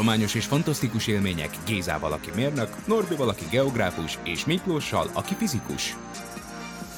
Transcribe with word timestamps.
Tudományos 0.00 0.34
és 0.34 0.46
fantasztikus 0.46 1.06
élmények 1.06 1.50
Gézával, 1.66 2.12
aki 2.12 2.30
mérnök, 2.34 2.86
Norbival, 2.86 3.28
aki 3.28 3.44
geográfus, 3.50 4.18
és 4.24 4.44
Miklóssal, 4.44 5.10
aki 5.14 5.34
fizikus. 5.34 5.96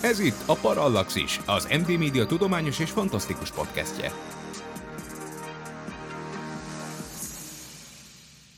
Ez 0.02 0.18
itt 0.18 0.42
a 0.46 0.54
Parallaxis, 0.54 1.40
az 1.46 1.68
MD 1.80 1.98
Media 1.98 2.26
tudományos 2.26 2.78
és 2.78 2.90
fantasztikus 2.90 3.50
podcastje. 3.50 4.12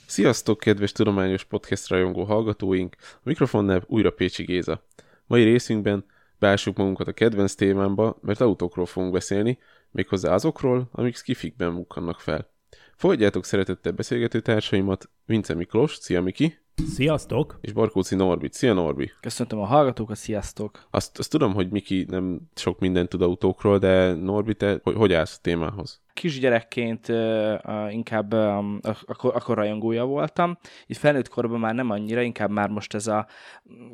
Sziasztok, 0.06 0.58
kedves 0.58 0.92
tudományos 0.92 1.44
podcast 1.44 1.88
rajongó 1.88 2.24
hallgatóink! 2.24 2.96
A 3.00 3.20
mikrofonnál 3.22 3.84
újra 3.86 4.10
Pécsi 4.10 4.44
Géza. 4.44 4.84
Mai 5.26 5.42
részünkben 5.42 6.04
beássuk 6.38 6.76
magunkat 6.76 7.08
a 7.08 7.12
kedvenc 7.12 7.54
témámba, 7.54 8.18
mert 8.22 8.40
autókról 8.40 8.86
fogunk 8.86 9.12
beszélni, 9.12 9.58
méghozzá 9.90 10.34
azokról, 10.34 10.88
amik 10.92 11.16
skifikben 11.16 11.72
mukkannak 11.72 12.20
fel. 12.20 12.52
Fogadjátok 12.96 13.44
szeretettel 13.44 13.92
beszélgető 13.92 14.40
társaimat, 14.40 15.10
Vince 15.26 15.54
Miklós, 15.54 15.94
szia 15.94 16.22
Miki! 16.22 16.58
Sziasztok! 16.94 17.58
És 17.60 17.72
Barkóci 17.72 18.14
Norbi, 18.14 18.48
szia 18.52 18.72
Norbi! 18.72 19.10
Köszöntöm 19.20 19.58
a 19.58 19.64
hallgatókat, 19.64 20.16
sziasztok! 20.16 20.86
Azt, 20.90 21.18
azt 21.18 21.30
tudom, 21.30 21.54
hogy 21.54 21.70
Miki 21.70 22.06
nem 22.08 22.40
sok 22.54 22.78
mindent 22.78 23.08
tud 23.08 23.22
autókról, 23.22 23.78
de 23.78 24.12
Norbi, 24.12 24.54
te 24.54 24.80
hogy, 24.82 24.94
hogy 24.94 25.12
állsz 25.12 25.36
a 25.36 25.40
témához? 25.42 26.00
Kisgyerekként 26.12 27.08
uh, 27.08 27.92
inkább 27.92 28.34
um, 28.34 28.80
akkor, 28.82 29.34
akkor 29.34 29.56
rajongója 29.56 30.04
voltam. 30.04 30.58
Itt 30.86 30.96
felnőtt 30.96 31.28
korban 31.28 31.60
már 31.60 31.74
nem 31.74 31.90
annyira, 31.90 32.20
inkább 32.20 32.50
már 32.50 32.68
most 32.68 32.94
ez 32.94 33.06
a 33.06 33.26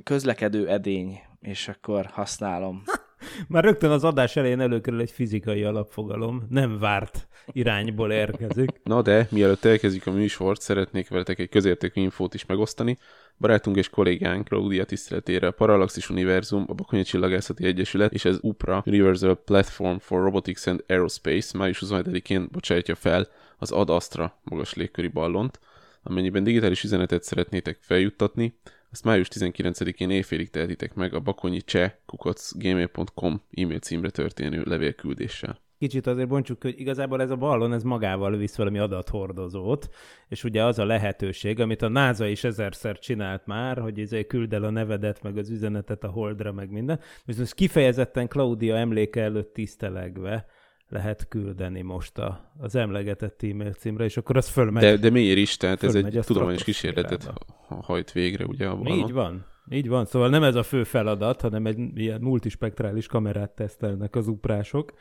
közlekedő 0.02 0.68
edény, 0.68 1.20
és 1.40 1.68
akkor 1.68 2.06
használom. 2.06 2.82
Már 3.48 3.64
rögtön 3.64 3.90
az 3.90 4.04
adás 4.04 4.36
elején 4.36 4.60
előkerül 4.60 5.00
egy 5.00 5.10
fizikai 5.10 5.64
alapfogalom, 5.64 6.46
nem 6.48 6.78
várt 6.78 7.28
irányból 7.46 8.12
érkezik. 8.12 8.70
Na 8.84 9.02
de, 9.02 9.26
mielőtt 9.30 9.64
elkezdjük 9.64 10.06
a 10.06 10.10
műsort, 10.10 10.60
szeretnék 10.60 11.08
veletek 11.08 11.38
egy 11.38 11.48
közértékű 11.48 12.00
infót 12.00 12.34
is 12.34 12.46
megosztani. 12.46 12.98
Barátunk 13.38 13.76
és 13.76 13.88
kollégánk 13.88 14.48
Claudia 14.48 14.84
tiszteletére 14.84 15.46
a 15.46 15.50
Parallaxis 15.50 16.10
Univerzum, 16.10 16.64
a 16.68 16.74
Bakonyi 16.74 17.02
Csillagászati 17.02 17.64
Egyesület 17.64 18.12
és 18.12 18.24
az 18.24 18.38
UPRA 18.42 18.82
Universal 18.86 19.36
Platform 19.44 19.96
for 19.96 20.22
Robotics 20.22 20.66
and 20.66 20.84
Aerospace 20.88 21.58
május 21.58 21.82
27-én 21.86 22.48
bocsátja 22.52 22.94
fel 22.94 23.28
az 23.58 23.70
Ad 23.70 23.90
Astra 23.90 24.40
magas 24.42 24.74
légköri 24.74 25.08
ballont, 25.08 25.60
amennyiben 26.02 26.44
digitális 26.44 26.84
üzenetet 26.84 27.22
szeretnétek 27.22 27.78
feljuttatni, 27.80 28.54
azt 28.90 29.04
május 29.04 29.28
19-én 29.30 30.10
éjfélig 30.10 30.50
tehetitek 30.50 30.94
meg 30.94 31.14
a 31.14 31.20
bakonyi 31.20 31.62
cseh 31.62 31.92
kukacgmail.com 32.06 33.42
e-mail 33.50 33.78
címre 33.78 34.10
történő 34.10 34.62
levélküldéssel. 34.66 35.60
Kicsit 35.78 36.06
azért 36.06 36.28
bontsuk, 36.28 36.62
hogy 36.62 36.80
igazából 36.80 37.20
ez 37.22 37.30
a 37.30 37.36
ballon, 37.36 37.72
ez 37.72 37.82
magával 37.82 38.36
visz 38.36 38.56
valami 38.56 38.78
adathordozót, 38.78 39.88
és 40.28 40.44
ugye 40.44 40.64
az 40.64 40.78
a 40.78 40.84
lehetőség, 40.84 41.60
amit 41.60 41.82
a 41.82 41.88
NASA 41.88 42.26
is 42.26 42.44
ezerszer 42.44 42.98
csinált 42.98 43.46
már, 43.46 43.78
hogy 43.78 43.98
izé 43.98 44.26
küld 44.26 44.52
el 44.52 44.64
a 44.64 44.70
nevedet, 44.70 45.22
meg 45.22 45.36
az 45.36 45.50
üzenetet 45.50 46.04
a 46.04 46.08
Holdra, 46.08 46.52
meg 46.52 46.70
minden. 46.70 47.00
Viszont 47.24 47.52
kifejezetten 47.52 48.28
Claudia 48.28 48.76
emléke 48.76 49.22
előtt 49.22 49.52
tisztelegve 49.52 50.46
lehet 50.90 51.28
küldeni 51.28 51.82
most 51.82 52.18
a, 52.18 52.52
az 52.58 52.74
emlegetett 52.74 53.42
e-mail 53.42 53.72
címre, 53.72 54.04
és 54.04 54.16
akkor 54.16 54.36
az 54.36 54.48
fölmegy. 54.48 54.82
De, 54.82 54.96
de 54.96 55.10
miért 55.10 55.38
is? 55.38 55.56
Tehát 55.56 55.82
ez 55.82 55.94
egy 55.94 56.18
tudományos 56.26 56.64
kísérletet 56.64 57.32
hajt 57.68 58.12
végre, 58.12 58.44
ugye? 58.44 58.66
A 58.66 58.76
ballon. 58.76 58.98
Így 58.98 59.12
van. 59.12 59.46
Így 59.72 59.88
van, 59.88 60.04
szóval 60.04 60.28
nem 60.28 60.42
ez 60.42 60.54
a 60.54 60.62
fő 60.62 60.84
feladat, 60.84 61.40
hanem 61.40 61.66
egy 61.66 61.78
ilyen 61.94 62.20
multispektrális 62.20 63.06
kamerát 63.06 63.50
tesztelnek 63.50 64.16
az 64.16 64.28
uprások. 64.28 64.92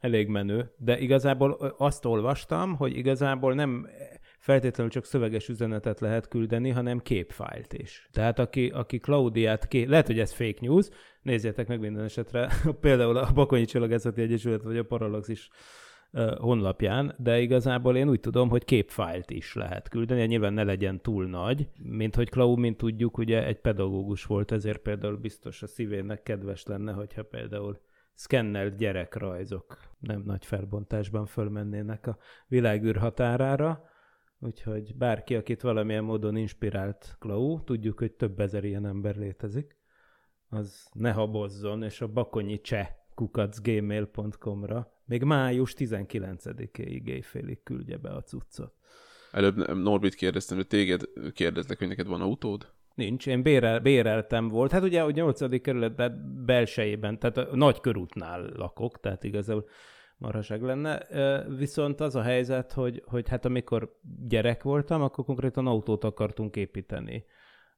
Elég 0.00 0.28
menő, 0.28 0.70
de 0.76 0.98
igazából 0.98 1.74
azt 1.78 2.04
olvastam, 2.04 2.76
hogy 2.76 2.96
igazából 2.96 3.54
nem 3.54 3.86
feltétlenül 4.48 4.92
csak 4.92 5.04
szöveges 5.04 5.48
üzenetet 5.48 6.00
lehet 6.00 6.28
küldeni, 6.28 6.70
hanem 6.70 6.98
képfájlt 6.98 7.72
is. 7.72 8.08
Tehát 8.12 8.38
aki, 8.38 8.68
aki 8.68 8.98
Claudiát, 8.98 9.68
ké... 9.68 9.84
lehet, 9.84 10.06
hogy 10.06 10.18
ez 10.18 10.32
fake 10.32 10.58
news, 10.60 10.88
nézzétek 11.22 11.68
meg 11.68 11.80
minden 11.80 12.04
esetre, 12.04 12.48
például 12.80 13.16
a 13.16 13.32
Bakonyi 13.32 13.64
Csillagászati 13.64 14.22
Egyesület 14.22 14.62
vagy 14.62 14.76
a 14.76 14.84
Parallaxis 14.84 15.48
honlapján, 16.38 17.14
de 17.18 17.40
igazából 17.40 17.96
én 17.96 18.08
úgy 18.08 18.20
tudom, 18.20 18.48
hogy 18.48 18.64
képfájlt 18.64 19.30
is 19.30 19.54
lehet 19.54 19.88
küldeni, 19.88 20.24
nyilván 20.24 20.52
ne 20.52 20.62
legyen 20.62 21.00
túl 21.00 21.26
nagy, 21.26 21.68
mint 21.82 22.14
hogy 22.14 22.30
Klau, 22.30 22.56
mint 22.56 22.76
tudjuk, 22.76 23.18
ugye 23.18 23.46
egy 23.46 23.60
pedagógus 23.60 24.24
volt, 24.24 24.52
ezért 24.52 24.78
például 24.78 25.16
biztos 25.16 25.62
a 25.62 25.66
szívének 25.66 26.22
kedves 26.22 26.64
lenne, 26.64 26.92
hogyha 26.92 27.22
például 27.22 27.80
szkennelt 28.14 28.76
gyerekrajzok 28.76 29.78
nem 29.98 30.22
nagy 30.26 30.44
felbontásban 30.44 31.26
fölmennének 31.26 32.06
a 32.06 32.18
világűr 32.46 32.96
határára, 32.96 33.96
úgyhogy 34.40 34.96
bárki, 34.96 35.34
akit 35.34 35.60
valamilyen 35.60 36.04
módon 36.04 36.36
inspirált 36.36 37.16
Klau, 37.18 37.64
tudjuk, 37.64 37.98
hogy 37.98 38.12
több 38.12 38.40
ezer 38.40 38.64
ilyen 38.64 38.86
ember 38.86 39.16
létezik, 39.16 39.76
az 40.48 40.88
ne 40.92 41.12
habozzon, 41.12 41.82
és 41.82 42.00
a 42.00 42.06
bakonyi 42.06 42.60
cseh 42.60 42.88
kukacgmail.com-ra 43.14 44.92
még 45.04 45.22
május 45.22 45.74
19-éig 45.78 47.06
éjfélig 47.06 47.62
küldje 47.62 47.96
be 47.96 48.10
a 48.10 48.22
cuccot. 48.22 48.72
Előbb 49.32 49.76
Norbit 49.76 50.14
kérdeztem, 50.14 50.56
hogy 50.56 50.66
téged 50.66 51.02
kérdezlek, 51.32 51.78
hogy 51.78 51.88
neked 51.88 52.06
van 52.06 52.20
autód? 52.20 52.72
Nincs, 52.94 53.26
én 53.26 53.42
bérel, 53.42 53.80
béreltem 53.80 54.48
volt. 54.48 54.72
Hát 54.72 54.82
ugye 54.82 55.02
a 55.02 55.10
8. 55.10 55.60
kerületben 55.60 56.42
belsejében, 56.46 57.18
tehát 57.18 57.36
a 57.36 57.56
nagy 57.56 57.80
körútnál 57.80 58.52
lakok, 58.56 59.00
tehát 59.00 59.24
igazából 59.24 59.68
marhaság 60.18 60.62
lenne. 60.62 61.06
Viszont 61.56 62.00
az 62.00 62.14
a 62.14 62.22
helyzet, 62.22 62.72
hogy, 62.72 63.02
hogy 63.06 63.28
hát 63.28 63.44
amikor 63.44 63.98
gyerek 64.28 64.62
voltam, 64.62 65.02
akkor 65.02 65.24
konkrétan 65.24 65.66
autót 65.66 66.04
akartunk 66.04 66.56
építeni 66.56 67.24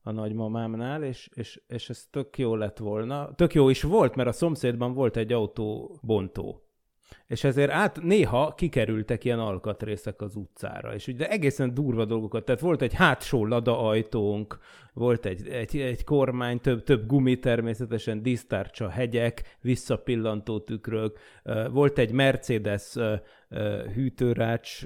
a 0.02 0.10
nagymamámnál, 0.10 1.02
és, 1.02 1.30
és, 1.34 1.62
és 1.66 1.90
ez 1.90 2.06
tök 2.10 2.38
jó 2.38 2.54
lett 2.54 2.78
volna. 2.78 3.34
Tök 3.34 3.54
jó 3.54 3.68
is 3.68 3.82
volt, 3.82 4.14
mert 4.14 4.28
a 4.28 4.32
szomszédban 4.32 4.92
volt 4.94 5.16
egy 5.16 5.32
autóbontó. 5.32 6.69
És 7.26 7.44
ezért 7.44 7.70
át 7.70 8.02
néha 8.02 8.54
kikerültek 8.54 9.24
ilyen 9.24 9.38
alkatrészek 9.38 10.20
az 10.20 10.36
utcára, 10.36 10.94
és 10.94 11.06
ugye 11.06 11.28
egészen 11.28 11.74
durva 11.74 12.04
dolgokat, 12.04 12.44
tehát 12.44 12.60
volt 12.60 12.82
egy 12.82 12.94
hátsó 12.94 13.46
lada 13.46 13.80
ajtónk, 13.80 14.58
volt 14.92 15.26
egy, 15.26 15.48
egy, 15.48 15.76
egy 15.76 16.04
kormány, 16.04 16.60
több, 16.60 16.82
több 16.82 17.06
gumi 17.06 17.38
természetesen, 17.38 18.22
disztárcsa 18.22 18.88
hegyek, 18.88 19.56
visszapillantó 19.60 20.60
tükrök, 20.60 21.18
volt 21.70 21.98
egy 21.98 22.12
Mercedes 22.12 22.96
hűtőrács 23.94 24.80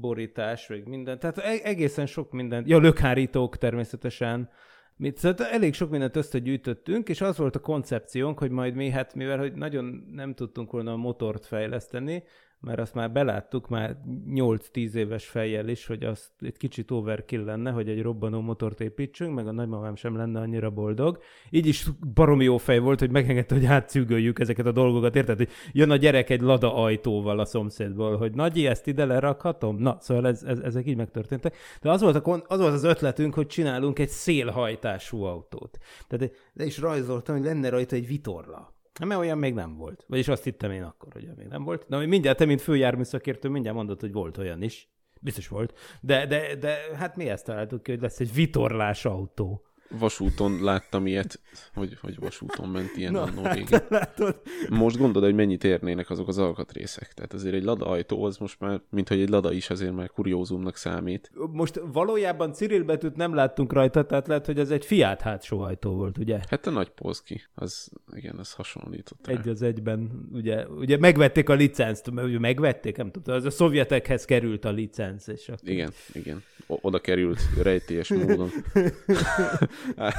borítás, 0.00 0.66
vagy 0.66 0.86
minden, 0.86 1.18
tehát 1.18 1.38
e-, 1.38 1.60
egészen 1.62 2.06
sok 2.06 2.32
minden, 2.32 2.64
ja, 2.66 2.78
lökhárítók 2.78 3.56
természetesen, 3.56 4.50
Mit, 4.96 5.18
szóval 5.18 5.46
elég 5.46 5.74
sok 5.74 5.90
mindent 5.90 6.16
összegyűjtöttünk, 6.16 7.08
és 7.08 7.20
az 7.20 7.36
volt 7.36 7.56
a 7.56 7.60
koncepciónk, 7.60 8.38
hogy 8.38 8.50
majd 8.50 8.74
mi, 8.74 8.90
hát 8.90 9.14
mivel 9.14 9.38
hogy 9.38 9.52
nagyon 9.52 10.08
nem 10.12 10.34
tudtunk 10.34 10.70
volna 10.70 10.92
a 10.92 10.96
motort 10.96 11.46
fejleszteni, 11.46 12.22
mert 12.62 12.78
azt 12.78 12.94
már 12.94 13.12
beláttuk 13.12 13.68
már 13.68 13.96
8-10 14.28 14.92
éves 14.92 15.26
fejjel 15.26 15.68
is, 15.68 15.86
hogy 15.86 16.04
az 16.04 16.30
egy 16.40 16.56
kicsit 16.56 16.90
overkill 16.90 17.44
lenne, 17.44 17.70
hogy 17.70 17.88
egy 17.88 18.02
robbanó 18.02 18.40
motort 18.40 18.80
építsünk, 18.80 19.34
meg 19.34 19.46
a 19.46 19.52
nagymamám 19.52 19.96
sem 19.96 20.16
lenne 20.16 20.40
annyira 20.40 20.70
boldog. 20.70 21.18
Így 21.50 21.66
is 21.66 21.86
baromi 22.14 22.44
jó 22.44 22.56
fej 22.56 22.78
volt, 22.78 22.98
hogy 22.98 23.10
megengedte, 23.10 23.54
hogy 23.54 23.64
átszűgöljük 23.64 24.38
ezeket 24.38 24.66
a 24.66 24.72
dolgokat, 24.72 25.16
érted? 25.16 25.36
Hogy 25.36 25.48
jön 25.72 25.90
a 25.90 25.96
gyerek 25.96 26.30
egy 26.30 26.40
lada 26.40 26.74
ajtóval 26.74 27.38
a 27.38 27.44
szomszédból, 27.44 28.16
hogy 28.16 28.34
nagyi, 28.34 28.66
ezt 28.66 28.86
ide 28.86 29.04
lerakhatom? 29.04 29.76
Na, 29.76 29.96
szóval 30.00 30.26
ez, 30.26 30.42
ez, 30.42 30.58
ezek 30.58 30.86
így 30.86 30.96
megtörténtek. 30.96 31.56
De 31.80 31.90
az 31.90 32.00
volt, 32.00 32.16
a, 32.16 32.44
az 32.46 32.60
volt 32.60 32.72
az 32.72 32.84
ötletünk, 32.84 33.34
hogy 33.34 33.46
csinálunk 33.46 33.98
egy 33.98 34.08
szélhajtású 34.08 35.22
autót. 35.22 35.78
Tehát, 36.08 36.34
de 36.52 36.64
is 36.64 36.78
rajzoltam, 36.78 37.36
hogy 37.36 37.44
lenne 37.44 37.68
rajta 37.68 37.96
egy 37.96 38.06
vitorla 38.06 38.80
mert 39.00 39.20
olyan 39.20 39.38
még 39.38 39.54
nem 39.54 39.76
volt. 39.76 40.04
Vagyis 40.08 40.28
azt 40.28 40.44
hittem 40.44 40.70
én 40.70 40.82
akkor, 40.82 41.12
hogy 41.12 41.28
még 41.36 41.46
nem 41.46 41.64
volt. 41.64 41.88
Na, 41.88 41.98
mindjárt 42.06 42.38
te, 42.38 42.44
mint 42.44 42.60
főjárműszakértő, 42.60 43.48
mindjárt 43.48 43.76
mondod, 43.76 44.00
hogy 44.00 44.12
volt 44.12 44.38
olyan 44.38 44.62
is. 44.62 44.88
Biztos 45.20 45.48
volt. 45.48 45.78
De, 46.00 46.26
de, 46.26 46.56
de 46.56 46.78
hát 46.96 47.16
mi 47.16 47.28
ezt 47.28 47.44
találtuk 47.44 47.82
ki, 47.82 47.90
hogy 47.90 48.00
lesz 48.00 48.20
egy 48.20 48.34
vitorlás 48.34 49.04
autó. 49.04 49.66
Vasúton 49.98 50.62
láttam 50.62 51.06
ilyet, 51.06 51.40
hogy, 51.74 51.98
hogy 52.00 52.18
vasúton 52.18 52.68
ment 52.68 52.96
ilyen 52.96 53.14
annó 53.14 53.42
régen. 53.42 53.82
Látod? 53.88 54.40
Most 54.68 54.96
gondolod, 54.96 55.28
hogy 55.28 55.38
mennyit 55.38 55.64
érnének 55.64 56.10
azok 56.10 56.28
az 56.28 56.38
alkatrészek. 56.38 57.12
Tehát 57.12 57.32
azért 57.32 57.54
egy 57.54 57.64
lada 57.64 57.86
ajtó 57.86 58.24
az 58.24 58.36
most 58.36 58.60
már, 58.60 58.80
mint 58.90 59.08
hogy 59.08 59.20
egy 59.20 59.28
lada 59.28 59.52
is 59.52 59.70
azért 59.70 59.94
már 59.94 60.10
kuriózumnak 60.10 60.76
számít. 60.76 61.30
Most 61.52 61.80
valójában 61.92 62.52
Cyril 62.52 62.84
betűt 62.84 63.16
nem 63.16 63.34
láttunk 63.34 63.72
rajta, 63.72 64.06
tehát 64.06 64.26
lehet, 64.26 64.46
hogy 64.46 64.58
ez 64.58 64.70
egy 64.70 64.84
Fiat 64.84 65.20
hátsó 65.20 65.60
ajtó 65.60 65.94
volt, 65.94 66.18
ugye? 66.18 66.40
Hát 66.48 66.66
a 66.66 66.70
nagy 66.70 66.88
Polski, 66.88 67.42
az 67.54 67.90
igen, 68.14 68.36
az 68.38 68.52
hasonlított. 68.52 69.26
Egy 69.26 69.48
az 69.48 69.62
egyben, 69.62 70.28
ugye, 70.32 70.66
ugye 70.66 70.98
megvették 70.98 71.48
a 71.48 71.54
licenzt, 71.54 72.10
megvették, 72.38 72.96
nem 72.96 73.10
tudom, 73.10 73.34
az 73.34 73.44
a 73.44 73.50
szovjetekhez 73.50 74.24
került 74.24 74.64
a 74.64 74.70
licenc, 74.70 75.26
és 75.26 75.48
akkor... 75.48 75.68
Igen, 75.68 75.90
igen. 76.12 76.42
Oda 76.80 76.98
került 76.98 77.40
rejtélyes 77.62 78.08
módon. 78.08 78.50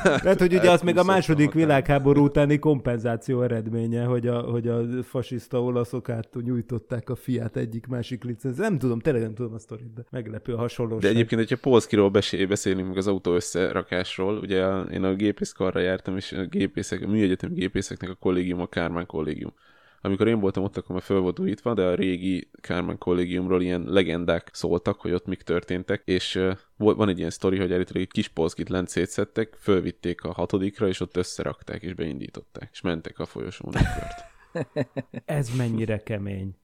Lehet, 0.03 0.39
hogy 0.39 0.53
ugye 0.53 0.71
az 0.71 0.81
még 0.81 0.97
a 0.97 1.03
második 1.03 1.51
világháború 1.51 2.23
utáni 2.23 2.59
kompenzáció 2.59 3.41
eredménye, 3.41 4.03
hogy 4.03 4.27
a, 4.27 4.39
hogy 4.39 4.67
a 4.67 5.03
fasiszta 5.03 5.63
olaszok 5.63 6.09
át 6.09 6.29
nyújtották 6.43 7.09
a 7.09 7.15
Fiat 7.15 7.57
egyik-másik 7.57 8.23
licenc. 8.23 8.57
Nem 8.57 8.77
tudom, 8.77 8.99
tényleg 8.99 9.21
nem 9.21 9.33
tudom 9.33 9.53
a 9.53 9.59
sztorit, 9.59 9.93
de 9.93 10.01
meglepő 10.11 10.53
a 10.53 10.57
hasonlóság. 10.57 11.01
De 11.01 11.07
egyébként, 11.07 11.41
hogyha 11.41 11.69
Polszkiról 11.69 12.09
beszélünk 12.47 12.87
meg 12.87 12.97
az 12.97 13.07
autó 13.07 13.33
összerakásról, 13.33 14.37
ugye 14.37 14.67
én 14.91 15.03
a 15.03 15.13
gépészkarra 15.13 15.79
jártam, 15.79 16.17
és 16.17 16.31
a 16.31 16.45
gépészek, 16.45 17.01
a 17.01 17.07
műegyetem 17.07 17.53
gépészeknek 17.53 18.09
a 18.09 18.15
kollégium 18.15 18.59
a 18.59 18.67
Kármán 18.67 19.05
kollégium. 19.05 19.53
Amikor 20.05 20.27
én 20.27 20.39
voltam 20.39 20.63
ott, 20.63 20.77
akkor 20.77 20.91
már 20.91 21.01
föl 21.01 21.19
volt 21.19 21.39
újítva, 21.39 21.73
de 21.73 21.81
a 21.81 21.95
régi 21.95 22.49
Kármán 22.61 22.97
kollégiumról 22.97 23.61
ilyen 23.61 23.83
legendák 23.87 24.49
szóltak, 24.53 25.01
hogy 25.01 25.11
ott 25.11 25.25
mik 25.25 25.41
történtek, 25.41 26.01
és 26.05 26.39
volt- 26.77 26.97
van 26.97 27.09
egy 27.09 27.17
ilyen 27.17 27.29
sztori, 27.29 27.57
hogy 27.57 27.73
állítólag 27.73 28.01
egy 28.01 28.11
kis 28.11 28.27
polszkit 28.27 28.69
lent 28.69 28.87
szétszettek, 28.87 29.57
fölvitték 29.59 30.23
a 30.23 30.33
hatodikra, 30.33 30.87
és 30.87 30.99
ott 30.99 31.17
összerakták, 31.17 31.81
és 31.81 31.93
beindították, 31.93 32.69
és 32.71 32.81
mentek 32.81 33.19
a 33.19 33.25
folyosón 33.25 33.71
kört. 33.71 34.23
Ez 35.25 35.55
mennyire 35.57 35.97
kemény. 35.97 36.55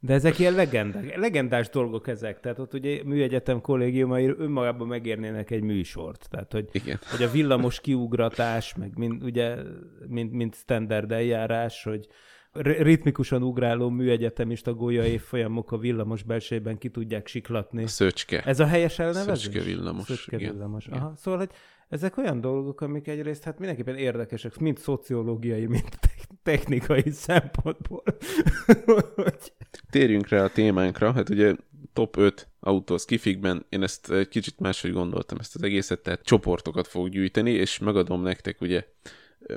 De 0.00 0.14
ezek 0.14 0.38
ilyen 0.38 0.54
legendák, 0.54 1.16
legendás 1.16 1.68
dolgok 1.68 2.08
ezek. 2.08 2.40
Tehát 2.40 2.58
ott 2.58 2.74
ugye 2.74 3.04
műegyetem 3.04 3.60
kollégiumai 3.60 4.34
önmagában 4.38 4.86
megérnének 4.86 5.50
egy 5.50 5.62
műsort. 5.62 6.26
Tehát, 6.30 6.52
hogy, 6.52 6.68
Igen. 6.72 6.98
hogy 7.10 7.22
a 7.22 7.30
villamos 7.30 7.80
kiugratás, 7.80 8.74
meg 8.74 8.96
mind, 8.96 9.22
ugye, 9.22 9.56
mint, 10.08 10.32
mint 10.32 10.54
standard 10.54 11.12
eljárás, 11.12 11.82
hogy 11.82 12.06
ritmikusan 12.62 13.42
ugráló 13.42 13.88
műegyetemista 13.88 14.74
gólya 14.74 15.04
évfolyamok 15.04 15.72
a 15.72 15.78
villamos 15.78 16.22
belsejében 16.22 16.78
ki 16.78 16.88
tudják 16.88 17.26
siklatni. 17.26 17.82
A 17.82 17.86
szöcske. 17.86 18.42
Ez 18.42 18.60
a 18.60 18.66
helyes 18.66 18.98
elnevezés? 18.98 19.38
Szöcske 19.38 19.60
villamos, 19.60 20.04
Szöcske 20.04 20.36
igen. 20.36 20.52
villamos. 20.52 20.86
Igen. 20.86 20.98
Aha. 20.98 21.12
Szóval, 21.16 21.38
hogy 21.38 21.50
ezek 21.88 22.16
olyan 22.16 22.40
dolgok, 22.40 22.80
amik 22.80 23.08
egyrészt 23.08 23.44
hát 23.44 23.58
mindenképpen 23.58 23.96
érdekesek, 23.96 24.58
mind 24.58 24.78
szociológiai, 24.78 25.66
mind 25.66 25.88
te- 26.00 26.34
technikai 26.42 27.10
szempontból. 27.10 28.02
Térjünk 29.90 30.28
rá 30.28 30.44
a 30.44 30.48
témánkra, 30.48 31.12
hát 31.12 31.28
ugye 31.28 31.54
top 31.92 32.16
5 32.16 32.48
autó 32.60 32.96
skifikben, 32.96 33.66
én 33.68 33.82
ezt 33.82 34.10
egy 34.10 34.28
kicsit 34.28 34.58
máshogy 34.58 34.92
gondoltam 34.92 35.38
ezt 35.38 35.54
az 35.54 35.62
egészet, 35.62 36.00
tehát 36.00 36.22
csoportokat 36.22 36.86
fog 36.86 37.08
gyűjteni, 37.08 37.50
és 37.50 37.78
megadom 37.78 38.22
nektek 38.22 38.60
ugye, 38.60 38.84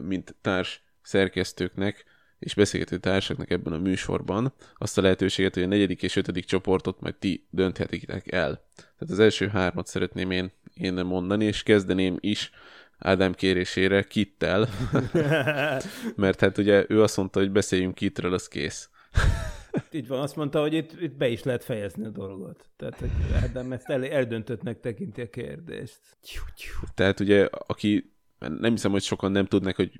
mint 0.02 0.36
társ 0.42 0.84
szerkesztőknek, 1.02 2.06
és 2.40 2.54
beszélgető 2.54 2.98
társaknak 2.98 3.50
ebben 3.50 3.74
a 3.74 3.78
műsorban 3.78 4.54
azt 4.78 4.98
a 4.98 5.02
lehetőséget, 5.02 5.54
hogy 5.54 5.64
a 5.64 5.68
negyedik 5.68 6.04
és 6.04 6.16
ötödik 6.16 6.46
csoportot 6.46 7.02
majd 7.02 7.16
ti 7.16 7.48
dönthetitek 7.50 8.32
el. 8.32 8.64
Tehát 8.76 9.10
az 9.10 9.20
első 9.20 9.48
hármat 9.48 9.88
szeretném 9.88 10.32
én, 10.32 10.52
én 10.74 10.94
mondani, 10.94 11.46
és 11.46 11.64
kezdeném 11.64 12.18
is 12.20 12.52
Ádám 12.98 13.34
kérésére 13.34 14.04
Kittel, 14.04 14.70
mert 16.16 16.40
hát 16.40 16.58
ugye 16.58 16.86
ő 16.88 17.02
azt 17.02 17.18
mondta, 17.18 17.40
hogy 17.40 17.52
beszéljünk 17.52 17.96
Kitről, 17.96 18.34
az 18.34 18.48
kész. 18.48 18.90
Így 19.92 20.08
van, 20.08 20.20
azt 20.20 20.36
mondta, 20.36 20.62
hogy 20.62 20.74
itt, 20.74 21.02
itt 21.02 21.16
be 21.16 21.28
is 21.28 21.44
lehet 21.44 21.64
fejezni 21.64 22.06
a 22.06 22.10
dolgot. 22.10 22.70
Tehát, 22.78 23.00
hogy 23.00 23.10
Ádám 23.44 23.72
ezt 23.72 23.90
el, 23.90 24.06
eldöntöttnek 24.06 24.80
tekinti 24.80 25.22
a 25.22 25.30
kérdést. 25.30 26.00
Tehát 26.94 27.20
ugye, 27.20 27.48
aki 27.68 28.14
nem 28.40 28.72
hiszem, 28.72 28.92
hogy 28.92 29.02
sokan 29.02 29.32
nem 29.32 29.46
tudnak, 29.46 29.76
hogy 29.76 29.92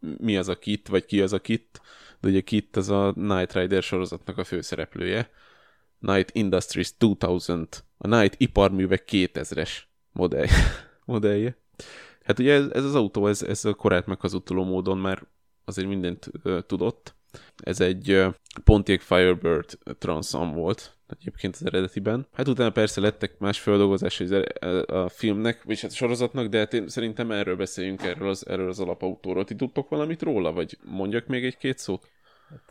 mi 0.00 0.36
az 0.36 0.48
a 0.48 0.58
Kit, 0.58 0.88
vagy 0.88 1.04
ki 1.04 1.20
az 1.20 1.32
a 1.32 1.40
Kit, 1.40 1.80
de 2.20 2.28
ugye 2.28 2.40
Kit 2.40 2.76
az 2.76 2.88
a 2.88 3.12
Night 3.16 3.52
Rider 3.52 3.82
sorozatnak 3.82 4.38
a 4.38 4.44
főszereplője. 4.44 5.30
Night 5.98 6.30
Industries 6.34 6.92
2000, 6.98 7.66
a 7.98 8.06
Night 8.08 8.34
iparművek 8.40 9.08
2000-es 9.10 9.70
modell, 10.12 10.46
modellje. 11.04 11.56
Hát 12.24 12.38
ugye 12.38 12.52
ez, 12.52 12.68
ez 12.70 12.84
az 12.84 12.94
autó, 12.94 13.26
ez, 13.26 13.42
ez 13.42 13.64
a 13.64 13.74
korát 13.74 14.06
meghazudtoló 14.06 14.64
módon 14.64 14.98
már 14.98 15.26
azért 15.64 15.88
mindent 15.88 16.30
ö, 16.42 16.60
tudott. 16.66 17.15
Ez 17.56 17.80
egy 17.80 18.24
Pontiac 18.64 19.04
Firebird 19.04 19.78
Transom 19.98 20.52
volt, 20.52 20.96
egyébként 21.08 21.54
az 21.54 21.66
eredetiben. 21.66 22.26
Hát 22.32 22.48
utána 22.48 22.70
persze 22.70 23.00
lettek 23.00 23.38
más 23.38 23.60
feldolgozásai 23.60 24.44
a 24.86 25.08
filmnek, 25.08 25.62
vagy 25.62 25.80
hát 25.80 25.90
a 25.90 25.94
sorozatnak, 25.94 26.46
de 26.46 26.58
hát 26.58 26.72
én 26.72 26.88
szerintem 26.88 27.30
erről 27.30 27.56
beszéljünk, 27.56 28.02
erről 28.02 28.28
az, 28.28 28.46
erről 28.48 28.68
az 28.68 28.80
alapautóról. 28.80 29.44
Ti 29.44 29.54
tudtok 29.54 29.88
valamit 29.88 30.22
róla, 30.22 30.52
vagy 30.52 30.78
mondjak 30.84 31.26
még 31.26 31.44
egy-két 31.44 31.78
szót? 31.78 32.08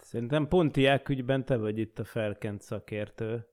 Szerintem 0.01 0.47
Pontiák 0.47 1.09
ügyben 1.09 1.45
te 1.45 1.57
vagy 1.57 1.77
itt 1.77 1.99
a 1.99 2.03
felkent 2.03 2.61
szakértő. 2.61 3.45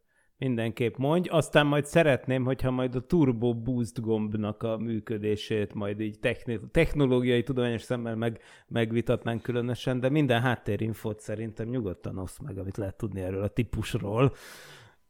Mindenképp 0.43 0.97
mondj, 0.97 1.29
aztán 1.29 1.67
majd 1.67 1.87
szeretném, 1.87 2.44
hogyha 2.44 2.71
majd 2.71 2.94
a 2.94 3.06
Turbo 3.06 3.55
Boost 3.55 4.00
gombnak 4.00 4.62
a 4.62 4.77
működését 4.77 5.75
majd 5.75 6.00
így 6.00 6.19
techni- 6.19 6.61
technológiai, 6.71 7.43
tudományos 7.43 7.83
szemmel 7.83 8.17
meg, 8.17 8.41
megvitatnánk 8.69 9.43
különösen, 9.43 10.00
de 10.00 10.09
minden 10.09 10.41
háttérinfót 10.41 11.21
szerintem 11.21 11.69
nyugodtan 11.69 12.19
osz 12.19 12.39
meg, 12.39 12.59
amit 12.59 12.77
lehet 12.77 12.97
tudni 12.97 13.21
erről 13.21 13.43
a 13.43 13.49
típusról. 13.49 14.35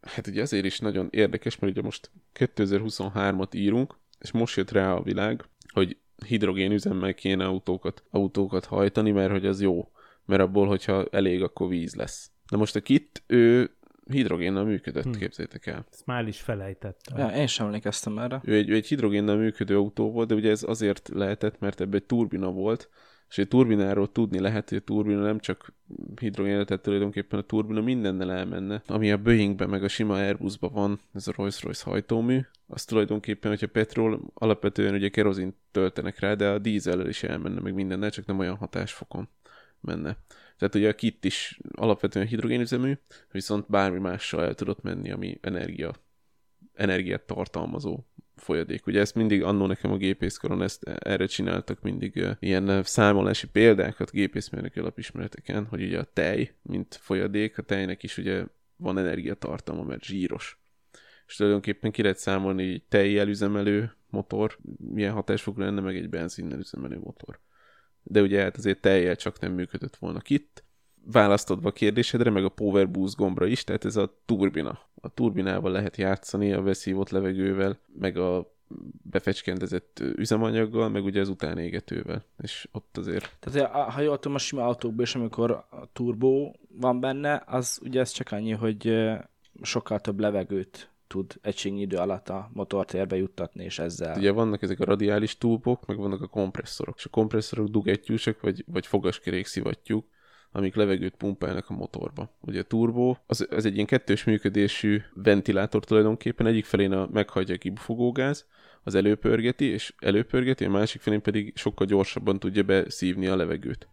Hát 0.00 0.26
ugye 0.26 0.42
azért 0.42 0.64
is 0.64 0.78
nagyon 0.78 1.08
érdekes, 1.10 1.58
mert 1.58 1.72
ugye 1.72 1.82
most 1.82 2.10
2023-at 2.38 3.54
írunk, 3.54 3.98
és 4.20 4.30
most 4.30 4.56
jött 4.56 4.70
rá 4.70 4.94
a 4.94 5.02
világ, 5.02 5.44
hogy 5.72 5.96
hidrogén 6.26 6.72
üzemmel 6.72 7.14
kéne 7.14 7.44
autókat, 7.44 8.04
autókat 8.10 8.64
hajtani, 8.64 9.10
mert 9.10 9.30
hogy 9.30 9.46
az 9.46 9.60
jó. 9.60 9.92
Mert 10.24 10.42
abból, 10.42 10.66
hogyha 10.66 11.06
elég, 11.10 11.42
akkor 11.42 11.68
víz 11.68 11.94
lesz. 11.94 12.30
De 12.50 12.56
most 12.56 12.76
a 12.76 12.80
kit, 12.80 13.22
ő 13.26 13.70
hidrogénnel 14.10 14.64
működött, 14.64 15.02
hmm. 15.02 15.12
képzétek 15.12 15.66
el. 15.66 15.86
Ezt 15.90 16.06
már 16.06 16.26
is 16.26 16.40
felejtettem. 16.40 17.18
Ja, 17.18 17.36
én 17.36 17.46
sem 17.46 17.66
emlékeztem 17.66 18.18
erre. 18.18 18.40
Ő 18.44 18.54
egy, 18.54 18.68
ő 18.68 18.74
egy 18.74 18.86
hidrogénnel 18.86 19.36
működő 19.36 19.76
autó 19.76 20.10
volt, 20.10 20.28
de 20.28 20.34
ugye 20.34 20.50
ez 20.50 20.62
azért 20.62 21.10
lehetett, 21.14 21.58
mert 21.58 21.80
ebbe 21.80 21.96
egy 21.96 22.04
turbina 22.04 22.50
volt, 22.50 22.88
és 23.32 23.38
egy 23.38 23.48
turbináról 23.48 24.12
tudni 24.12 24.40
lehet, 24.40 24.68
hogy 24.68 24.78
a 24.78 24.84
turbina 24.84 25.22
nem 25.22 25.38
csak 25.38 25.72
hidrogén, 26.20 26.66
tehát 26.66 26.82
tulajdonképpen 26.82 27.38
a 27.38 27.42
turbina 27.42 27.80
mindennel 27.80 28.32
elmenne. 28.32 28.82
Ami 28.86 29.12
a 29.12 29.16
Boeingben 29.16 29.68
meg 29.68 29.82
a 29.82 29.88
sima 29.88 30.14
Airbusban 30.14 30.72
van, 30.72 31.00
ez 31.14 31.28
a 31.28 31.32
Rolls-Royce 31.36 31.90
hajtómű, 31.90 32.40
az 32.66 32.84
tulajdonképpen, 32.84 33.50
hogyha 33.50 33.66
petrol, 33.66 34.20
alapvetően 34.34 34.94
ugye 34.94 35.08
kerozint 35.08 35.54
töltenek 35.70 36.18
rá, 36.18 36.34
de 36.34 36.48
a 36.48 36.58
dízellel 36.58 37.08
is 37.08 37.22
elmenne 37.22 37.60
meg 37.60 37.74
mindennel, 37.74 38.10
csak 38.10 38.26
nem 38.26 38.38
olyan 38.38 38.56
hatásfokon 38.56 39.28
menne. 39.80 40.16
Tehát 40.62 40.76
ugye 40.76 40.88
a 40.88 40.94
kit 40.94 41.24
is 41.24 41.58
alapvetően 41.72 42.26
hidrogénüzemű, 42.26 42.98
viszont 43.30 43.66
bármi 43.68 43.98
mással 43.98 44.44
el 44.44 44.54
tudott 44.54 44.82
menni, 44.82 45.10
ami 45.10 45.38
energia, 45.40 45.94
energiát 46.74 47.22
tartalmazó 47.22 48.04
folyadék. 48.36 48.86
Ugye 48.86 49.00
ezt 49.00 49.14
mindig 49.14 49.42
annó 49.42 49.66
nekem 49.66 49.92
a 49.92 49.96
gépészkoron 49.96 50.62
ezt 50.62 50.84
erre 50.84 51.26
csináltak 51.26 51.80
mindig 51.80 52.16
uh, 52.16 52.30
ilyen 52.38 52.82
számolási 52.82 53.48
példákat 53.48 54.10
gépészmérnöki 54.10 54.78
alapismereteken, 54.78 55.66
hogy 55.66 55.82
ugye 55.82 55.98
a 55.98 56.04
tej, 56.12 56.54
mint 56.62 56.94
folyadék, 56.94 57.58
a 57.58 57.62
tejnek 57.62 58.02
is 58.02 58.18
ugye 58.18 58.44
van 58.76 58.98
energiatartalma, 58.98 59.82
mert 59.82 60.04
zsíros. 60.04 60.60
És 61.26 61.36
tulajdonképpen 61.36 61.90
ki 61.90 62.02
lehet 62.02 62.18
számolni 62.18 62.72
egy 62.72 62.82
tejjel 62.88 63.28
üzemelő 63.28 63.96
motor, 64.10 64.58
milyen 64.78 65.12
hatásfokú 65.12 65.60
lenne, 65.60 65.80
meg 65.80 65.96
egy 65.96 66.08
benzinnel 66.08 66.58
üzemelő 66.58 66.98
motor. 66.98 67.40
De 68.02 68.20
ugye 68.20 68.42
hát 68.42 68.56
azért 68.56 68.80
teljel 68.80 69.16
csak 69.16 69.40
nem 69.40 69.52
működött 69.52 69.96
volna 69.96 70.20
itt. 70.26 70.64
Választodva 71.04 71.68
a 71.68 71.72
kérdésedre, 71.72 72.30
meg 72.30 72.44
a 72.44 72.48
Power 72.48 72.90
Boost 72.90 73.16
gombra 73.16 73.46
is, 73.46 73.64
tehát 73.64 73.84
ez 73.84 73.96
a 73.96 74.18
turbina. 74.24 74.78
A 74.94 75.08
turbinával 75.08 75.70
lehet 75.70 75.96
játszani, 75.96 76.52
a 76.52 76.62
beszívott 76.62 77.10
levegővel, 77.10 77.78
meg 77.98 78.16
a 78.16 78.52
befecskendezett 79.02 80.02
üzemanyaggal, 80.16 80.88
meg 80.88 81.04
ugye 81.04 81.20
az 81.20 81.28
utánégetővel. 81.28 82.24
És 82.42 82.68
ott 82.72 82.96
azért 82.96 83.36
Tehát 83.40 83.70
ha- 83.90 84.00
jól 84.00 84.18
tudom, 84.18 84.36
a 84.36 84.38
sima 84.38 84.66
autókban 84.66 85.04
is, 85.04 85.14
amikor 85.14 85.50
a 85.50 85.88
turbó 85.92 86.56
van 86.68 87.00
benne, 87.00 87.42
az 87.46 87.80
ugye 87.82 88.00
ez 88.00 88.10
csak 88.10 88.32
annyi, 88.32 88.52
hogy 88.52 89.10
sokkal 89.62 90.00
több 90.00 90.20
levegőt 90.20 90.91
tud 91.12 91.38
egységnyi 91.42 91.80
idő 91.80 91.96
alatt 91.96 92.28
a 92.28 92.50
motortérbe 92.52 93.16
juttatni, 93.16 93.64
és 93.64 93.78
ezzel... 93.78 94.16
Ugye 94.16 94.30
vannak 94.30 94.62
ezek 94.62 94.80
a 94.80 94.84
radiális 94.84 95.38
túlpok, 95.38 95.86
meg 95.86 95.96
vannak 95.96 96.22
a 96.22 96.26
kompresszorok. 96.26 96.94
És 96.96 97.04
a 97.04 97.08
kompresszorok 97.08 97.68
dugettyúsak, 97.68 98.40
vagy, 98.40 98.64
vagy 98.66 98.86
fogaskerék 98.86 99.46
szivattyúk, 99.46 100.06
amik 100.52 100.74
levegőt 100.74 101.16
pumpálnak 101.16 101.68
a 101.68 101.74
motorba. 101.74 102.36
Ugye 102.40 102.60
a 102.60 102.62
turbó, 102.64 103.18
az, 103.26 103.46
az 103.50 103.64
egy 103.64 103.74
ilyen 103.74 103.86
kettős 103.86 104.24
működésű 104.24 105.00
ventilátor 105.14 105.84
tulajdonképpen, 105.84 106.46
egyik 106.46 106.64
felén 106.64 106.92
a 106.92 107.08
meghajtja 107.12 107.54
a 107.54 107.58
kibufogógáz, 107.58 108.46
az 108.82 108.94
előpörgeti, 108.94 109.64
és 109.64 109.94
előpörgeti, 109.98 110.64
a 110.64 110.70
másik 110.70 111.00
felén 111.00 111.22
pedig 111.22 111.56
sokkal 111.56 111.86
gyorsabban 111.86 112.38
tudja 112.38 112.62
beszívni 112.62 113.26
a 113.26 113.36
levegőt. 113.36 113.88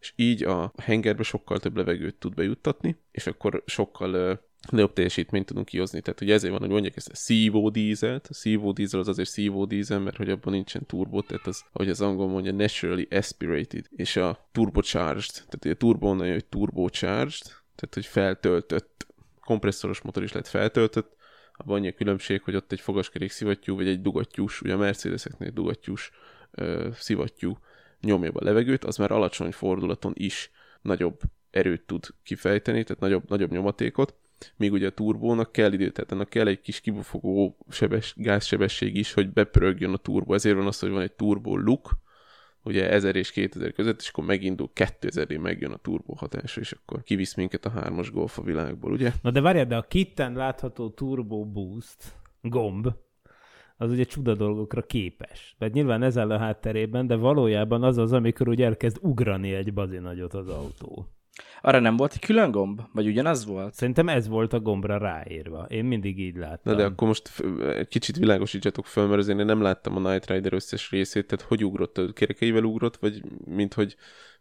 És 0.00 0.12
így 0.16 0.44
a 0.44 0.72
hengerbe 0.76 1.22
sokkal 1.22 1.58
több 1.58 1.76
levegőt 1.76 2.14
tud 2.14 2.34
bejuttatni, 2.34 2.96
és 3.10 3.26
akkor 3.26 3.62
sokkal 3.66 4.40
nagyobb 4.68 4.92
teljesítményt 4.92 5.46
tudunk 5.46 5.66
kihozni. 5.66 6.00
Tehát 6.00 6.20
ugye 6.20 6.34
ezért 6.34 6.52
van, 6.52 6.60
hogy 6.60 6.70
mondják 6.70 6.96
ezt 6.96 7.08
a 7.08 7.16
szívó 7.16 7.68
dízelt. 7.68 8.26
A 8.26 8.34
szívó 8.34 8.72
dízel 8.72 9.00
az 9.00 9.08
azért 9.08 9.28
szívó 9.28 9.64
dízel, 9.64 9.98
mert 9.98 10.16
hogy 10.16 10.30
abban 10.30 10.52
nincsen 10.52 10.86
turbo, 10.86 11.22
tehát 11.22 11.46
az, 11.46 11.64
ahogy 11.72 11.88
az 11.88 12.00
angol 12.00 12.28
mondja, 12.28 12.52
naturally 12.52 13.06
aspirated. 13.10 13.86
És 13.96 14.16
a 14.16 14.48
turbocharged, 14.52 15.32
tehát 15.32 15.76
a 15.76 15.78
turbo 15.78 16.08
onnan 16.08 16.26
jön, 16.26 16.34
hogy 16.34 16.44
turbocharged, 16.44 17.42
tehát 17.74 17.94
hogy 17.94 18.06
feltöltött, 18.06 19.06
kompresszoros 19.40 20.00
motor 20.00 20.22
is 20.22 20.32
lett 20.32 20.46
feltöltött, 20.46 21.16
abban 21.52 21.76
annyi 21.76 21.88
a 21.88 21.92
különbség, 21.92 22.42
hogy 22.42 22.54
ott 22.54 22.72
egy 22.72 22.80
fogaskerék 22.80 23.30
szivattyú, 23.30 23.74
vagy 23.74 23.88
egy 23.88 24.00
dugattyús, 24.00 24.60
ugye 24.60 24.72
a 24.72 24.76
Mercedeseknél 24.76 25.50
dugattyús 25.50 26.10
ö, 26.50 26.88
szivattyú 26.92 27.58
nyomja 28.00 28.30
a 28.34 28.44
levegőt, 28.44 28.84
az 28.84 28.96
már 28.96 29.10
alacsony 29.10 29.52
fordulaton 29.52 30.12
is 30.16 30.50
nagyobb 30.82 31.20
erőt 31.50 31.82
tud 31.82 32.06
kifejteni, 32.22 32.82
tehát 32.82 33.02
nagyobb, 33.02 33.28
nagyobb 33.28 33.50
nyomatékot, 33.50 34.14
míg 34.56 34.72
ugye 34.72 34.86
a 34.86 34.90
turbónak 34.90 35.52
kell 35.52 35.72
idő, 35.72 35.90
tehát 35.90 36.12
ennek 36.12 36.28
kell 36.28 36.46
egy 36.46 36.60
kis 36.60 36.80
kibufogó 36.80 37.56
sebes, 37.68 38.14
gázsebesség 38.16 38.96
is, 38.96 39.12
hogy 39.12 39.32
bepörögjön 39.32 39.92
a 39.92 39.96
turbó. 39.96 40.34
Ezért 40.34 40.56
van 40.56 40.66
az, 40.66 40.78
hogy 40.78 40.90
van 40.90 41.02
egy 41.02 41.12
turbo 41.12 41.56
look, 41.56 41.98
ugye 42.62 42.90
1000 42.90 43.16
és 43.16 43.30
2000 43.30 43.72
között, 43.72 44.00
és 44.00 44.08
akkor 44.08 44.24
megindul 44.24 44.70
2000-én 44.74 45.40
megjön 45.40 45.72
a 45.72 45.76
turbó 45.76 46.14
hatása, 46.14 46.60
és 46.60 46.72
akkor 46.72 47.02
kivisz 47.02 47.34
minket 47.34 47.64
a 47.64 47.70
hármas 47.70 48.10
golf 48.10 48.38
a 48.38 48.42
világból, 48.42 48.92
ugye? 48.92 49.12
Na 49.22 49.30
de 49.30 49.40
várjál, 49.40 49.66
de 49.66 49.76
a 49.76 49.82
kitten 49.82 50.32
látható 50.32 50.90
Turbo 50.90 51.44
Boost 51.44 52.14
gomb, 52.40 52.88
az 53.76 53.90
ugye 53.90 54.04
csuda 54.04 54.34
dolgokra 54.34 54.82
képes. 54.82 55.54
Tehát 55.58 55.74
nyilván 55.74 56.02
ez 56.02 56.18
áll 56.18 56.30
a 56.30 56.38
hátterében, 56.38 57.06
de 57.06 57.14
valójában 57.14 57.82
az 57.82 57.98
az, 57.98 58.12
amikor 58.12 58.48
úgy 58.48 58.62
elkezd 58.62 58.98
ugrani 59.00 59.54
egy 59.54 59.72
bazi 59.72 59.98
nagyot 59.98 60.34
az 60.34 60.48
autó. 60.48 61.06
Arra 61.62 61.78
nem 61.78 61.96
volt 61.96 62.12
egy 62.12 62.20
külön 62.20 62.50
gomb? 62.50 62.80
Vagy 62.92 63.06
ugyanaz 63.06 63.46
volt? 63.46 63.74
Szerintem 63.74 64.08
ez 64.08 64.28
volt 64.28 64.52
a 64.52 64.60
gombra 64.60 64.98
ráírva. 64.98 65.66
Én 65.68 65.84
mindig 65.84 66.18
így 66.18 66.36
láttam. 66.36 66.72
Na 66.72 66.78
de 66.78 66.84
akkor 66.84 67.06
most 67.06 67.32
egy 67.76 67.88
kicsit 67.88 68.16
világosítsatok 68.16 68.86
föl, 68.86 69.06
mert 69.06 69.20
azért 69.20 69.38
én 69.38 69.44
nem 69.44 69.62
láttam 69.62 69.96
a 69.96 70.10
Night 70.10 70.30
Rider 70.30 70.52
összes 70.52 70.90
részét, 70.90 71.26
tehát 71.26 71.46
hogy 71.46 71.64
ugrott, 71.64 71.98
a 71.98 72.12
kerekeivel 72.12 72.64
ugrott, 72.64 72.96
vagy 72.96 73.22
mint 73.44 73.74
hogy 73.74 73.96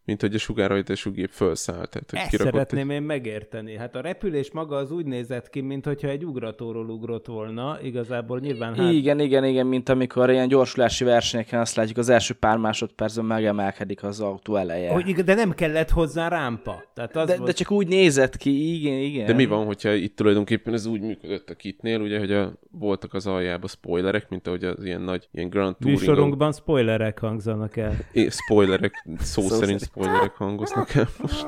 mint 0.09 0.21
hogy 0.21 0.35
a 0.35 0.37
sugárhajtású 0.37 1.11
gép 1.11 1.29
felszállt. 1.31 1.89
Tehát, 1.89 2.09
hogy 2.09 2.19
Ezt 2.19 2.29
kirakott 2.29 2.53
szeretném 2.53 2.89
én 2.89 3.01
megérteni. 3.01 3.77
Hát 3.77 3.95
a 3.95 4.01
repülés 4.01 4.51
maga 4.51 4.75
az 4.75 4.91
úgy 4.91 5.05
nézett 5.05 5.49
ki, 5.49 5.61
mintha 5.61 6.07
egy 6.07 6.25
ugratóról 6.25 6.89
ugrott 6.89 7.25
volna. 7.25 7.77
Igazából 7.83 8.39
nyilván 8.39 8.75
hát... 8.75 8.91
Igen, 8.91 9.19
igen, 9.19 9.45
igen, 9.45 9.67
mint 9.67 9.89
amikor 9.89 10.29
ilyen 10.29 10.47
gyorsulási 10.47 11.03
versenyeken 11.03 11.59
azt 11.59 11.75
látjuk, 11.75 11.97
az 11.97 12.09
első 12.09 12.33
pár 12.33 12.57
másodpercben 12.57 13.25
megemelkedik 13.25 14.03
az 14.03 14.19
autó 14.19 14.55
eleje. 14.55 14.91
Hogy, 14.91 15.07
igen, 15.07 15.25
de 15.25 15.33
nem 15.33 15.51
kellett 15.51 15.89
hozzá 15.89 16.27
rámpa. 16.27 16.83
Tehát 16.93 17.15
az 17.15 17.27
de, 17.27 17.35
volt... 17.35 17.47
de 17.47 17.53
csak 17.53 17.71
úgy 17.71 17.87
nézett 17.87 18.37
ki, 18.37 18.79
igen, 18.79 18.99
igen. 18.99 19.25
De 19.25 19.33
mi 19.33 19.45
van, 19.45 19.65
hogyha 19.65 19.93
itt 19.93 20.15
tulajdonképpen 20.15 20.73
ez 20.73 20.85
úgy 20.85 21.01
működött 21.01 21.49
a 21.49 21.53
kitnél, 21.53 22.01
ugye, 22.01 22.19
hogy 22.19 22.31
a, 22.31 22.53
voltak 22.71 23.13
az 23.13 23.27
aljába 23.27 23.67
spoilerek, 23.67 24.29
mint 24.29 24.47
ahogy 24.47 24.63
az 24.63 24.83
ilyen 24.83 25.01
nagy, 25.01 25.27
ilyen 25.31 25.49
Grand 25.49 25.75
Touring 25.77 25.99
Műsorunkban 25.99 26.51
spoilerek 26.51 27.19
hangzanak 27.19 27.77
el. 27.77 27.95
É, 28.11 28.27
spoilerek, 28.29 29.05
szó, 29.17 29.41
szó 29.41 29.55
szerint 29.55 29.89
spoilerek 29.99 30.35
hangoznak 30.35 30.93
el 30.93 31.07
most. 31.21 31.47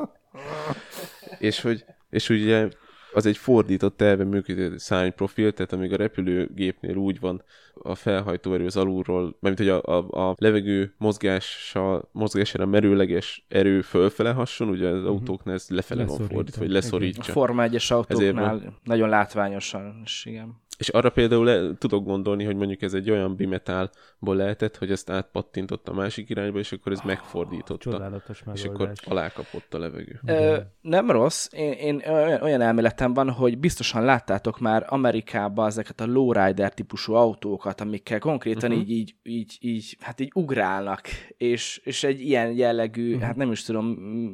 és, 1.39 1.61
hogy, 1.61 1.85
és 2.09 2.29
ugye 2.29 2.69
az 3.13 3.25
egy 3.25 3.37
fordított 3.37 4.01
elve 4.01 4.23
működő 4.23 4.77
szárnyprofil, 4.77 5.53
tehát 5.53 5.73
amíg 5.73 5.93
a 5.93 5.95
repülőgépnél 5.95 6.95
úgy 6.95 7.19
van 7.19 7.43
a 7.73 7.95
felhajtóerő 7.95 8.65
az 8.65 8.77
alulról, 8.77 9.37
mert 9.39 9.57
hogy 9.57 9.69
a, 9.69 9.83
a, 9.83 10.29
a 10.29 10.35
levegő 10.37 10.93
mozgása, 10.97 12.09
mozgására 12.11 12.65
merőleges 12.65 13.45
erő 13.47 13.81
fölfele 13.81 14.31
hasson, 14.31 14.69
ugye 14.69 14.87
az 14.87 15.05
autóknál 15.05 15.55
ez 15.55 15.65
lefele 15.69 16.05
van 16.05 16.17
fordítva, 16.17 16.59
vagy 16.59 16.69
A 16.69 16.73
leszorítsa. 16.73 17.31
Forma 17.31 17.65
1-es 17.67 18.07
Ezért 18.07 18.37
autóknál 18.37 18.79
nagyon 18.83 19.09
látványosan, 19.09 20.01
és 20.03 20.25
igen. 20.25 20.60
És 20.81 20.89
arra 20.89 21.09
például 21.09 21.45
le, 21.45 21.77
tudok 21.77 22.05
gondolni, 22.05 22.43
hogy 22.43 22.55
mondjuk 22.55 22.81
ez 22.81 22.93
egy 22.93 23.11
olyan 23.11 23.35
bimetálból 23.35 24.35
lehetett, 24.35 24.77
hogy 24.77 24.91
ezt 24.91 25.09
átpattintott 25.09 25.87
a 25.87 25.93
másik 25.93 26.29
irányba, 26.29 26.59
és 26.59 26.71
akkor 26.71 26.91
ez 26.91 26.99
megfordította. 27.01 27.91
Csodálatos 27.91 28.43
És 28.53 28.63
megoldás. 28.63 28.99
akkor 28.99 29.17
alákapott 29.17 29.73
a 29.73 29.79
levegő. 29.79 30.19
Ö, 30.25 30.57
nem 30.81 31.11
rossz. 31.11 31.47
Én, 31.51 31.71
én 31.71 32.01
olyan, 32.07 32.41
olyan 32.41 32.61
elméletem 32.61 33.13
van, 33.13 33.29
hogy 33.29 33.57
biztosan 33.57 34.03
láttátok 34.03 34.59
már 34.59 34.85
Amerikában 34.89 35.67
ezeket 35.67 36.01
a 36.01 36.05
lowrider 36.05 36.73
típusú 36.73 37.13
autókat, 37.13 37.81
amikkel 37.81 38.19
konkrétan 38.19 38.71
uh-huh. 38.71 38.89
így, 38.89 38.97
így, 38.97 39.15
így, 39.23 39.57
így, 39.59 39.97
hát 39.99 40.19
így 40.19 40.31
ugrálnak, 40.33 41.01
és, 41.37 41.81
és 41.83 42.03
egy 42.03 42.21
ilyen 42.21 42.51
jellegű, 42.51 43.07
uh-huh. 43.07 43.23
hát 43.23 43.35
nem 43.35 43.51
is 43.51 43.63
tudom 43.63 43.85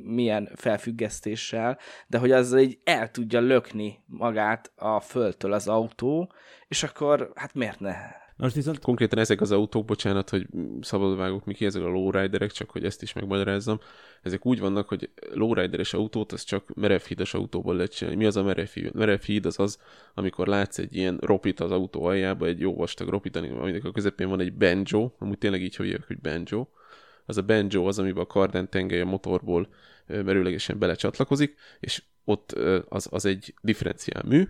milyen 0.05 0.49
felfüggesztéssel, 0.55 1.77
de 2.07 2.17
hogy 2.17 2.31
az 2.31 2.57
így 2.57 2.79
el 2.83 3.11
tudja 3.11 3.39
lökni 3.39 4.03
magát 4.05 4.71
a 4.75 4.99
földtől 4.99 5.53
az 5.53 5.67
autó, 5.67 6.31
és 6.67 6.83
akkor 6.83 7.31
hát 7.35 7.53
miért 7.53 7.79
ne? 7.79 7.95
Most 8.37 8.55
viszont 8.55 8.79
Konkrétan 8.79 9.19
ezek 9.19 9.41
az 9.41 9.51
autók, 9.51 9.85
bocsánat, 9.85 10.29
hogy 10.29 10.47
szabadvágok 10.81 11.45
mi 11.45 11.53
ki, 11.53 11.65
ezek 11.65 11.81
a 11.81 11.87
lowriderek, 11.87 12.51
csak 12.51 12.69
hogy 12.69 12.85
ezt 12.85 13.01
is 13.01 13.13
megmagyarázzam, 13.13 13.79
ezek 14.21 14.45
úgy 14.45 14.59
vannak, 14.59 14.87
hogy 14.87 15.09
lowrideres 15.33 15.93
autót, 15.93 16.31
az 16.31 16.43
csak 16.43 16.75
merevhídas 16.75 17.33
autóból 17.33 17.75
lehet 17.75 17.95
csinálni. 17.95 18.19
Mi 18.19 18.25
az 18.25 18.37
a 18.37 18.43
merevhíd? 18.43 18.93
Merevhíd 18.93 19.45
az 19.45 19.59
az, 19.59 19.79
amikor 20.13 20.47
látsz 20.47 20.77
egy 20.77 20.95
ilyen 20.95 21.17
ropit 21.21 21.59
az 21.59 21.71
autó 21.71 22.03
aljába, 22.03 22.45
egy 22.45 22.59
jó 22.59 22.75
vastag 22.75 23.09
ropit, 23.09 23.35
aminek 23.35 23.83
a 23.83 23.91
közepén 23.91 24.29
van 24.29 24.39
egy 24.39 24.53
banjo, 24.53 25.11
amúgy 25.19 25.37
tényleg 25.37 25.61
így 25.61 25.75
hívják, 25.75 26.07
hogy 26.07 26.19
banjo. 26.19 26.67
Az 27.25 27.37
a 27.37 27.41
banjo 27.41 27.87
az, 27.87 27.99
amiben 27.99 28.23
a 28.23 28.27
kardán 28.27 28.69
tengely 28.69 29.01
a 29.01 29.05
motorból 29.05 29.67
merőlegesen 30.07 30.79
belecsatlakozik, 30.79 31.55
és 31.79 32.03
ott 32.23 32.51
az, 32.89 33.07
az 33.11 33.25
egy 33.25 33.53
differenciál 33.61 34.23
mű, 34.27 34.39
o- 34.41 34.47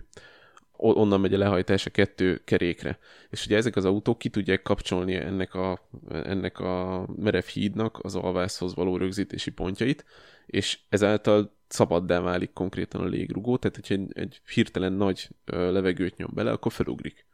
onnan 0.78 1.20
megy 1.20 1.34
a 1.34 1.38
lehajtás 1.38 1.86
a 1.86 1.90
kettő 1.90 2.40
kerékre. 2.44 2.98
És 3.30 3.46
ugye 3.46 3.56
ezek 3.56 3.76
az 3.76 3.84
autók 3.84 4.18
ki 4.18 4.28
tudják 4.28 4.62
kapcsolni 4.62 5.14
ennek 5.14 5.54
a, 5.54 5.88
ennek 6.08 6.58
a 6.58 7.06
merev 7.16 7.44
hídnak 7.44 7.98
az 8.02 8.14
alvászhoz 8.14 8.74
való 8.74 8.96
rögzítési 8.96 9.50
pontjait, 9.50 10.04
és 10.46 10.78
ezáltal 10.88 11.56
szabaddá 11.68 12.20
válik 12.20 12.52
konkrétan 12.52 13.00
a 13.00 13.08
légrugó, 13.08 13.56
tehát 13.56 13.76
hogyha 13.76 13.94
egy, 13.94 14.10
egy 14.12 14.40
hirtelen 14.54 14.92
nagy 14.92 15.28
levegőt 15.46 16.16
nyom 16.16 16.30
bele, 16.34 16.50
akkor 16.50 16.72
felugrik. 16.72 17.26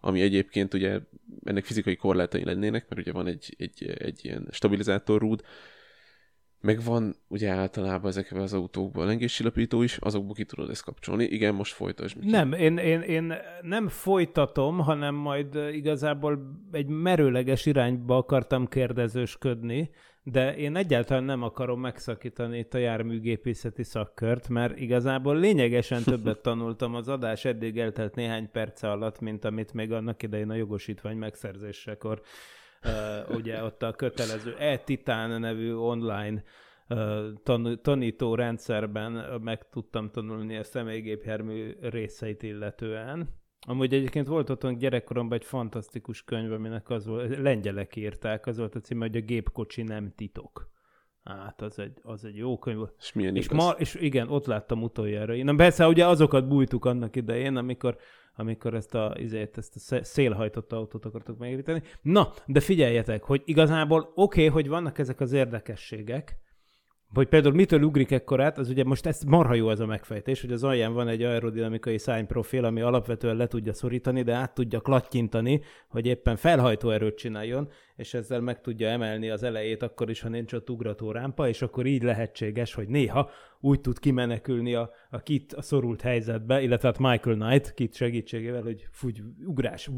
Ami 0.00 0.20
egyébként 0.20 0.74
ugye 0.74 1.00
ennek 1.44 1.64
fizikai 1.64 1.96
korlátai 1.96 2.44
lennének, 2.44 2.88
mert 2.88 3.00
ugye 3.00 3.12
van 3.12 3.26
egy, 3.26 3.54
egy, 3.58 3.94
egy 3.98 4.24
ilyen 4.24 4.48
stabilizátorrúd, 4.50 5.42
meg 6.60 6.82
van 6.82 7.16
ugye 7.28 7.50
általában 7.50 8.10
ezekben 8.10 8.42
az 8.42 8.52
autókban 8.52 9.06
lengéscsillapító 9.06 9.82
is, 9.82 9.96
azokból 9.96 10.34
ki 10.34 10.44
tudod 10.44 10.70
ezt 10.70 10.84
kapcsolni. 10.84 11.24
Igen, 11.24 11.54
most 11.54 11.72
folytasd. 11.72 12.16
Miki. 12.16 12.30
nem, 12.30 12.52
én, 12.52 12.76
én, 12.76 13.00
én 13.00 13.34
nem 13.60 13.88
folytatom, 13.88 14.78
hanem 14.78 15.14
majd 15.14 15.54
igazából 15.72 16.38
egy 16.72 16.86
merőleges 16.86 17.66
irányba 17.66 18.16
akartam 18.16 18.66
kérdezősködni, 18.66 19.90
de 20.22 20.56
én 20.56 20.76
egyáltalán 20.76 21.24
nem 21.24 21.42
akarom 21.42 21.80
megszakítani 21.80 22.58
itt 22.58 22.74
a 22.74 22.78
járműgépészeti 22.78 23.82
szakkört, 23.82 24.48
mert 24.48 24.78
igazából 24.78 25.36
lényegesen 25.36 26.02
többet 26.12 26.38
tanultam 26.42 26.94
az 26.94 27.08
adás 27.08 27.44
eddig 27.44 27.78
eltelt 27.78 28.14
néhány 28.14 28.50
perce 28.50 28.90
alatt, 28.90 29.20
mint 29.20 29.44
amit 29.44 29.72
még 29.72 29.92
annak 29.92 30.22
idején 30.22 30.50
a 30.50 30.54
jogosítvány 30.54 31.16
megszerzésekor 31.16 32.20
ugye 33.28 33.62
ott 33.62 33.82
a 33.82 33.92
kötelező 33.92 34.56
e-titán 34.58 35.40
nevű 35.40 35.74
online 35.74 36.42
tan- 37.42 37.82
tanító 37.82 38.34
rendszerben 38.34 39.40
meg 39.42 39.68
tudtam 39.68 40.10
tanulni 40.10 40.56
a 40.56 40.64
személygépjármű 40.64 41.76
részeit 41.80 42.42
illetően. 42.42 43.28
Amúgy 43.68 43.94
egyébként 43.94 44.26
volt 44.26 44.50
otthon 44.50 44.78
gyerekkoromban 44.78 45.38
egy 45.38 45.44
fantasztikus 45.44 46.24
könyv, 46.24 46.52
aminek 46.52 46.90
az 46.90 47.06
volt, 47.06 47.38
lengyelek 47.38 47.96
írták, 47.96 48.46
az 48.46 48.58
volt 48.58 48.74
a 48.74 48.80
címe, 48.80 49.06
hogy 49.06 49.16
a 49.16 49.20
gépkocsi 49.20 49.82
nem 49.82 50.12
titok. 50.16 50.70
Hát, 51.24 51.62
az 51.62 51.78
egy, 51.78 51.98
az 52.02 52.24
egy 52.24 52.36
jó 52.36 52.58
könyv. 52.58 52.80
És 52.98 53.12
milyen 53.12 53.36
És, 53.36 53.48
ma, 53.48 53.70
és 53.70 53.94
igen, 53.94 54.28
ott 54.28 54.46
láttam 54.46 54.82
utoljára. 54.82 55.44
Na 55.44 55.54
persze, 55.54 55.86
ugye 55.86 56.06
azokat 56.06 56.48
bújtuk 56.48 56.84
annak 56.84 57.16
idején, 57.16 57.56
amikor, 57.56 57.96
amikor 58.36 58.74
ezt 58.74 58.94
a, 58.94 59.14
izét, 59.18 59.58
ezt 59.58 59.76
a 59.76 59.78
szé- 59.78 60.04
szélhajtott 60.04 60.72
autót 60.72 61.04
akartok 61.04 61.38
megépíteni. 61.38 61.82
Na, 62.02 62.32
de 62.46 62.60
figyeljetek, 62.60 63.22
hogy 63.22 63.42
igazából 63.44 64.00
oké, 64.14 64.40
okay, 64.40 64.46
hogy 64.46 64.68
vannak 64.68 64.98
ezek 64.98 65.20
az 65.20 65.32
érdekességek, 65.32 66.36
hogy 67.14 67.28
például 67.28 67.54
mitől 67.54 67.82
ugrik 67.82 68.10
ekkorát, 68.10 68.58
az 68.58 68.68
ugye 68.68 68.84
most 68.84 69.06
ez 69.06 69.22
marha 69.22 69.54
jó 69.54 69.70
ez 69.70 69.80
a 69.80 69.86
megfejtés, 69.86 70.40
hogy 70.40 70.52
az 70.52 70.64
alján 70.64 70.92
van 70.92 71.08
egy 71.08 71.22
aerodinamikai 71.22 71.98
szárnyprofil, 71.98 72.64
ami 72.64 72.80
alapvetően 72.80 73.36
le 73.36 73.46
tudja 73.46 73.72
szorítani, 73.72 74.22
de 74.22 74.34
át 74.34 74.54
tudja 74.54 74.80
klattyintani, 74.80 75.60
hogy 75.88 76.06
éppen 76.06 76.36
felhajtó 76.36 76.90
erőt 76.90 77.16
csináljon, 77.16 77.68
és 77.96 78.14
ezzel 78.14 78.40
meg 78.40 78.60
tudja 78.60 78.88
emelni 78.88 79.30
az 79.30 79.42
elejét 79.42 79.82
akkor 79.82 80.10
is, 80.10 80.20
ha 80.20 80.28
nincs 80.28 80.52
ott 80.52 80.70
ugrató 80.70 81.10
rámpa, 81.10 81.48
és 81.48 81.62
akkor 81.62 81.86
így 81.86 82.02
lehetséges, 82.02 82.74
hogy 82.74 82.88
néha 82.88 83.30
úgy 83.60 83.80
tud 83.80 83.98
kimenekülni 83.98 84.74
a, 84.74 84.90
a 85.10 85.18
kit 85.18 85.52
a 85.52 85.62
szorult 85.62 86.00
helyzetbe, 86.00 86.62
illetve 86.62 86.88
hát 86.88 86.98
Michael 86.98 87.36
Knight 87.36 87.74
kit 87.74 87.94
segítségével, 87.94 88.62
hogy 88.62 88.88
fúgy, 88.90 89.22
ugrás, 89.46 89.90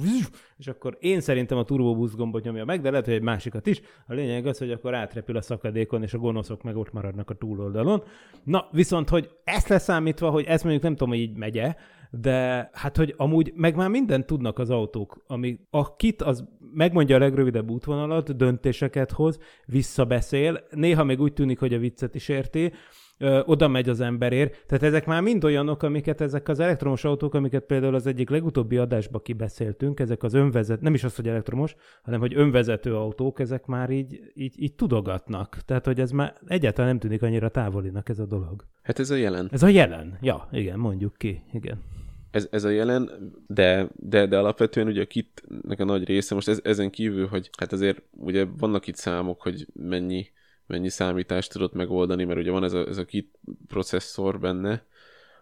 és 0.57 0.67
akkor 0.67 0.97
én 1.01 1.21
szerintem 1.21 1.59
a 1.59 1.65
turbo 1.65 2.09
gombot 2.17 2.45
nyomja 2.45 2.65
meg, 2.65 2.81
de 2.81 2.91
lehet, 2.91 3.05
hogy 3.05 3.15
egy 3.15 3.23
másikat 3.23 3.67
is. 3.67 3.81
A 4.07 4.13
lényeg 4.13 4.47
az, 4.47 4.59
hogy 4.59 4.71
akkor 4.71 4.95
átrepül 4.95 5.37
a 5.37 5.43
szakadékon, 5.43 6.03
és 6.03 6.15
a 6.15 6.19
gonoszok 6.19 6.63
meg 6.63 6.77
ott 6.77 6.93
maradnak 6.93 7.31
a 7.31 7.35
túloldalon. 7.35 8.03
Na, 8.45 8.69
viszont, 8.73 9.09
hogy 9.09 9.31
ezt 9.45 9.69
leszámítva, 9.69 10.31
hogy 10.31 10.45
ezt 10.45 10.63
mondjuk 10.63 10.85
nem 10.85 10.93
tudom, 10.93 11.09
hogy 11.09 11.19
így 11.19 11.37
megye, 11.37 11.75
de 12.11 12.71
hát, 12.73 12.97
hogy 12.97 13.15
amúgy 13.17 13.53
meg 13.55 13.77
már 13.77 13.89
mindent 13.89 14.27
tudnak 14.27 14.59
az 14.59 14.71
autók, 14.71 15.25
ami 15.27 15.61
a 15.71 15.97
kit 15.97 16.23
az 16.23 16.45
megmondja 16.73 17.17
a 17.17 17.19
legrövidebb 17.19 17.71
útvonalat, 17.71 18.37
döntéseket 18.37 19.11
hoz, 19.11 19.39
visszabeszél, 19.67 20.61
néha 20.71 21.05
még 21.05 21.21
úgy 21.21 21.33
tűnik, 21.33 21.59
hogy 21.59 21.75
a 21.75 21.79
viccet 21.79 22.15
is 22.15 22.29
érti, 22.29 22.73
ö, 23.19 23.41
oda 23.45 23.69
megy 23.69 23.89
az 23.89 24.01
emberért. 24.01 24.65
Tehát 24.67 24.85
ezek 24.85 25.07
már 25.07 25.23
mind 25.23 25.45
olyanok, 25.45 25.83
amiket 25.83 26.21
ezek 26.21 26.49
az 26.49 26.61
elektromos 26.61 27.05
autók, 27.05 27.35
amiket 27.35 27.65
például 27.65 27.95
az 27.95 28.07
egyik 28.07 28.31
legutóbbi 28.31 28.77
adásba 28.77 29.21
kibeszéltünk, 29.21 30.01
ezek 30.01 30.23
az 30.23 30.35
önvezet, 30.35 30.81
nem 30.81 30.95
is 30.95 31.05
az, 31.05 31.17
hogy 31.17 31.29
elektromos, 31.29 31.75
hanem 32.03 32.21
hogy 32.21 32.37
önvezető 32.37 32.97
autók, 32.97 33.41
ezek 33.41 33.67
már 33.67 33.91
így, 33.91 34.21
így, 34.35 34.63
így 34.63 34.75
tudogatnak. 34.75 35.59
Tehát, 35.65 35.85
hogy 35.85 36.01
ez 36.01 36.11
már 36.11 36.35
egyáltalán 36.47 36.91
nem 36.91 36.99
tűnik 36.99 37.23
annyira 37.23 37.49
távolinak 37.49 38.09
ez 38.09 38.19
a 38.19 38.27
dolog. 38.27 38.65
Hát 38.83 38.99
ez 38.99 39.11
a 39.11 39.17
jelen. 39.17 39.49
Ez 39.53 39.63
a 39.63 39.69
jelen. 39.69 40.19
Ja, 40.21 40.49
igen, 40.53 40.79
mondjuk 40.79 41.15
ki. 41.17 41.43
Igen. 41.53 41.83
Ez, 42.31 42.49
ez 42.51 42.65
a 42.65 42.69
jelen, 42.69 43.33
de, 43.47 43.89
de, 43.95 44.27
de 44.27 44.39
alapvetően 44.39 44.87
ugye 44.87 45.03
a 45.03 45.07
kitnek 45.07 45.81
a 45.81 45.85
nagy 45.85 46.05
része, 46.05 46.35
most 46.35 46.49
ez, 46.49 46.61
ezen 46.63 46.91
kívül, 46.91 47.27
hogy 47.27 47.51
hát 47.59 47.73
azért 47.73 48.03
ugye 48.11 48.45
vannak 48.59 48.87
itt 48.87 48.97
számok, 48.97 49.43
hogy 49.43 49.67
mennyi 49.73 50.31
mennyi 50.69 50.89
számítást 50.89 51.53
tudott 51.53 51.73
megoldani, 51.73 52.25
mert 52.25 52.39
ugye 52.39 52.51
van 52.51 52.65
ez 52.65 52.73
a, 52.73 52.87
ez 52.87 52.97
a 52.97 53.05
kit 53.05 53.39
processzor 53.67 54.41
benne, 54.41 54.87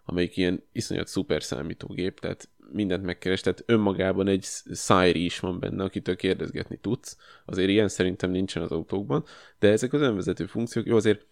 amelyik 0.04 0.36
ilyen 0.36 0.62
iszonyat 0.72 1.06
szuper 1.06 1.42
számítógép, 1.42 2.20
tehát 2.20 2.48
mindent 2.72 3.04
megkeres, 3.04 3.40
tehát 3.40 3.62
önmagában 3.66 4.28
egy 4.28 4.44
Siri 4.74 5.24
is 5.24 5.40
van 5.40 5.58
benne, 5.58 5.84
akitől 5.84 6.16
kérdezgetni 6.16 6.76
tudsz. 6.76 7.16
Azért 7.44 7.68
ilyen 7.68 7.88
szerintem 7.88 8.30
nincsen 8.30 8.62
az 8.62 8.70
autókban, 8.70 9.24
de 9.58 9.70
ezek 9.70 9.92
az 9.92 10.00
önvezető 10.00 10.46
funkciók, 10.46 10.86
jó 10.86 10.96
azért 10.96 11.26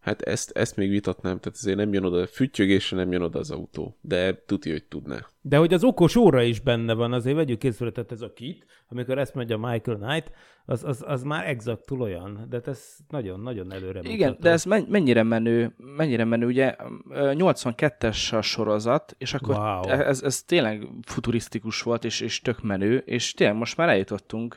Hát 0.00 0.22
ezt, 0.22 0.50
ezt 0.50 0.76
még 0.76 0.90
vitatnám, 0.90 1.38
tehát 1.38 1.58
azért 1.58 1.76
nem 1.76 1.92
jön 1.92 2.04
oda, 2.04 2.26
füttyögésre 2.26 2.96
nem 2.96 3.12
jön 3.12 3.22
oda 3.22 3.38
az 3.38 3.50
autó, 3.50 3.96
de 4.00 4.42
tudja, 4.46 4.72
hogy 4.72 4.84
tudná. 4.84 5.26
De 5.40 5.56
hogy 5.56 5.74
az 5.74 5.84
okos 5.84 6.16
óra 6.16 6.42
is 6.42 6.60
benne 6.60 6.94
van, 6.94 7.12
azért 7.12 7.36
vegyük 7.36 7.58
készületet 7.58 8.12
ez 8.12 8.20
a 8.20 8.32
kit, 8.32 8.66
amikor 8.88 9.18
ezt 9.18 9.34
mondja 9.34 9.56
Michael 9.56 9.98
Knight, 9.98 10.32
az, 10.64 10.84
az, 10.84 11.04
az 11.06 11.22
már 11.22 11.48
exaktul 11.48 12.00
olyan, 12.00 12.46
de 12.50 12.60
ez 12.64 12.96
nagyon-nagyon 13.08 13.72
előre 13.72 14.00
Igen, 14.02 14.28
mutató. 14.28 14.42
de 14.42 14.50
ez 14.50 14.64
mennyire 14.64 15.22
menő, 15.22 15.74
mennyire 15.96 16.24
menő, 16.24 16.46
ugye 16.46 16.76
82-es 17.10 18.38
a 18.38 18.42
sorozat, 18.42 19.14
és 19.18 19.34
akkor 19.34 19.54
wow. 19.54 19.88
ez, 19.88 20.22
ez 20.22 20.42
tényleg 20.42 20.88
futurisztikus 21.02 21.82
volt, 21.82 22.04
és, 22.04 22.20
és 22.20 22.40
tök 22.40 22.62
menő, 22.62 22.96
és 22.96 23.34
tényleg 23.34 23.56
most 23.56 23.76
már 23.76 23.88
eljutottunk 23.88 24.56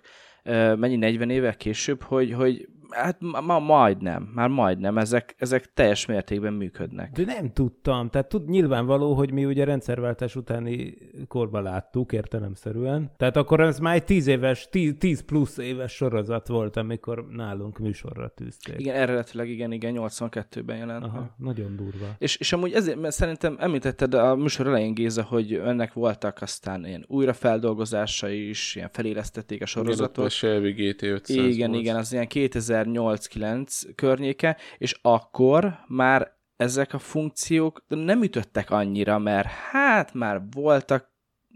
mennyi 0.76 0.96
40 0.96 1.30
évvel 1.30 1.56
később, 1.56 2.02
hogy, 2.02 2.34
hogy 2.34 2.68
Hát 2.94 3.18
ma 3.46 3.60
majdnem, 3.60 4.32
már 4.34 4.50
majdnem, 4.50 4.98
ezek, 4.98 5.36
ezek 5.38 5.74
teljes 5.74 6.06
mértékben 6.06 6.54
működnek. 6.54 7.12
De 7.12 7.24
nem 7.26 7.52
tudtam, 7.54 8.10
tehát 8.10 8.28
tud, 8.28 8.50
nyilvánvaló, 8.50 9.14
hogy 9.14 9.32
mi 9.32 9.46
ugye 9.46 9.64
rendszerváltás 9.64 10.36
utáni 10.36 10.98
korban 11.28 11.64
láttuk 11.64 12.12
értelemszerűen. 12.12 13.12
Tehát 13.18 13.38
akkor 13.38 13.60
ez 13.60 13.80
már 13.80 13.96
egy 13.96 14.04
10 14.04 14.28
éves, 14.28 14.68
10, 14.70 14.94
10 14.98 15.22
plusz 15.22 15.58
éves 15.58 15.92
sorozat 15.92 16.48
volt, 16.48 16.78
amikor 16.78 17.28
nálunk 17.30 17.80
műsorra 17.80 18.28
tűzték. 18.28 18.80
Igen, 18.80 18.96
eredetileg 18.96 19.50
igen, 19.50 19.72
igen, 19.72 19.94
82-ben 19.98 20.78
jelent. 20.78 21.04
Aha, 21.04 21.36
nagyon 21.38 21.76
durva. 21.76 22.16
És, 22.18 22.36
és 22.36 22.54
amúgy 22.54 22.74
ezért, 22.74 23.00
mert 23.00 23.14
szerintem 23.16 23.56
említetted 23.60 24.14
a 24.14 24.36
műsor 24.36 24.68
elején 24.68 24.94
Géza, 24.94 25.24
hogy 25.24 25.54
ennek 25.54 25.94
voltak 25.94 26.42
aztán 26.42 26.86
ilyen 26.86 27.06
újrafeldolgozásai 27.08 28.50
is, 28.50 28.76
ilyen 28.76 28.90
felélesztették 28.92 29.62
a 29.62 29.66
sorozatot. 29.66 30.16
Igen, 30.16 30.26
a 30.26 30.30
Shelby 30.30 30.72
GT 30.72 31.02
500 31.02 31.38
Igen, 31.38 31.70
volt. 31.70 31.82
igen, 31.82 31.96
az 31.96 32.14
ilyen 32.14 32.28
2000 32.28 32.83
2008-9 32.84 33.90
környéke, 33.96 34.58
és 34.78 35.00
akkor 35.02 35.80
már 35.88 36.38
ezek 36.56 36.94
a 36.94 37.00
funkciók 37.00 37.84
nem 37.88 38.24
ütöttek 38.24 38.72
annyira, 38.72 39.18
mert 39.18 39.48
hát 39.48 40.14
már 40.14 40.42
voltak 40.52 41.12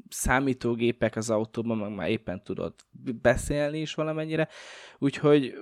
számítógépek 0.09 1.15
az 1.15 1.29
autóban, 1.29 1.77
meg 1.77 1.95
már 1.95 2.09
éppen 2.09 2.43
tudod 2.43 2.73
beszélni 3.21 3.79
is 3.79 3.93
valamennyire, 3.93 4.47
úgyhogy 4.97 5.53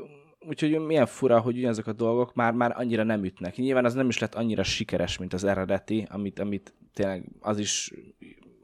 úgyhogy 0.48 0.80
milyen 0.80 1.06
fura, 1.06 1.40
hogy 1.40 1.58
ugyanazok 1.58 1.88
a 1.88 1.94
dolgok 1.94 2.34
már, 2.34 2.54
már 2.54 2.74
annyira 2.78 3.04
nem 3.04 3.24
ütnek. 3.24 3.56
Nyilván 3.56 3.86
az 3.86 3.94
nem 3.94 4.10
is 4.10 4.20
lett 4.20 4.36
annyira 4.36 4.64
sikeres, 4.64 5.18
mint 5.18 5.34
az 5.34 5.44
eredeti, 5.44 6.08
amit, 6.10 6.40
amit 6.40 6.74
tényleg 6.94 7.26
az 7.40 7.60
is 7.60 7.92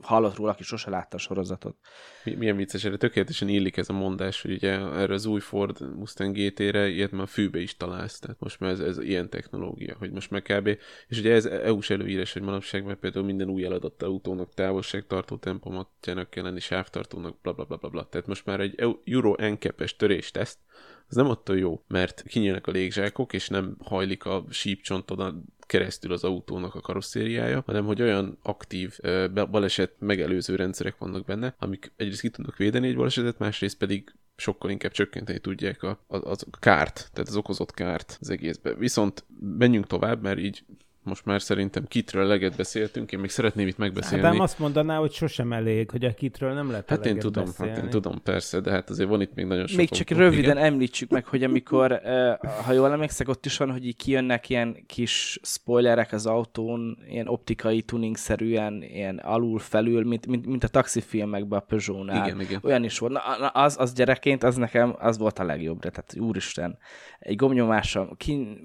hallott 0.01 0.35
róla, 0.35 0.51
aki 0.51 0.63
sose 0.63 0.89
látta 0.89 1.15
a 1.15 1.19
sorozatot. 1.19 1.77
Mi, 2.23 2.33
milyen 2.33 2.55
vicces, 2.55 2.83
erre 2.83 2.97
tökéletesen 2.97 3.47
illik 3.47 3.77
ez 3.77 3.89
a 3.89 3.93
mondás, 3.93 4.41
hogy 4.41 4.51
ugye 4.51 4.71
erre 4.71 5.13
az 5.13 5.25
új 5.25 5.39
Ford 5.39 5.95
Mustang 5.95 6.35
GT-re 6.35 6.87
ilyet 6.87 7.11
már 7.11 7.27
fűbe 7.27 7.59
is 7.59 7.77
találsz, 7.77 8.19
tehát 8.19 8.39
most 8.39 8.59
már 8.59 8.71
ez, 8.71 8.79
ez 8.79 8.97
ilyen 8.97 9.29
technológia, 9.29 9.95
hogy 9.99 10.11
most 10.11 10.31
meg 10.31 10.41
kb. 10.41 10.67
És 11.07 11.19
ugye 11.19 11.33
ez 11.33 11.45
EU-s 11.45 11.89
előírás, 11.89 12.33
hogy 12.33 12.41
manapság, 12.41 12.83
mert 12.85 12.99
például 12.99 13.25
minden 13.25 13.49
új 13.49 13.65
eladott 13.65 14.03
autónak 14.03 14.53
távolságtartó 14.53 15.37
tempomatjának 15.37 16.29
kell 16.29 16.43
lenni, 16.43 16.59
sávtartónak, 16.59 17.41
bla 17.41 17.53
bla 17.53 17.65
bla 17.65 17.77
bla 17.77 17.89
bla. 17.89 18.07
Tehát 18.09 18.27
most 18.27 18.45
már 18.45 18.59
egy 18.59 18.75
Euro 19.03 19.35
NCAP-es 19.37 19.95
törésteszt, 19.95 20.59
az 21.11 21.17
nem 21.17 21.29
attól 21.29 21.57
jó, 21.57 21.83
mert 21.87 22.23
kinyílnak 22.27 22.67
a 22.67 22.71
légzsákok, 22.71 23.33
és 23.33 23.47
nem 23.47 23.75
hajlik 23.83 24.25
a 24.25 24.45
sípcsontod 24.49 25.19
keresztül 25.71 26.11
az 26.11 26.23
autónak 26.23 26.75
a 26.75 26.79
karosszériája, 26.79 27.63
hanem 27.65 27.85
hogy 27.85 28.01
olyan 28.01 28.37
aktív 28.41 28.99
baleset 29.33 29.93
megelőző 29.99 30.55
rendszerek 30.55 30.97
vannak 30.97 31.25
benne, 31.25 31.55
amik 31.59 31.91
egyrészt 31.95 32.21
ki 32.21 32.29
tudnak 32.29 32.57
védeni 32.57 32.87
egy 32.87 32.95
balesetet, 32.95 33.39
másrészt 33.39 33.77
pedig 33.77 34.13
sokkal 34.35 34.69
inkább 34.69 34.91
csökkenteni 34.91 35.39
tudják 35.39 35.83
a, 35.83 36.03
a, 36.07 36.15
a 36.15 36.35
kárt, 36.59 37.09
tehát 37.13 37.29
az 37.29 37.35
okozott 37.35 37.73
kárt 37.73 38.17
az 38.21 38.29
egészben. 38.29 38.77
Viszont 38.77 39.25
menjünk 39.57 39.87
tovább, 39.87 40.21
mert 40.21 40.39
így 40.39 40.63
most 41.03 41.25
már 41.25 41.41
szerintem 41.41 41.85
kitről 41.87 42.25
leget 42.25 42.55
beszéltünk, 42.55 43.11
én 43.11 43.19
még 43.19 43.29
szeretném 43.29 43.67
itt 43.67 43.77
megbeszélni. 43.77 44.23
Hát 44.23 44.31
nem 44.33 44.41
azt 44.41 44.59
mondaná, 44.59 44.97
hogy 44.97 45.11
sosem 45.11 45.53
elég, 45.53 45.89
hogy 45.89 46.05
a 46.05 46.13
kitről 46.13 46.53
nem 46.53 46.69
lehet 46.69 46.89
Hát 46.89 47.05
én 47.05 47.19
tudom, 47.19 47.45
beszélni. 47.45 47.71
hát 47.73 47.83
én 47.83 47.89
tudom, 47.89 48.21
persze, 48.23 48.59
de 48.59 48.71
hát 48.71 48.89
azért 48.89 49.09
van 49.09 49.21
itt 49.21 49.33
még 49.33 49.45
nagyon 49.45 49.67
sok. 49.67 49.77
Még 49.77 49.89
csak 49.89 50.09
autó. 50.09 50.21
röviden 50.21 50.57
Igen. 50.57 50.57
említsük 50.57 51.09
meg, 51.09 51.25
hogy 51.25 51.43
amikor, 51.43 52.01
ha 52.65 52.71
jól 52.71 52.91
emlékszek, 52.91 53.27
ott 53.27 53.45
is 53.45 53.57
van, 53.57 53.71
hogy 53.71 53.85
így 53.85 53.95
kijönnek 53.95 54.49
ilyen 54.49 54.85
kis 54.85 55.39
spoilerek 55.43 56.11
az 56.11 56.25
autón, 56.25 56.97
ilyen 57.07 57.27
optikai 57.27 57.81
tuning-szerűen, 57.81 58.83
ilyen 58.83 59.17
alul-felül, 59.17 60.03
mint, 60.03 60.27
mint, 60.27 60.45
mint 60.45 60.63
a 60.63 60.67
taxifilmekben 60.67 61.59
a 61.59 61.61
Peugeot-nál. 61.61 62.25
Igen, 62.27 62.41
igen. 62.41 62.59
Olyan 62.63 62.83
is 62.83 62.99
volt. 62.99 63.11
Na, 63.11 63.19
az, 63.47 63.75
az 63.79 63.93
gyerekként, 63.93 64.43
az 64.43 64.55
nekem, 64.55 64.95
az 64.99 65.17
volt 65.17 65.39
a 65.39 65.43
legjobb. 65.43 65.79
Tehát 65.79 66.15
úristen, 66.19 66.77
egy 67.19 67.35
gomnyomással 67.35 68.17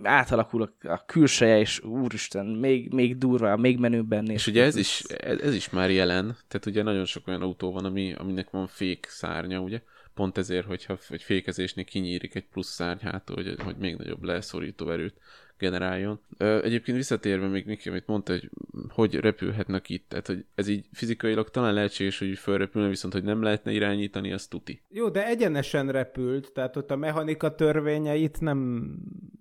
átalakul 0.02 0.62
a, 0.62 0.88
a 0.88 1.04
külseje, 1.06 1.58
és 1.58 1.80
úristen, 1.80 2.24
még, 2.34 2.92
még 2.92 3.18
durva, 3.18 3.56
még 3.56 3.78
menőbben. 3.78 4.30
És 4.30 4.46
ugye 4.46 4.64
ez 4.64 4.76
is, 4.76 5.00
ez, 5.00 5.40
ez 5.40 5.54
is 5.54 5.70
már 5.70 5.90
jelen, 5.90 6.36
tehát 6.48 6.66
ugye 6.66 6.82
nagyon 6.82 7.04
sok 7.04 7.28
olyan 7.28 7.42
autó 7.42 7.72
van, 7.72 7.84
ami, 7.84 8.14
aminek 8.18 8.50
van 8.50 8.66
fék 8.66 9.06
szárnya, 9.08 9.60
ugye? 9.60 9.82
Pont 10.14 10.38
ezért, 10.38 10.66
hogyha 10.66 10.98
egy 11.08 11.22
fékezésnél 11.22 11.84
kinyírik 11.84 12.34
egy 12.34 12.46
plusz 12.52 12.74
szárny 12.74 12.98
hátul, 13.00 13.36
hogy, 13.36 13.54
hogy 13.58 13.76
még 13.76 13.96
nagyobb 13.96 14.22
leszorító 14.22 14.90
erőt 14.90 15.14
generáljon. 15.58 16.20
Egyébként 16.38 16.96
visszatérve 16.96 17.46
még 17.46 17.66
Miki, 17.66 17.88
amit 17.88 18.06
mondta, 18.06 18.32
hogy 18.32 18.50
hogy 18.88 19.14
repülhetnek 19.14 19.88
itt, 19.88 20.08
tehát 20.08 20.26
hogy 20.26 20.44
ez 20.54 20.68
így 20.68 20.86
fizikailag 20.92 21.50
talán 21.50 21.74
lehetséges, 21.74 22.18
hogy 22.18 22.38
fölrepülne, 22.38 22.88
viszont 22.88 23.12
hogy 23.12 23.24
nem 23.24 23.42
lehetne 23.42 23.72
irányítani, 23.72 24.32
az 24.32 24.46
tuti. 24.46 24.82
Jó, 24.88 25.08
de 25.08 25.26
egyenesen 25.26 25.90
repült, 25.90 26.52
tehát 26.52 26.76
ott 26.76 26.90
a 26.90 26.96
mechanika 26.96 27.54
törvényeit 27.54 28.40
nem 28.40 28.90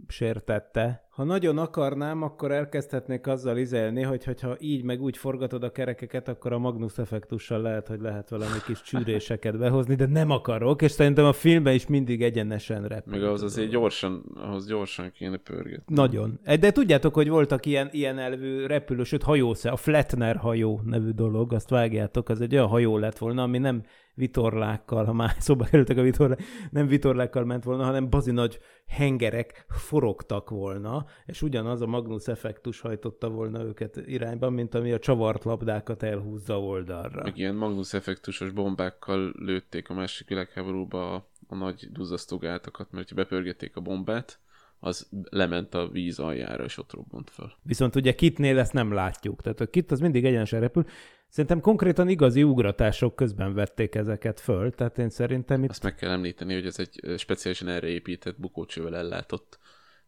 sértette. 0.08 1.05
Ha 1.16 1.24
nagyon 1.24 1.58
akarnám, 1.58 2.22
akkor 2.22 2.52
elkezdhetnék 2.52 3.28
azzal 3.28 3.58
izelni, 3.58 4.02
hogy 4.02 4.42
ha 4.42 4.56
így 4.60 4.84
meg 4.84 5.02
úgy 5.02 5.18
forgatod 5.18 5.64
a 5.64 5.72
kerekeket, 5.72 6.28
akkor 6.28 6.54
a 6.54 6.58
Magnus 6.58 6.98
effektussal 6.98 7.62
lehet, 7.62 7.88
hogy 7.88 8.00
lehet 8.00 8.30
valami 8.30 8.58
kis 8.66 8.82
csűréseket 8.82 9.58
behozni, 9.58 9.96
de 9.96 10.06
nem 10.06 10.30
akarok, 10.30 10.82
és 10.82 10.92
szerintem 10.92 11.26
a 11.26 11.34
filmben 11.34 11.74
is 11.74 11.88
mindig 11.88 12.24
egyenesen 12.24 12.88
repül. 12.88 13.14
Meg 13.14 13.24
ahhoz 13.24 13.44
azért 13.44 13.70
gyorsan, 13.70 14.24
ahhoz 14.36 14.68
gyorsan 14.68 15.12
kéne 15.12 15.38
pörgetni. 15.38 15.96
Nagyon. 15.96 16.40
De 16.60 16.72
tudjátok, 16.72 17.14
hogy 17.14 17.30
voltak 17.30 17.66
ilyen, 17.66 17.90
ilyen 17.92 18.18
elvű 18.18 18.66
repülő, 18.66 19.04
sőt 19.04 19.24
hajósze, 19.24 19.70
a 19.70 19.76
Flatner 19.76 20.36
hajó 20.36 20.82
nevű 20.84 21.10
dolog, 21.10 21.54
azt 21.54 21.70
vágjátok, 21.70 22.30
az 22.30 22.42
egy 22.42 22.54
olyan 22.54 22.68
hajó 22.68 22.98
lett 22.98 23.18
volna, 23.18 23.44
ami 23.44 23.58
nem 23.58 23.84
vitorlákkal, 24.16 25.06
ha 25.06 25.14
már 25.14 25.36
szóba 25.40 25.64
kerültek 25.64 25.98
a 25.98 26.02
vitorlák, 26.02 26.44
nem 26.72 26.88
vitorlákkal 26.88 27.46
ment 27.46 27.64
volna, 27.64 27.84
hanem 27.84 28.10
bazi 28.10 28.32
nagy 28.32 28.60
hengerek 28.88 29.66
forogtak 29.70 30.50
volna, 30.50 31.05
és 31.26 31.42
ugyanaz 31.42 31.82
a 31.82 31.86
Magnus 31.86 32.28
effektus 32.28 32.80
hajtotta 32.80 33.30
volna 33.30 33.64
őket 33.64 34.02
irányban, 34.06 34.54
mint 34.54 34.76
ami 34.76 34.92
a 34.92 35.00
csavart 35.00 35.44
labdákat 35.44 36.04
elhúzza 36.04 36.62
oldalra. 36.62 37.24
Meg 37.24 37.38
ilyen 37.38 37.56
Magnus 37.56 37.94
effektusos 37.94 38.52
bombákkal 38.52 39.34
lőtték 39.38 39.90
a 39.90 39.94
másik 39.94 40.28
világháborúba 40.28 41.14
a 41.14 41.30
a 41.48 41.56
nagy 41.56 41.92
duzzasztó 41.92 42.38
gátakat, 42.38 42.92
mert 42.92 43.10
ha 43.10 43.16
bepörgették 43.16 43.76
a 43.76 43.82
bombát, 43.82 44.40
az 44.80 45.10
lement 45.30 45.74
a 45.74 45.88
víz 45.88 46.20
aljára, 46.20 46.64
és 46.64 46.78
ott 46.78 46.94
robbant 46.94 47.30
föl. 47.30 47.52
Viszont 47.64 47.96
ugye 47.96 48.16
kitnél 48.16 48.60
ezt 48.60 48.74
nem 48.74 48.94
látjuk. 48.94 49.42
Tehát 49.42 49.60
a 49.60 49.68
kit 49.68 49.92
az 49.92 50.00
mindig 50.00 50.26
egyenesen 50.26 50.60
repül. 50.60 50.86
Szerintem 51.28 51.62
konkrétan 51.62 52.10
igazi 52.10 52.44
ugratások 52.44 53.16
közben 53.16 53.54
vették 53.54 53.96
ezeket 53.96 54.40
föl, 54.40 54.72
tehát 54.72 54.98
én 54.98 55.10
szerintem 55.10 55.64
itt... 55.64 55.70
Azt 55.70 55.84
meg 55.84 55.96
kell 55.96 56.12
említeni, 56.12 56.54
hogy 56.54 56.66
ez 56.66 56.80
egy 56.80 57.18
speciálisan 57.18 57.68
erre 57.68 57.88
épített 57.88 58.40
bukócsővel 58.40 58.96
ellátott 58.96 59.60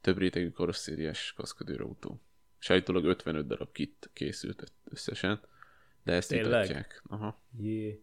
több 0.07 0.17
rétegű 0.17 0.49
karosszériás 0.49 1.33
kaszkadőrautó. 1.35 2.21
És 2.59 2.69
állítólag 2.69 3.05
55 3.05 3.47
darab 3.47 3.71
kit 3.71 4.09
készült 4.13 4.71
összesen, 4.83 5.41
de 6.03 6.13
ezt 6.13 6.29
Tényleg? 6.29 6.61
vitatják. 6.61 7.03
Aha. 7.07 7.41
Jé. 7.57 8.01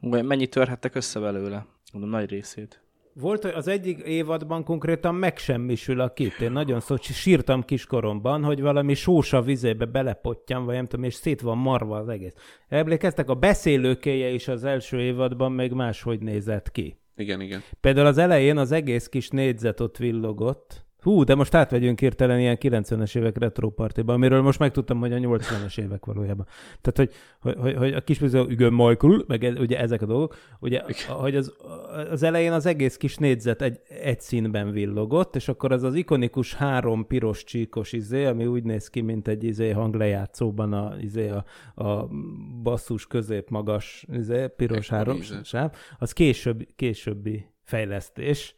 Vagy 0.00 0.24
Mennyi 0.24 0.46
törhettek 0.46 0.94
össze 0.94 1.20
belőle? 1.20 1.66
Mondom, 1.92 2.10
nagy 2.10 2.30
részét. 2.30 2.82
Volt, 3.12 3.44
az 3.44 3.66
egyik 3.66 3.98
évadban 3.98 4.64
konkrétan 4.64 5.14
megsemmisül 5.14 6.00
a 6.00 6.12
kit. 6.12 6.40
Én 6.40 6.52
nagyon 6.52 6.80
szó, 6.80 6.96
sírtam 6.96 7.62
kiskoromban, 7.62 8.44
hogy 8.44 8.60
valami 8.60 8.94
sósa 8.94 9.42
vizébe 9.42 9.84
belepottyan, 9.84 10.64
vagy 10.64 10.74
nem 10.74 10.86
tudom, 10.86 11.04
és 11.04 11.14
szét 11.14 11.40
van 11.40 11.58
marva 11.58 11.96
az 11.96 12.08
egész. 12.08 12.34
Emlékeztek, 12.68 13.28
a 13.28 13.34
beszélőkéje 13.34 14.28
is 14.28 14.48
az 14.48 14.64
első 14.64 15.00
évadban 15.00 15.52
még 15.52 15.72
máshogy 15.72 16.20
nézett 16.20 16.70
ki. 16.70 16.96
Igen, 17.16 17.40
igen. 17.40 17.62
Például 17.80 18.06
az 18.06 18.18
elején 18.18 18.56
az 18.56 18.72
egész 18.72 19.08
kis 19.08 19.28
négyzet 19.28 19.80
ott 19.80 19.96
villogott. 19.96 20.84
Hú, 21.02 21.24
de 21.24 21.34
most 21.34 21.54
átvegyünk 21.54 22.00
hirtelen 22.00 22.38
ilyen 22.38 22.56
90-es 22.60 23.16
évek 23.16 23.38
retropartiba, 23.38 24.12
amiről 24.12 24.42
most 24.42 24.58
megtudtam, 24.58 24.98
hogy 24.98 25.12
a 25.12 25.16
80-es 25.16 25.78
évek 25.78 26.04
valójában. 26.04 26.46
Tehát, 26.80 26.96
hogy, 26.96 27.12
hogy, 27.40 27.56
hogy, 27.62 27.76
hogy 27.76 27.92
a 27.92 28.00
kis 28.00 28.20
igen, 28.48 28.72
Michael, 28.72 29.24
meg 29.26 29.44
ez, 29.44 29.58
ugye 29.58 29.78
ezek 29.78 30.02
a 30.02 30.06
dolgok, 30.06 30.36
ugye, 30.60 30.82
hogy 31.08 31.36
az, 31.36 31.52
az 32.10 32.22
elején 32.22 32.52
az 32.52 32.66
egész 32.66 32.96
kis 32.96 33.16
négyzet 33.16 33.62
egy, 33.62 33.80
egy 34.02 34.20
színben 34.20 34.70
villogott, 34.70 35.36
és 35.36 35.48
akkor 35.48 35.72
az 35.72 35.82
az 35.82 35.94
ikonikus 35.94 36.54
három 36.54 37.06
piros 37.06 37.44
csíkos 37.44 37.92
izé, 37.92 38.24
ami 38.24 38.46
úgy 38.46 38.64
néz 38.64 38.88
ki, 38.88 39.00
mint 39.00 39.28
egy 39.28 39.44
izé 39.44 39.70
hanglejátszóban 39.70 40.72
a, 40.72 40.94
izé 41.00 41.28
a, 41.28 41.44
a 41.84 42.08
basszus 42.62 43.06
közép 43.06 43.50
magas 43.50 44.06
izé, 44.12 44.46
piros 44.56 44.88
három 44.88 45.16
Equalizer. 45.16 45.44
sáv, 45.44 45.72
az 45.98 46.12
később, 46.12 46.66
későbbi 46.76 47.46
fejlesztés, 47.62 48.56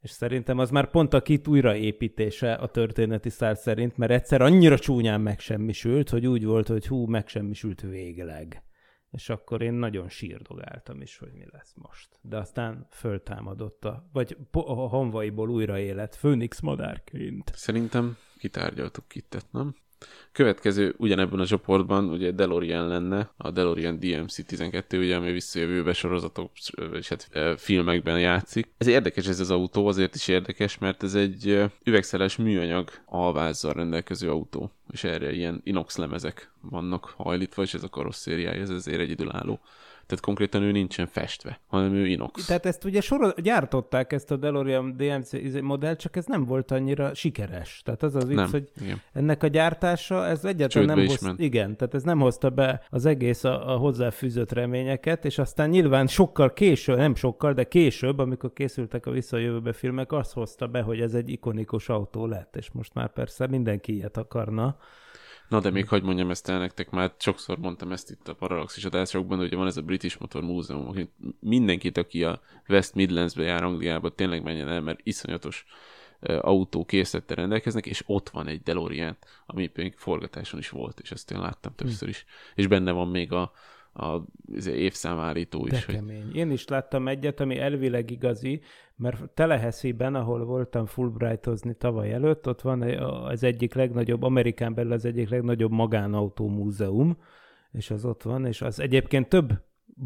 és 0.00 0.10
szerintem 0.10 0.58
az 0.58 0.70
már 0.70 0.90
pont 0.90 1.14
a 1.14 1.22
kit 1.22 1.48
újraépítése 1.48 2.54
a 2.54 2.68
történeti 2.68 3.28
szár 3.28 3.56
szerint, 3.56 3.96
mert 3.96 4.12
egyszer 4.12 4.40
annyira 4.40 4.78
csúnyán 4.78 5.20
megsemmisült, 5.20 6.08
hogy 6.10 6.26
úgy 6.26 6.44
volt, 6.44 6.68
hogy 6.68 6.86
hú, 6.86 7.06
megsemmisült 7.06 7.80
végleg. 7.80 8.62
És 9.10 9.28
akkor 9.28 9.62
én 9.62 9.72
nagyon 9.72 10.08
sírdogáltam 10.08 11.00
is, 11.00 11.18
hogy 11.18 11.32
mi 11.32 11.44
lesz 11.50 11.74
most. 11.74 12.08
De 12.22 12.36
aztán 12.36 12.86
föltámadott 12.90 13.84
a, 13.84 14.08
vagy 14.12 14.36
a 14.50 14.88
honvaiból 14.88 15.50
újra 15.50 15.78
élet, 15.78 16.14
Főnix 16.14 16.60
madárként. 16.60 17.52
Szerintem 17.54 18.16
kitárgyaltuk 18.36 19.08
kittet, 19.08 19.46
nem? 19.50 19.74
Következő 20.32 20.94
ugyanebben 20.98 21.40
a 21.40 21.46
csoportban 21.46 22.08
ugye 22.08 22.30
DeLorean 22.30 22.88
lenne, 22.88 23.30
a 23.36 23.50
DeLorean 23.50 23.98
DMC-12, 24.00 24.98
ugye, 24.98 25.16
ami 25.16 25.32
visszajövőbe 25.32 25.92
sorozatok, 25.92 26.50
és 26.92 27.08
hát 27.08 27.30
filmekben 27.60 28.20
játszik. 28.20 28.72
Ez 28.78 28.86
érdekes 28.86 29.26
ez 29.26 29.40
az 29.40 29.50
autó, 29.50 29.86
azért 29.86 30.14
is 30.14 30.28
érdekes, 30.28 30.78
mert 30.78 31.02
ez 31.02 31.14
egy 31.14 31.64
üvegszeles 31.84 32.36
műanyag 32.36 32.90
alvázzal 33.06 33.72
rendelkező 33.72 34.30
autó, 34.30 34.72
és 34.90 35.04
erre 35.04 35.32
ilyen 35.32 35.60
inox 35.64 35.96
lemezek 35.96 36.52
vannak 36.60 37.14
hajlítva, 37.16 37.62
és 37.62 37.74
ez 37.74 37.82
a 37.82 37.88
karosszériája, 37.88 38.60
ez 38.60 38.70
ezért 38.70 39.00
egyedülálló. 39.00 39.60
Tehát 40.10 40.24
konkrétan 40.24 40.62
ő 40.62 40.70
nincsen 40.70 41.06
festve, 41.06 41.60
hanem 41.66 41.94
ő 41.94 42.06
inox. 42.06 42.46
Tehát 42.46 42.66
ezt 42.66 42.84
ugye 42.84 43.00
soro- 43.00 43.40
gyártották 43.40 44.12
ezt 44.12 44.30
a 44.30 44.36
DeLorean 44.36 44.96
DMC 44.96 45.32
izé 45.32 45.60
modell, 45.60 45.96
csak 45.96 46.16
ez 46.16 46.26
nem 46.26 46.44
volt 46.44 46.70
annyira 46.70 47.14
sikeres. 47.14 47.82
Tehát 47.84 48.02
az 48.02 48.14
az 48.14 48.26
vicc, 48.26 48.36
Nem, 48.36 48.50
hogy 48.50 48.70
igen. 48.80 49.00
ennek 49.12 49.42
a 49.42 49.46
gyártása, 49.46 50.26
ez 50.26 50.44
egyáltalán 50.44 50.68
Csődbe 50.68 50.94
nem 50.94 51.04
is 51.04 51.10
hoz... 51.10 51.20
ment. 51.20 51.40
Igen, 51.40 51.76
tehát 51.76 51.94
ez 51.94 52.02
nem 52.02 52.18
hozta 52.18 52.50
be 52.50 52.86
az 52.90 53.06
egész 53.06 53.44
a, 53.44 53.74
a 53.74 53.76
hozzáfűzött 53.76 54.52
reményeket, 54.52 55.24
és 55.24 55.38
aztán 55.38 55.68
nyilván 55.68 56.06
sokkal 56.06 56.52
később, 56.52 56.96
nem 56.96 57.14
sokkal, 57.14 57.52
de 57.52 57.64
később, 57.64 58.18
amikor 58.18 58.52
készültek 58.52 59.06
a 59.06 59.10
visszajövőbe 59.10 59.72
filmek, 59.72 60.12
azt 60.12 60.32
hozta 60.32 60.66
be, 60.66 60.80
hogy 60.80 61.00
ez 61.00 61.14
egy 61.14 61.30
ikonikus 61.30 61.88
autó 61.88 62.26
lett, 62.26 62.56
és 62.56 62.70
most 62.72 62.94
már 62.94 63.12
persze 63.12 63.46
mindenki 63.46 63.94
ilyet 63.94 64.16
akarna. 64.16 64.76
Na 65.50 65.60
de 65.60 65.70
még 65.70 65.88
hagyd 65.88 66.04
mondjam 66.04 66.30
ezt 66.30 66.48
el 66.48 66.58
nektek, 66.58 66.90
már 66.90 67.14
sokszor 67.18 67.58
mondtam 67.58 67.92
ezt 67.92 68.10
itt 68.10 68.28
a 68.28 68.34
Parallaxis 68.34 68.84
adásokban, 68.84 69.38
hogy 69.38 69.54
van 69.54 69.66
ez 69.66 69.76
a 69.76 69.82
British 69.82 70.20
Motor 70.20 70.42
Múzeum, 70.42 70.88
akit 70.88 71.10
mindenkit, 71.40 71.96
aki 71.96 72.24
a 72.24 72.40
West 72.68 72.94
Midlandsbe 72.94 73.42
jár 73.42 73.62
Angliába, 73.62 74.14
tényleg 74.14 74.42
menjen 74.42 74.68
el, 74.68 74.80
mert 74.80 75.00
iszonyatos 75.02 75.66
autó 76.20 76.84
készlettel 76.84 77.36
rendelkeznek, 77.36 77.86
és 77.86 78.02
ott 78.06 78.28
van 78.28 78.46
egy 78.46 78.62
DeLorean, 78.62 79.16
ami 79.46 79.70
még 79.74 79.94
forgatáson 79.96 80.60
is 80.60 80.68
volt, 80.68 81.00
és 81.00 81.10
ezt 81.10 81.30
én 81.30 81.40
láttam 81.40 81.74
többször 81.74 82.08
is. 82.08 82.24
És 82.54 82.66
benne 82.66 82.92
van 82.92 83.08
még 83.08 83.32
a, 83.32 83.52
a 83.92 84.20
izé, 84.52 84.72
évszámállító 84.72 85.66
De 85.66 85.76
is, 85.76 85.84
hogy 85.84 85.94
kemény. 85.94 86.30
Én 86.34 86.50
is 86.50 86.68
láttam 86.68 87.08
egyet, 87.08 87.40
ami 87.40 87.58
elvileg 87.58 88.10
igazi, 88.10 88.60
mert 88.96 89.30
Teleheszi-ben, 89.30 90.14
ahol 90.14 90.44
voltam 90.44 90.86
Fulbrightozni 90.86 91.74
tavaly 91.74 92.12
előtt, 92.12 92.48
ott 92.48 92.60
van 92.60 92.82
az 92.82 93.42
egyik 93.42 93.74
legnagyobb, 93.74 94.22
Amerikán 94.22 94.74
belül 94.74 94.92
az 94.92 95.04
egyik 95.04 95.28
legnagyobb 95.28 95.70
magánautó 95.70 96.48
múzeum, 96.48 97.16
és 97.72 97.90
az 97.90 98.04
ott 98.04 98.22
van, 98.22 98.46
és 98.46 98.62
az 98.62 98.80
egyébként 98.80 99.28
több 99.28 99.52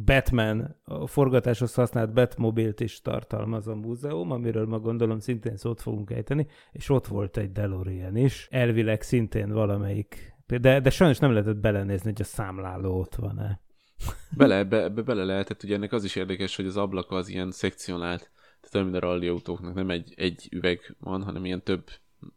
Batman, 0.04 0.76
a 0.84 1.06
forgatáshoz 1.06 1.74
használt 1.74 2.12
Batmobilt 2.12 2.80
is 2.80 3.00
tartalmaz 3.00 3.68
a 3.68 3.74
múzeum, 3.74 4.30
amiről 4.30 4.66
ma 4.66 4.78
gondolom 4.78 5.18
szintén 5.18 5.56
szót 5.56 5.80
fogunk 5.80 6.10
ejteni, 6.10 6.46
és 6.72 6.88
ott 6.88 7.06
volt 7.06 7.36
egy 7.36 7.52
DeLorean 7.52 8.16
is, 8.16 8.48
elvileg 8.50 9.02
szintén 9.02 9.52
valamelyik, 9.52 10.34
de, 10.46 10.80
de 10.80 10.90
sajnos 10.90 11.18
nem 11.18 11.32
lehetett 11.32 11.56
belenézni, 11.56 12.10
hogy 12.10 12.20
a 12.20 12.24
számláló 12.24 12.98
ott 12.98 13.14
van-e. 13.14 13.60
Bele, 14.36 14.56
ebbe, 14.56 14.82
ebbe 14.82 15.02
bele 15.02 15.24
lehetett, 15.24 15.62
ugye 15.62 15.74
ennek 15.74 15.92
az 15.92 16.04
is 16.04 16.16
érdekes, 16.16 16.56
hogy 16.56 16.66
az 16.66 16.76
ablak 16.76 17.10
az 17.10 17.28
ilyen 17.28 17.50
szekcionált, 17.50 18.30
tehát 18.60 18.74
olyan, 18.74 18.86
mint 18.86 19.02
a 19.02 19.06
rally 19.06 19.28
autóknak 19.28 19.74
nem 19.74 19.90
egy, 19.90 20.14
egy 20.16 20.48
üveg 20.50 20.96
van, 20.98 21.22
hanem 21.22 21.44
ilyen 21.44 21.62
több 21.62 21.90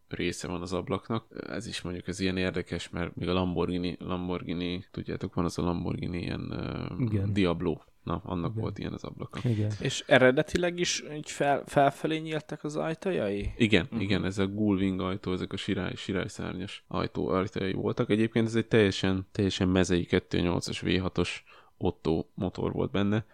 része 0.08 0.47
van 0.47 0.62
az 0.62 0.73
ablaknak. 0.73 1.25
Ez 1.49 1.67
is 1.67 1.82
mondjuk 1.82 2.08
ez 2.08 2.19
ilyen 2.19 2.38
érdekes, 2.38 2.89
mert 2.89 3.15
még 3.15 3.30
a 3.30 3.34
Lamborghini, 3.34 3.97
Lamborghini, 3.99 4.86
tudjátok, 4.91 5.34
van 5.34 5.45
az 5.45 5.58
a 5.58 5.62
Lamborghini 5.62 6.21
ilyen 6.21 6.53
Igen. 6.99 7.34
Diablo. 7.34 7.77
Na, 8.03 8.21
annak 8.25 8.49
Igen. 8.49 8.62
volt 8.62 8.80
ilyen 8.80 8.93
az 8.93 9.03
ablaka. 9.03 9.39
Igen. 9.43 9.71
És 9.80 10.03
eredetileg 10.08 10.80
is 10.80 11.03
így 11.15 11.32
fel, 11.32 11.63
felfelé 11.65 12.17
nyíltak 12.17 12.63
az 12.63 12.75
ajtajai? 12.75 13.53
Igen, 13.58 13.84
uh-huh. 13.84 14.01
igen, 14.01 14.25
ez 14.25 14.38
a 14.38 14.47
gullwing 14.47 15.01
ajtó, 15.01 15.32
ezek 15.32 15.53
a 15.53 15.58
sirály, 15.58 15.95
sirályszárnyas 15.95 16.84
ajtó 16.88 17.27
ajtajai 17.27 17.73
voltak. 17.73 18.10
Egyébként 18.10 18.47
ez 18.47 18.56
egy 18.56 18.67
teljesen, 18.67 19.27
teljesen 19.32 19.67
mezei 19.67 20.08
2.8-as 20.10 20.80
V6-os 20.82 21.30
Otto 21.77 22.25
motor 22.33 22.71
volt 22.71 22.91
benne. 22.91 23.25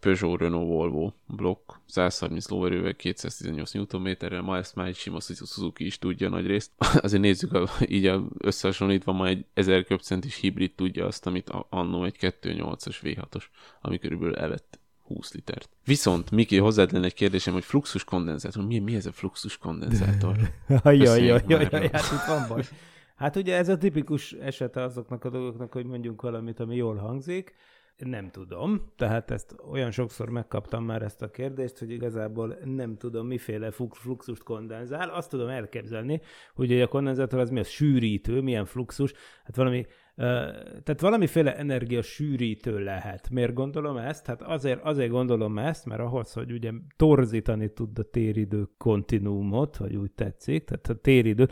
Peugeot, 0.00 0.40
Renault, 0.40 0.66
Volvo 0.66 1.12
blokk, 1.26 1.72
130 1.86 2.48
lóerővel, 2.48 2.94
218 2.94 3.72
Nm-rel, 3.72 4.42
ma 4.42 4.56
ezt 4.56 4.74
már 4.74 4.86
egy 4.86 4.96
sima 4.96 5.20
Suzuki 5.20 5.86
is 5.86 5.98
tudja 5.98 6.28
nagy 6.28 6.46
részt. 6.46 6.70
Azért 7.02 7.22
nézzük, 7.22 7.52
a, 7.52 7.68
így 7.86 8.06
a, 8.06 8.24
összehasonlítva 8.38 9.12
ma 9.12 9.26
egy 9.26 9.44
1000 9.54 9.84
köbcentis 9.84 10.36
hibrid 10.36 10.74
tudja 10.74 11.06
azt, 11.06 11.26
amit 11.26 11.50
annó 11.68 12.04
egy 12.04 12.16
2.8-as 12.20 12.96
V6-os, 13.02 13.44
ami 13.80 13.98
körülbelül 13.98 14.36
evett 14.36 14.78
20 15.02 15.32
litert. 15.32 15.68
Viszont, 15.84 16.30
Miki, 16.30 16.56
hozzád 16.56 16.92
lenne 16.92 17.04
egy 17.04 17.14
kérdésem, 17.14 17.52
hogy 17.52 17.64
fluxus 17.64 18.04
kondenzátor, 18.04 18.66
mi, 18.66 18.78
mi 18.78 18.94
ez 18.94 19.06
a 19.06 19.12
fluxus 19.12 19.56
kondenzátor? 19.56 20.36
Jaj, 20.84 20.96
jaj, 20.96 21.22
jaj, 21.24 21.44
jaj, 21.48 21.88
hát 21.92 22.12
itt 22.12 22.26
van 22.26 22.48
baj. 22.48 22.62
Hát 23.18 23.36
ugye 23.36 23.56
ez 23.56 23.68
a 23.68 23.78
tipikus 23.78 24.32
esete 24.32 24.82
azoknak 24.82 25.24
a 25.24 25.30
dolgoknak, 25.30 25.72
hogy 25.72 25.86
mondjunk 25.86 26.22
valamit, 26.22 26.60
ami 26.60 26.76
jól 26.76 26.96
hangzik. 26.96 27.54
Nem 27.96 28.30
tudom, 28.30 28.92
tehát 28.96 29.30
ezt 29.30 29.56
olyan 29.70 29.90
sokszor 29.90 30.30
megkaptam 30.30 30.84
már 30.84 31.02
ezt 31.02 31.22
a 31.22 31.30
kérdést, 31.30 31.78
hogy 31.78 31.90
igazából 31.90 32.58
nem 32.64 32.96
tudom, 32.96 33.26
miféle 33.26 33.70
flux- 33.70 33.98
fluxust 33.98 34.42
kondenzál. 34.42 35.08
Azt 35.08 35.30
tudom 35.30 35.48
elképzelni, 35.48 36.20
hogy 36.54 36.80
a 36.80 36.86
kondenzátor 36.86 37.38
az 37.38 37.50
mi 37.50 37.58
az 37.58 37.68
sűrítő, 37.68 38.40
milyen 38.40 38.64
fluxus, 38.64 39.12
hát 39.44 39.56
valami, 39.56 39.86
tehát 40.16 41.00
valamiféle 41.00 41.56
energia 41.56 42.02
sűrítő 42.02 42.78
lehet. 42.78 43.30
Miért 43.30 43.54
gondolom 43.54 43.96
ezt? 43.96 44.26
Hát 44.26 44.42
azért, 44.42 44.82
azért 44.82 45.10
gondolom 45.10 45.58
ezt, 45.58 45.86
mert 45.86 46.00
ahhoz, 46.00 46.32
hogy 46.32 46.52
ugye 46.52 46.72
torzítani 46.96 47.72
tud 47.72 47.98
a 47.98 48.02
téridő 48.02 48.68
kontinuumot, 48.76 49.76
hogy 49.76 49.96
úgy 49.96 50.12
tetszik, 50.12 50.64
tehát 50.64 50.88
a 50.88 50.94
téridő, 50.94 51.48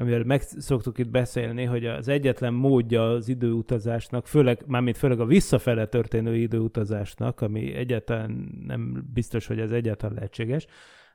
amivel 0.00 0.24
meg 0.24 0.40
szoktuk 0.42 0.98
itt 0.98 1.10
beszélni, 1.10 1.64
hogy 1.64 1.86
az 1.86 2.08
egyetlen 2.08 2.54
módja 2.54 3.10
az 3.10 3.28
időutazásnak, 3.28 4.26
főleg, 4.26 4.62
mármint 4.66 4.96
főleg 4.96 5.20
a 5.20 5.26
visszafele 5.26 5.86
történő 5.86 6.36
időutazásnak, 6.36 7.40
ami 7.40 7.74
egyáltalán 7.74 8.30
nem 8.66 9.04
biztos, 9.12 9.46
hogy 9.46 9.60
ez 9.60 9.70
egyáltalán 9.70 10.14
lehetséges, 10.14 10.66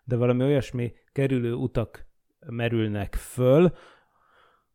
de 0.04 0.16
valami 0.16 0.44
olyasmi 0.44 0.94
kerülő 1.12 1.54
utak 1.54 2.06
merülnek 2.48 3.16
föl, 3.16 3.72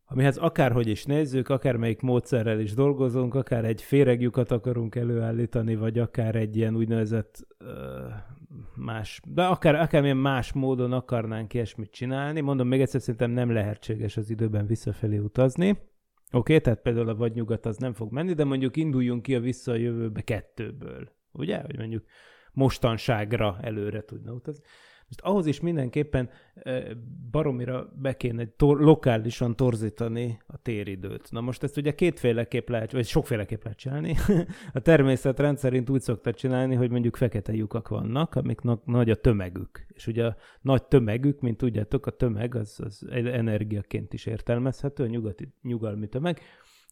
amihez 0.05 0.37
akárhogy 0.37 0.89
is 0.89 1.05
nézzük, 1.05 1.49
akármelyik 1.49 2.01
módszerrel 2.01 2.61
is 2.61 2.75
dolgozunk, 2.75 3.35
akár 3.35 3.65
egy 3.65 3.83
féreglyukat 3.83 4.51
akarunk 4.51 4.95
előállítani, 4.95 5.75
vagy 5.75 5.99
akár 5.99 6.35
egy 6.35 6.57
ilyen 6.57 6.77
úgynevezett 6.77 7.47
más, 8.75 9.21
de 9.27 9.45
akár, 9.45 9.75
akármilyen 9.75 10.17
más 10.17 10.53
módon 10.53 10.93
akarnánk 10.93 11.55
ilyesmit 11.55 11.91
csinálni. 11.91 12.41
Mondom, 12.41 12.69
még 12.69 12.81
egyszer 12.81 13.01
szerintem 13.01 13.31
nem 13.31 13.53
lehetséges 13.53 14.17
az 14.17 14.31
időben 14.31 14.67
visszafelé 14.67 15.19
utazni. 15.19 15.71
Oké, 15.71 15.79
okay, 16.33 16.61
tehát 16.61 16.81
például 16.81 17.09
a 17.09 17.15
vadnyugat 17.15 17.67
az 17.67 17.77
nem 17.77 17.93
fog 17.93 18.13
menni, 18.13 18.33
de 18.33 18.45
mondjuk 18.45 18.77
induljunk 18.77 19.23
ki 19.23 19.35
a 19.35 19.41
vissza 19.41 19.73
a 19.73 19.77
jövőbe 19.77 20.21
kettőből. 20.21 21.09
Ugye? 21.33 21.61
Hogy 21.61 21.79
mondjuk 21.79 22.05
mostanságra 22.53 23.59
előre 23.61 24.05
tudna 24.05 24.33
utazni. 24.33 24.65
Most 25.11 25.21
ahhoz 25.23 25.47
is 25.47 25.61
mindenképpen 25.61 26.31
baromira 27.31 27.93
be 28.03 28.17
kéne 28.17 28.47
tor- 28.57 28.81
lokálisan 28.81 29.57
torzítani 29.57 30.39
a 30.47 30.57
téridőt. 30.63 31.31
Na 31.31 31.41
most 31.41 31.63
ezt 31.63 31.77
ugye 31.77 31.95
kétféleképp 31.95 32.69
lehet, 32.69 32.93
vagy 32.93 33.07
sokféleképp 33.07 33.63
lehet 33.63 33.79
csinálni. 33.79 34.17
a 34.73 34.81
természet 34.81 35.39
rendszerint 35.39 35.91
úgy 35.91 36.01
szokta 36.01 36.33
csinálni, 36.33 36.75
hogy 36.75 36.91
mondjuk 36.91 37.17
fekete 37.17 37.55
lyukak 37.55 37.89
vannak, 37.89 38.35
amiknek 38.35 38.85
nagy 38.85 39.11
a 39.11 39.15
tömegük. 39.15 39.87
És 39.89 40.07
ugye 40.07 40.27
a 40.27 40.37
nagy 40.61 40.85
tömegük, 40.85 41.41
mint 41.41 41.57
tudjátok, 41.57 42.07
a 42.07 42.11
tömeg 42.11 42.55
az, 42.55 42.81
az 42.85 43.07
energiaként 43.11 44.13
is 44.13 44.27
értelmezhető, 44.27 45.05
a 45.05 45.07
nyugati, 45.07 45.55
nyugalmi 45.63 46.09
tömeg, 46.09 46.41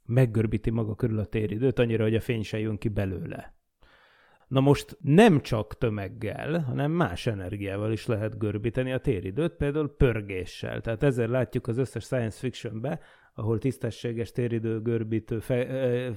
meggörbíti 0.06 0.70
maga 0.70 0.94
körül 0.94 1.18
a 1.18 1.24
téridőt, 1.24 1.78
annyira, 1.78 2.02
hogy 2.02 2.14
a 2.14 2.20
fény 2.20 2.42
se 2.42 2.58
jön 2.58 2.78
ki 2.78 2.88
belőle. 2.88 3.57
Na 4.48 4.60
most 4.60 4.96
nem 5.00 5.40
csak 5.40 5.78
tömeggel, 5.78 6.60
hanem 6.60 6.90
más 6.90 7.26
energiával 7.26 7.92
is 7.92 8.06
lehet 8.06 8.38
görbíteni 8.38 8.92
a 8.92 8.98
téridőt, 8.98 9.52
például 9.52 9.96
pörgéssel. 9.96 10.80
Tehát 10.80 11.02
ezzel 11.02 11.28
látjuk 11.28 11.66
az 11.66 11.78
összes 11.78 12.04
science 12.04 12.38
fictionbe, 12.38 13.00
ahol 13.38 13.58
tisztességes 13.58 14.32
téridő 14.32 14.80
görbítő, 14.80 15.38
fe, 15.38 15.66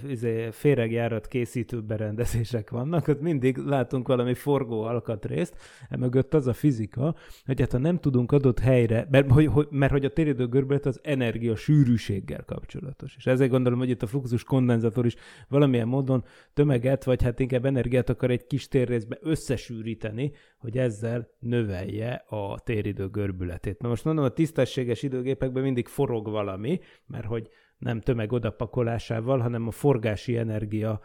izé, 0.07 0.49
féregjárat 0.51 1.27
készítő 1.27 1.81
berendezések 1.81 2.69
vannak, 2.69 3.07
ott 3.07 3.21
mindig 3.21 3.57
látunk 3.57 4.07
valami 4.07 4.33
forgó 4.33 4.81
alkatrészt, 4.81 5.55
emögött 5.89 6.33
az 6.33 6.47
a 6.47 6.53
fizika, 6.53 7.15
hogy 7.45 7.59
hát 7.59 7.71
ha 7.71 7.77
nem 7.77 7.99
tudunk 7.99 8.31
adott 8.31 8.59
helyre, 8.59 9.07
mert 9.11 9.31
hogy, 9.31 9.45
hogy, 9.45 9.67
mert 9.69 9.91
hogy 9.91 10.05
a 10.05 10.09
téridő 10.13 10.47
görbület 10.47 10.85
az 10.85 10.99
energia 11.03 11.55
sűrűséggel 11.55 12.43
kapcsolatos. 12.45 13.15
És 13.17 13.25
ezért 13.25 13.49
gondolom, 13.49 13.79
hogy 13.79 13.89
itt 13.89 14.01
a 14.01 14.07
fluxus 14.07 14.43
kondenzátor 14.43 15.05
is 15.05 15.15
valamilyen 15.47 15.87
módon 15.87 16.23
tömeget, 16.53 17.03
vagy 17.03 17.23
hát 17.23 17.39
inkább 17.39 17.65
energiát 17.65 18.09
akar 18.09 18.31
egy 18.31 18.47
kis 18.47 18.67
térrészbe 18.67 19.17
összesűríteni, 19.21 20.31
hogy 20.57 20.77
ezzel 20.77 21.29
növelje 21.39 22.25
a 22.27 22.59
téridő 22.59 23.07
görbületét. 23.07 23.81
Na 23.81 23.87
most 23.87 24.05
mondom, 24.05 24.23
a 24.23 24.29
tisztességes 24.29 25.03
időgépekben 25.03 25.63
mindig 25.63 25.87
forog 25.87 26.29
valami, 26.29 26.79
mert 27.11 27.25
hogy 27.25 27.49
nem 27.77 28.01
tömeg 28.01 28.31
odapakolásával, 28.31 29.39
hanem 29.39 29.67
a 29.67 29.71
forgási 29.71 30.37
energia 30.37 31.01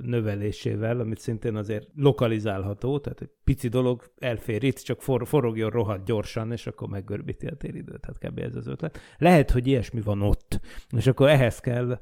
növelésével, 0.00 1.00
amit 1.00 1.18
szintén 1.18 1.56
azért 1.56 1.88
lokalizálható, 1.94 2.98
tehát 2.98 3.20
egy 3.20 3.30
pici 3.44 3.68
dolog 3.68 4.02
elfér 4.18 4.62
itt, 4.62 4.78
csak 4.78 5.02
for, 5.02 5.26
forogjon 5.26 5.70
rohadt 5.70 6.04
gyorsan, 6.04 6.52
és 6.52 6.66
akkor 6.66 6.88
meggörbíti 6.88 7.46
a 7.46 7.54
téridőt, 7.54 8.00
tehát 8.00 8.18
kb. 8.18 8.38
ez 8.38 8.56
az 8.56 8.66
ötlet. 8.66 8.98
Lehet, 9.18 9.50
hogy 9.50 9.66
ilyesmi 9.66 10.00
van 10.00 10.22
ott, 10.22 10.60
és 10.96 11.06
akkor 11.06 11.28
ehhez 11.28 11.60
kell 11.60 11.98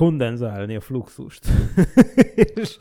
kondenzálni 0.00 0.76
a 0.76 0.80
fluxust. 0.80 1.46
és... 2.34 2.76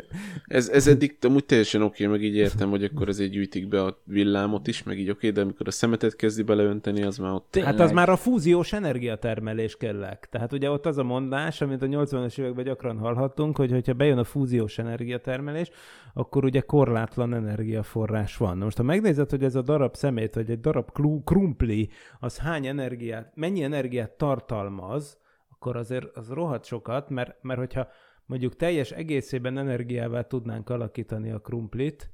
ez, 0.46 0.68
ez 0.68 0.86
eddig 0.86 1.16
amúgy 1.20 1.44
teljesen 1.44 1.82
oké, 1.82 2.04
okay, 2.04 2.16
meg 2.16 2.26
így 2.26 2.36
értem, 2.36 2.70
hogy 2.70 2.84
akkor 2.84 3.08
azért 3.08 3.30
gyűjtik 3.30 3.68
be 3.68 3.82
a 3.82 3.98
villámot 4.04 4.66
is, 4.66 4.82
meg 4.82 4.98
így 4.98 5.10
oké, 5.10 5.16
okay, 5.16 5.30
de 5.30 5.40
amikor 5.40 5.68
a 5.68 5.70
szemetet 5.70 6.16
kezdi 6.16 6.42
beleönteni, 6.42 7.02
az 7.02 7.18
már 7.18 7.32
ott... 7.32 7.46
Tényleg. 7.50 7.72
Hát 7.72 7.80
az 7.80 7.92
már 7.92 8.08
a 8.08 8.16
fúziós 8.16 8.72
energiatermelés 8.72 9.76
kellek. 9.76 10.28
Tehát 10.30 10.52
ugye 10.52 10.70
ott 10.70 10.86
az 10.86 10.98
a 10.98 11.02
mondás, 11.02 11.60
amit 11.60 11.82
a 11.82 11.86
80-as 11.86 12.38
években 12.38 12.64
gyakran 12.64 12.98
hallhattunk, 12.98 13.56
hogy 13.56 13.70
hogyha 13.70 13.92
bejön 13.92 14.18
a 14.18 14.24
fúziós 14.24 14.78
energiatermelés, 14.78 15.70
akkor 16.14 16.44
ugye 16.44 16.60
korlátlan 16.60 17.34
energiaforrás 17.34 18.36
van. 18.36 18.58
Na 18.58 18.64
most 18.64 18.76
ha 18.76 18.82
megnézed, 18.82 19.30
hogy 19.30 19.44
ez 19.44 19.54
a 19.54 19.62
darab 19.62 19.94
szemét, 19.94 20.34
vagy 20.34 20.50
egy 20.50 20.60
darab 20.60 20.90
krumpli, 21.24 21.88
az 22.20 22.38
hány 22.38 22.66
energiát, 22.66 23.32
mennyi 23.34 23.62
energiát 23.62 24.10
tartalmaz, 24.10 25.22
akkor 25.64 25.76
azért 25.76 26.16
az 26.16 26.28
rohadt 26.28 26.64
sokat, 26.64 27.08
mert, 27.08 27.42
mert 27.42 27.58
hogyha 27.58 27.88
mondjuk 28.26 28.56
teljes 28.56 28.90
egészében 28.90 29.58
energiává 29.58 30.22
tudnánk 30.22 30.70
alakítani 30.70 31.30
a 31.30 31.38
krumplit, 31.38 32.10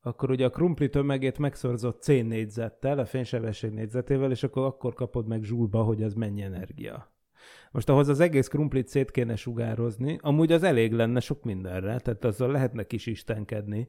akkor 0.00 0.30
ugye 0.30 0.44
a 0.44 0.50
krumpli 0.50 0.88
tömegét 0.88 1.38
megszorzott 1.38 2.02
C 2.02 2.06
négyzettel, 2.06 2.98
a 2.98 3.04
fénysebesség 3.04 3.70
négyzetével, 3.70 4.30
és 4.30 4.42
akkor 4.42 4.64
akkor 4.64 4.94
kapod 4.94 5.26
meg 5.26 5.42
zsúlba, 5.42 5.82
hogy 5.82 6.02
az 6.02 6.14
mennyi 6.14 6.42
energia. 6.42 7.12
Most 7.70 7.88
ahhoz 7.88 8.08
az 8.08 8.20
egész 8.20 8.48
krumplit 8.48 8.88
szét 8.88 9.10
kéne 9.10 9.36
sugározni, 9.36 10.18
amúgy 10.20 10.52
az 10.52 10.62
elég 10.62 10.92
lenne 10.92 11.20
sok 11.20 11.44
mindenre, 11.44 11.98
tehát 11.98 12.24
azzal 12.24 12.50
lehetne 12.50 12.84
kis 12.84 13.06
istenkedni 13.06 13.88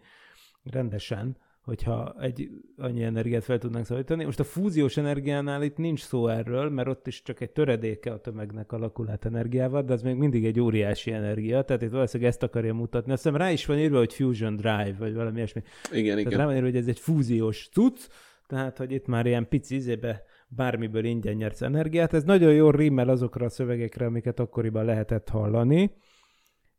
rendesen, 0.63 1.37
hogyha 1.63 2.15
egy 2.19 2.49
annyi 2.77 3.03
energiát 3.03 3.43
fel 3.43 3.57
tudnánk 3.57 3.85
szabadítani. 3.85 4.23
Most 4.23 4.39
a 4.39 4.43
fúziós 4.43 4.97
energiánál 4.97 5.63
itt 5.63 5.77
nincs 5.77 5.99
szó 5.99 6.27
erről, 6.27 6.69
mert 6.69 6.87
ott 6.87 7.07
is 7.07 7.21
csak 7.21 7.41
egy 7.41 7.51
töredéke 7.51 8.11
a 8.11 8.19
tömegnek 8.19 8.71
alakul 8.71 9.09
át 9.09 9.25
energiával, 9.25 9.81
de 9.81 9.93
az 9.93 10.01
még 10.01 10.15
mindig 10.15 10.45
egy 10.45 10.59
óriási 10.59 11.11
energia, 11.11 11.61
tehát 11.61 11.81
itt 11.81 11.89
valószínűleg 11.89 12.31
ezt 12.31 12.43
akarja 12.43 12.73
mutatni. 12.73 13.11
Azt 13.11 13.23
hiszem 13.23 13.37
rá 13.37 13.51
is 13.51 13.65
van 13.65 13.79
írva, 13.79 13.97
hogy 13.97 14.13
Fusion 14.13 14.55
Drive, 14.55 14.95
vagy 14.99 15.13
valami 15.13 15.35
ilyesmi. 15.35 15.61
Igen, 15.91 16.15
tehát 16.15 16.19
igen. 16.19 16.39
Rá 16.39 16.45
van 16.45 16.53
írva, 16.53 16.67
hogy 16.67 16.77
ez 16.77 16.87
egy 16.87 16.99
fúziós 16.99 17.69
cucc, 17.71 17.99
tehát, 18.47 18.77
hogy 18.77 18.91
itt 18.91 19.05
már 19.05 19.25
ilyen 19.25 19.47
pici 19.47 19.75
izébe 19.75 20.23
bármiből 20.47 21.05
ingyen 21.05 21.35
nyersz 21.35 21.61
energiát. 21.61 22.13
Ez 22.13 22.23
nagyon 22.23 22.53
jól 22.53 22.71
rímel 22.71 23.09
azokra 23.09 23.45
a 23.45 23.49
szövegekre, 23.49 24.05
amiket 24.05 24.39
akkoriban 24.39 24.85
lehetett 24.85 25.29
hallani. 25.29 25.91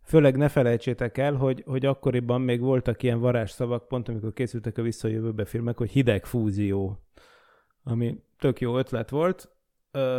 Főleg 0.04 0.36
ne 0.36 0.48
felejtsétek 0.48 1.18
el, 1.18 1.34
hogy, 1.34 1.62
hogy 1.66 1.86
akkoriban 1.86 2.40
még 2.40 2.60
voltak 2.60 3.02
ilyen 3.02 3.20
varázsszavak, 3.20 3.88
pont 3.88 4.08
amikor 4.08 4.32
készültek 4.32 4.78
a 4.78 4.82
visszajövőbe 4.82 5.44
filmek, 5.44 5.76
hogy 5.76 5.90
hideg 5.90 6.24
fúzió, 6.24 6.98
ami 7.82 8.22
tök 8.38 8.60
jó 8.60 8.78
ötlet 8.78 9.10
volt. 9.10 9.48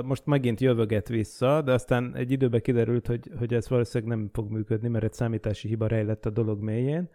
Most 0.04 0.26
megint 0.26 0.60
jövöget 0.60 1.08
vissza, 1.08 1.62
de 1.62 1.74
aztán 1.74 2.16
egy 2.16 2.32
időben 2.32 2.62
kiderült, 2.62 3.08
hogy, 3.08 3.30
hogy 3.38 3.54
ez 3.54 3.70
valószínűleg 3.70 4.18
nem 4.18 4.30
fog 4.34 4.52
működni, 4.52 4.88
mert 4.88 5.04
egy 5.04 5.14
számítási 5.14 5.68
hiba 5.68 5.88
rejlett 5.88 6.26
a 6.26 6.30
dolog 6.30 6.62
mélyén, 6.62 7.10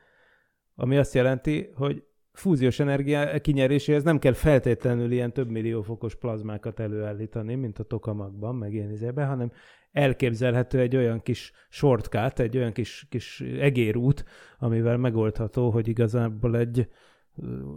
ami 0.74 0.96
azt 0.96 1.14
jelenti, 1.14 1.70
hogy 1.74 2.04
fúziós 2.32 2.80
energia 2.80 3.40
kinyeréséhez 3.40 4.02
nem 4.02 4.18
kell 4.18 4.32
feltétlenül 4.32 5.12
ilyen 5.12 5.32
több 5.32 5.48
millió 5.48 5.82
fokos 5.82 6.14
plazmákat 6.14 6.80
előállítani, 6.80 7.54
mint 7.54 7.78
a 7.78 7.84
tokamakban, 7.84 8.54
meg 8.54 8.74
ilyen 8.74 8.90
izében, 8.90 9.26
hanem 9.26 9.52
elképzelhető 9.92 10.78
egy 10.78 10.96
olyan 10.96 11.22
kis 11.22 11.52
shortcut, 11.68 12.38
egy 12.38 12.56
olyan 12.56 12.72
kis, 12.72 13.06
kis 13.08 13.40
egérút, 13.40 14.24
amivel 14.58 14.96
megoldható, 14.96 15.70
hogy 15.70 15.88
igazából 15.88 16.56
egy 16.56 16.88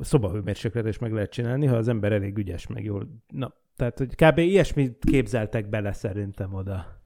szobahőmérséklet 0.02 0.88
is 0.88 0.98
meg 0.98 1.12
lehet 1.12 1.32
csinálni, 1.32 1.66
ha 1.66 1.76
az 1.76 1.88
ember 1.88 2.12
elég 2.12 2.38
ügyes, 2.38 2.68
meg 2.68 2.84
jól. 2.84 3.08
Na, 3.28 3.54
tehát, 3.76 3.98
hogy 3.98 4.16
kb. 4.16 4.38
ilyesmit 4.38 4.98
képzeltek 5.06 5.70
bele 5.70 5.94
szerintem 5.94 6.54
oda. 6.54 7.02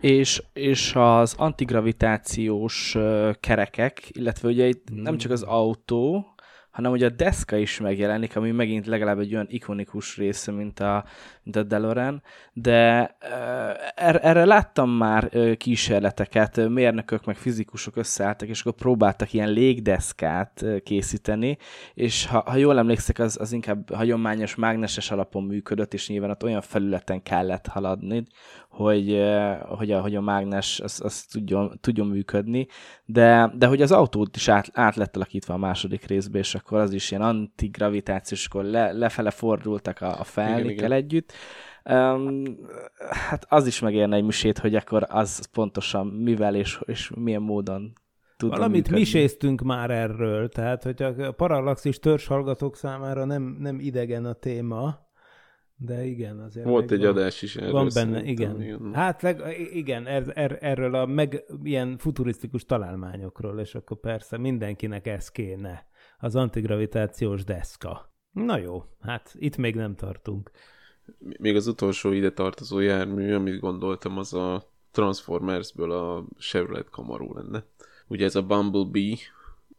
És, 0.00 0.42
és 0.52 0.92
az 0.94 1.34
antigravitációs 1.38 2.96
kerekek, 3.40 4.08
illetve 4.10 4.48
ugye 4.48 4.66
itt 4.66 4.88
nem 4.94 5.16
csak 5.16 5.30
az 5.30 5.42
autó, 5.42 6.29
hanem 6.70 6.92
ugye 6.92 7.06
a 7.06 7.10
deszka 7.10 7.56
is 7.56 7.80
megjelenik, 7.80 8.36
ami 8.36 8.50
megint 8.50 8.86
legalább 8.86 9.18
egy 9.18 9.34
olyan 9.34 9.46
ikonikus 9.48 10.16
része, 10.16 10.52
mint 10.52 10.80
a, 10.80 11.04
mint 11.42 11.56
a 11.56 11.62
DeLorean, 11.62 12.22
de 12.52 13.06
er, 13.94 14.20
erre 14.22 14.44
láttam 14.44 14.90
már 14.90 15.30
kísérleteket, 15.56 16.68
mérnökök 16.68 17.24
meg 17.24 17.36
fizikusok 17.36 17.96
összeálltak, 17.96 18.48
és 18.48 18.60
akkor 18.60 18.72
próbáltak 18.72 19.32
ilyen 19.32 19.50
légdeszkát 19.50 20.64
készíteni, 20.84 21.58
és 21.94 22.26
ha, 22.26 22.42
ha 22.46 22.56
jól 22.56 22.78
emlékszek, 22.78 23.18
az, 23.18 23.40
az 23.40 23.52
inkább 23.52 23.94
hagyományos 23.94 24.54
mágneses 24.54 25.10
alapon 25.10 25.44
működött, 25.44 25.94
és 25.94 26.08
nyilván 26.08 26.30
ott 26.30 26.44
olyan 26.44 26.60
felületen 26.60 27.22
kellett 27.22 27.66
haladni, 27.66 28.24
hogy, 28.70 29.22
hogy, 29.68 29.90
a, 29.90 30.00
hogy 30.00 30.14
a 30.14 30.20
mágnes 30.20 30.80
az, 30.80 31.00
az 31.04 31.22
tudjon, 31.22 31.78
tudjon 31.80 32.06
működni, 32.06 32.66
de, 33.04 33.52
de 33.54 33.66
hogy 33.66 33.82
az 33.82 33.92
autót 33.92 34.36
is 34.36 34.48
át, 34.48 34.70
át 34.72 34.96
lett 34.96 35.16
alakítva 35.16 35.54
a 35.54 35.58
második 35.58 36.06
részbe, 36.06 36.38
és 36.38 36.54
akkor 36.54 36.78
az 36.78 36.92
is 36.92 37.10
ilyen 37.10 37.22
antigravitációs, 37.22 38.46
akkor 38.46 38.64
le, 38.64 38.92
lefele 38.92 39.30
fordultak 39.30 40.00
a, 40.00 40.20
a 40.20 40.24
felnikkel 40.24 40.92
együtt. 40.92 41.32
Um, 41.84 42.42
hát 43.28 43.46
az 43.48 43.66
is 43.66 43.80
megérne 43.80 44.16
egy 44.16 44.24
misét, 44.24 44.58
hogy 44.58 44.74
akkor 44.74 45.06
az 45.08 45.48
pontosan 45.52 46.06
mivel 46.06 46.54
és, 46.54 46.80
és 46.84 47.10
milyen 47.14 47.42
módon 47.42 47.92
tud 48.36 48.50
Valamit 48.50 48.74
működni. 48.74 48.98
miséztünk 48.98 49.62
már 49.62 49.90
erről, 49.90 50.48
tehát 50.48 50.82
hogy 50.82 51.02
a 51.02 51.32
parallaxis 51.32 51.98
törzs 51.98 52.26
hallgatók 52.26 52.76
számára 52.76 53.24
nem, 53.24 53.56
nem 53.58 53.78
idegen 53.80 54.24
a 54.24 54.32
téma, 54.32 55.08
de 55.82 56.04
igen, 56.04 56.40
azért. 56.40 56.66
Volt 56.66 56.90
egy 56.90 57.00
van, 57.00 57.08
adás 57.08 57.42
is 57.42 57.56
erről. 57.56 57.72
Van 57.72 57.88
benne, 57.94 58.22
igen. 58.22 58.62
igen. 58.62 58.94
Hát 58.94 59.22
leg, 59.22 59.42
igen, 59.72 60.06
er, 60.06 60.32
er, 60.34 60.58
erről 60.60 60.94
a 60.94 61.06
meg 61.06 61.44
ilyen 61.62 61.98
futurisztikus 61.98 62.64
találmányokról, 62.64 63.60
és 63.60 63.74
akkor 63.74 64.00
persze 64.00 64.38
mindenkinek 64.38 65.06
ez 65.06 65.28
kéne. 65.28 65.86
Az 66.18 66.36
antigravitációs 66.36 67.44
deszka. 67.44 68.14
Na 68.32 68.58
jó, 68.58 68.84
hát 69.00 69.34
itt 69.38 69.56
még 69.56 69.74
nem 69.74 69.94
tartunk. 69.94 70.50
Még 71.18 71.56
az 71.56 71.66
utolsó 71.66 72.12
ide 72.12 72.30
tartozó 72.30 72.78
jármű, 72.78 73.34
amit 73.34 73.60
gondoltam, 73.60 74.18
az 74.18 74.34
a 74.34 74.72
Transformersből 74.90 75.90
a 75.90 76.24
Chevrolet 76.38 76.88
Camaro 76.88 77.34
lenne. 77.34 77.64
Ugye 78.08 78.24
ez 78.24 78.34
a 78.34 78.42
Bumblebee, 78.42 79.16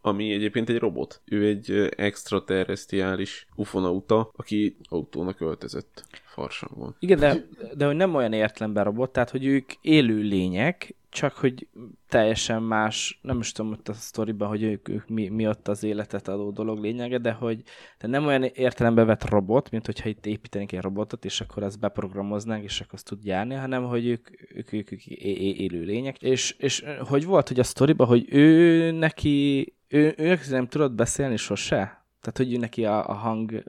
ami 0.02 0.32
egyébként 0.32 0.70
egy 0.70 0.78
robot. 0.78 1.22
Ő 1.26 1.46
egy 1.46 1.94
extraterrestriális 1.98 3.48
ufonauta, 3.56 4.32
aki 4.36 4.76
autónak 4.90 5.42
öltözött 5.42 6.06
farsangon. 6.26 6.96
Igen, 7.00 7.20
de, 7.20 7.48
de 7.76 7.86
hogy 7.86 7.96
nem 7.96 8.16
olyan 8.16 8.34
értelemben 8.34 8.84
robot, 8.84 9.12
tehát 9.12 9.30
hogy 9.30 9.46
ők 9.46 9.72
élő 9.82 10.22
lények, 10.22 10.96
csak 11.12 11.34
hogy 11.34 11.68
teljesen 12.08 12.64
más, 12.64 13.20
nem 13.22 13.40
is 13.40 13.52
tudom 13.52 13.72
ott 13.72 13.88
a 13.88 13.94
sztoriban, 13.94 14.48
hogy 14.48 14.64
ők, 14.64 14.90
ők 14.90 15.08
mi, 15.08 15.28
mi 15.28 15.48
ott 15.48 15.68
az 15.68 15.84
életet 15.84 16.28
adó 16.28 16.52
dolog 16.52 16.80
lényege, 16.80 17.18
de 17.18 17.32
hogy 17.32 17.64
de 18.00 18.08
nem 18.08 18.26
olyan 18.26 18.44
értelemben 18.44 19.06
vett 19.06 19.30
robot, 19.30 19.70
mint 19.72 19.86
hogyha 19.86 20.10
itt 20.10 20.26
építenénk 20.26 20.72
egy 20.72 20.82
robotot, 20.82 21.26
és 21.26 21.42
akkor 21.42 21.64
azt 21.64 21.80
beprogramoznánk, 21.80 22.64
és 22.64 22.80
akkor 22.80 22.94
azt 22.94 23.06
tud 23.06 23.26
járni, 23.26 23.54
hanem 23.54 23.84
hogy 23.84 24.08
ők, 24.08 24.30
ők, 24.56 24.74
ők, 24.74 24.92
ők 24.92 25.06
élő 25.06 25.84
lények. 25.84 26.22
És, 26.22 26.56
és 26.58 26.84
hogy 27.00 27.26
volt, 27.26 27.48
hogy 27.48 27.60
a 27.60 27.64
sztoriban, 27.64 28.08
hogy 28.08 28.26
ő 28.30 28.92
neki, 28.92 29.74
ő, 29.92 30.14
ő 30.18 30.40
nem 30.50 30.68
tudott 30.68 30.92
beszélni 30.92 31.38
sose? 31.38 31.76
Tehát, 32.22 32.38
hogy 32.38 32.54
ő 32.54 32.58
neki 32.58 32.86
a, 32.86 33.10
a 33.10 33.14
hang 33.14 33.64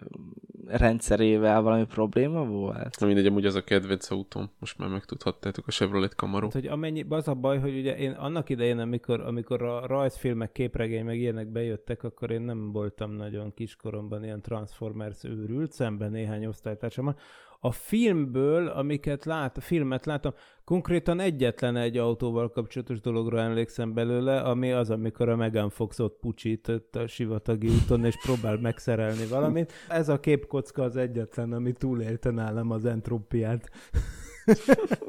rendszerével 0.67 1.63
valami 1.63 1.85
probléma 1.85 2.45
volt? 2.45 3.01
Na 3.01 3.07
mindegy, 3.07 3.27
amúgy 3.27 3.47
az 3.47 3.55
a 3.55 3.65
kedvenc 3.65 4.11
autóm. 4.11 4.51
Most 4.59 4.79
már 4.79 4.89
megtudhattátok 4.89 5.67
a 5.67 5.71
Chevrolet 5.71 6.13
Camaro. 6.13 6.45
Hát, 6.45 6.53
hogy 6.53 6.67
amennyi, 6.67 7.05
az 7.09 7.29
a 7.29 7.35
baj, 7.35 7.59
hogy 7.59 7.79
ugye 7.79 7.97
én 7.97 8.11
annak 8.11 8.49
idején, 8.49 8.79
amikor, 8.79 9.21
amikor 9.21 9.63
a 9.63 9.87
rajzfilmek, 9.87 10.53
képregény, 10.53 11.05
meg 11.05 11.19
ilyenek 11.19 11.49
bejöttek, 11.49 12.03
akkor 12.03 12.31
én 12.31 12.43
nem 12.43 12.73
voltam 12.73 13.11
nagyon 13.11 13.55
kiskoromban 13.55 14.25
ilyen 14.25 14.43
Transformers 14.43 15.25
őrült, 15.25 15.73
szemben 15.73 16.11
néhány 16.11 16.47
osztálytársammal. 16.47 17.17
A 17.65 17.73
filmből, 17.73 18.67
amiket 18.67 19.25
lát, 19.25 19.57
a 19.57 19.61
filmet 19.61 20.07
láttam, 20.07 20.33
konkrétan 20.65 21.21
egyetlen 21.21 21.77
egy 21.77 21.97
autóval 21.97 22.51
kapcsolatos 22.51 23.01
dologra 23.01 23.41
emlékszem 23.41 23.95
belőle, 23.95 24.41
ami 24.41 24.73
az, 24.73 24.91
amikor 24.91 25.29
a 25.29 25.37
Megan 25.37 25.71
Fox 25.71 25.99
ott 25.99 26.19
pucsított 26.21 26.97
a 26.97 27.07
sivatagi 27.07 27.69
úton, 27.69 28.05
és 28.05 28.15
próbál 28.23 28.57
megszerelni 28.57 29.27
valamit. 29.27 29.73
Ez 29.89 30.09
a 30.09 30.21
képkocka 30.21 30.83
az 30.83 30.97
egyetlen, 30.97 31.53
ami 31.53 31.73
túlélte 31.73 32.31
nálam 32.31 32.71
az 32.71 32.85
entrópiát. 32.85 33.71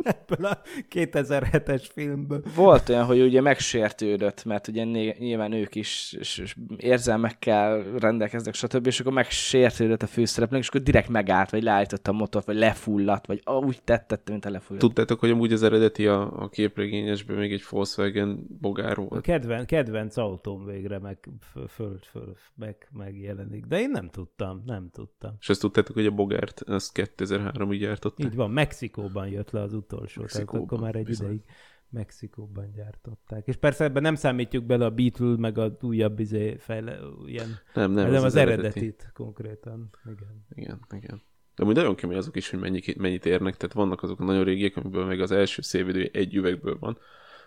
Ebből 0.04 0.46
a 0.46 0.62
2007-es 0.90 1.84
filmből. 1.94 2.44
Volt 2.56 2.90
olyan, 2.90 3.06
hogy 3.06 3.22
ugye 3.22 3.42
megsértődött, 3.42 4.46
mert 4.46 4.68
ugye 4.68 4.84
nyilván 4.84 5.52
ők 5.52 5.76
is 5.76 6.16
és, 6.20 6.38
és 6.38 6.56
érzelmekkel 6.78 7.84
rendelkeznek, 8.00 8.54
stb. 8.54 8.88
És 8.88 9.00
akkor 9.00 9.14
megsértődött 9.14 10.02
a 10.02 10.08
főszereplőnk, 10.08 10.64
és 10.64 10.70
akkor 10.70 10.82
direkt 10.82 11.10
megállt, 11.10 11.50
vagy 11.50 11.64
leállította 11.64 12.12
a 12.12 12.14
motort, 12.14 12.46
vagy 12.46 12.56
lefulladt, 12.56 13.26
vagy 13.26 13.42
úgy 13.46 13.84
tettette, 13.84 14.32
mint 14.32 14.46
a 14.46 14.50
lefulladt. 14.50 14.86
Tudtátok, 14.86 15.20
hogy 15.20 15.30
amúgy 15.30 15.54
az 15.54 15.64
eredeti 15.64 16.08
a, 16.08 16.42
a 16.42 16.50
képregényesben 16.50 17.38
még 17.38 17.54
egy 17.54 17.64
Volkswagen 17.70 18.48
bogár 18.62 18.98
A 18.98 19.02
volt? 19.02 19.22
kedven, 19.22 19.66
kedvenc 19.66 20.18
autóm 20.18 20.66
végre 20.66 21.00
meg, 21.00 21.18
föl, 21.52 21.68
föl, 21.68 22.00
föl, 22.12 22.36
meg, 22.56 22.88
megjelenik. 22.92 23.66
De 23.66 23.80
én 23.80 23.90
nem 23.90 24.10
tudtam, 24.10 24.64
nem 24.66 24.90
tudtam. 24.92 25.32
És 25.40 25.50
azt 25.50 25.60
tudtátok, 25.60 25.96
hogy 25.96 26.06
a 26.06 26.12
bogárt 26.12 26.62
azt 26.62 26.92
2003-ig 26.94 27.78
gyártották? 27.80 28.28
Így 28.28 28.36
van, 28.36 28.52
Mexikóban 28.52 29.23
jött 29.28 29.52
le 29.52 29.62
az 29.62 29.74
utolsó, 29.74 30.22
tehát 30.22 30.34
Mexikóban, 30.34 30.66
akkor 30.66 30.80
már 30.80 30.96
egy 30.96 31.06
bizony. 31.06 31.26
ideig 31.28 31.44
Mexikóban 31.90 32.72
gyártották. 32.72 33.48
És 33.48 33.56
persze 33.56 33.84
ebben 33.84 34.02
nem 34.02 34.16
számítjuk 34.16 34.64
bele 34.64 34.86
a 34.86 34.90
Beatle, 34.92 35.36
meg 35.38 35.58
a 35.58 35.78
újabb 35.82 36.20
izé 36.20 36.56
fejle, 36.58 36.98
ilyen, 37.26 37.48
Nem, 37.74 37.92
nem, 37.92 38.06
nem 38.06 38.16
az, 38.16 38.24
az 38.24 38.36
eredeti. 38.36 38.68
eredetit 38.68 39.12
konkrétan. 39.14 39.90
Igen. 40.06 40.46
Igen, 40.50 40.80
igen. 40.92 41.22
De 41.56 41.64
amúgy 41.64 41.76
nagyon 41.76 41.96
kemény 41.96 42.18
azok 42.18 42.36
is, 42.36 42.50
hogy 42.50 42.60
mennyi, 42.60 42.82
mennyit 42.98 43.26
érnek, 43.26 43.58
tehát 43.58 43.76
vannak 43.76 44.04
azok 44.04 44.20
a 44.20 44.24
nagyon 44.24 44.44
régiek, 44.44 44.78
amiből 44.78 45.06
még 45.06 45.22
az 45.22 45.32
első 45.32 45.62
szévidő 45.62 46.10
egy 46.14 46.36
üvegből 46.36 46.78
van, 46.80 46.98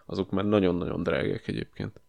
azok 0.07 0.31
már 0.31 0.45
nagyon-nagyon 0.45 1.03
drágák 1.03 1.49
egyébként. 1.49 2.01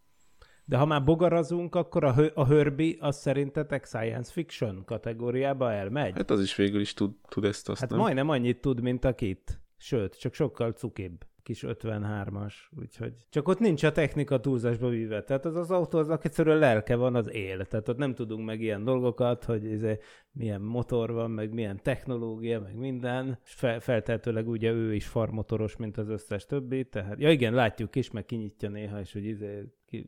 De 0.69 0.77
ha 0.77 0.85
már 0.85 1.03
bogarazunk, 1.03 1.75
akkor 1.75 2.03
a, 2.03 2.13
hö- 2.13 2.35
a 2.35 2.45
Herbie 2.45 2.95
az 2.99 3.17
szerintetek 3.17 3.85
science 3.85 4.31
fiction 4.31 4.83
kategóriába 4.85 5.71
elmegy? 5.71 6.13
Hát 6.15 6.31
az 6.31 6.41
is 6.41 6.55
végül 6.55 6.81
is 6.81 6.93
tud, 6.93 7.11
tud 7.27 7.43
ezt 7.43 7.69
azt, 7.69 7.79
Hát 7.79 7.89
nem? 7.89 7.99
majdnem 7.99 8.29
annyit 8.29 8.61
tud, 8.61 8.81
mint 8.81 9.03
a 9.03 9.15
kit. 9.15 9.61
Sőt, 9.77 10.19
csak 10.19 10.33
sokkal 10.33 10.71
cukibb. 10.71 11.25
Kis 11.43 11.63
53-as, 11.67 12.53
úgyhogy... 12.79 13.13
Csak 13.29 13.47
ott 13.47 13.59
nincs 13.59 13.83
a 13.83 13.91
technika 13.91 14.39
túlzásba 14.39 14.89
víve. 14.89 15.23
Tehát 15.23 15.45
az 15.45 15.55
az 15.55 15.71
autó, 15.71 15.97
az 15.97 16.09
egyszerűen 16.09 16.57
lelke 16.57 16.95
van, 16.95 17.15
az 17.15 17.33
él. 17.33 17.65
Tehát 17.65 17.89
ott 17.89 17.97
nem 17.97 18.13
tudunk 18.13 18.45
meg 18.45 18.61
ilyen 18.61 18.83
dolgokat, 18.83 19.43
hogy 19.43 19.63
izé, 19.63 19.97
milyen 20.31 20.61
motor 20.61 21.11
van, 21.11 21.31
meg 21.31 21.53
milyen 21.53 21.79
technológia, 21.83 22.59
meg 22.59 22.75
minden. 22.75 23.39
Fel, 23.41 23.79
feltehetőleg 23.79 24.47
ugye 24.47 24.71
ő 24.71 24.93
is 24.95 25.07
farmotoros, 25.07 25.75
mint 25.75 25.97
az 25.97 26.09
összes 26.09 26.45
többi. 26.45 26.85
Tehát, 26.85 27.19
ja 27.19 27.31
igen, 27.31 27.53
látjuk 27.53 27.95
is, 27.95 28.11
meg 28.11 28.25
kinyitja 28.25 28.69
néha, 28.69 28.99
és 28.99 29.13
hogy 29.13 29.25
izé, 29.25 29.63
ki, 29.85 30.05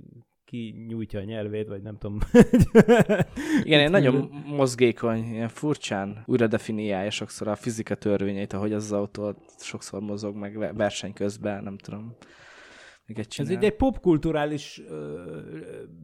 ki 0.49 0.85
nyújtja 0.87 1.19
a 1.19 1.23
nyelvét, 1.23 1.67
vagy 1.67 1.81
nem 1.81 1.97
tudom. 1.97 2.17
Igen, 3.63 3.79
egy 3.79 3.89
nagyon 3.89 4.43
mozgékony, 4.45 5.23
ilyen 5.23 5.47
furcsán 5.47 6.23
újra 6.25 6.47
definiálja 6.47 7.09
sokszor 7.09 7.47
a 7.47 7.55
fizika 7.55 7.95
törvényeit, 7.95 8.53
ahogy 8.53 8.73
az, 8.73 8.83
az 8.83 8.91
autó 8.91 9.35
sokszor 9.57 10.01
mozog 10.01 10.35
meg 10.35 10.57
ve- 10.57 10.75
verseny 10.75 11.13
közben, 11.13 11.63
nem 11.63 11.77
tudom. 11.77 12.15
Ez 13.37 13.49
így 13.49 13.63
egy 13.63 13.75
popkulturális, 13.75 14.81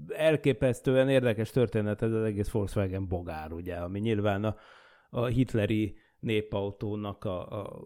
elképesztően 0.08 1.10
érdekes 1.10 1.50
történet 1.50 2.02
ez 2.02 2.12
az 2.12 2.24
egész 2.24 2.50
Volkswagen 2.50 3.08
bogár, 3.08 3.52
ugye, 3.52 3.76
ami 3.76 4.00
nyilván 4.00 4.44
a, 4.44 4.56
a 5.10 5.26
hitleri 5.26 5.96
népautónak 6.20 7.24
a, 7.24 7.62
a 7.62 7.84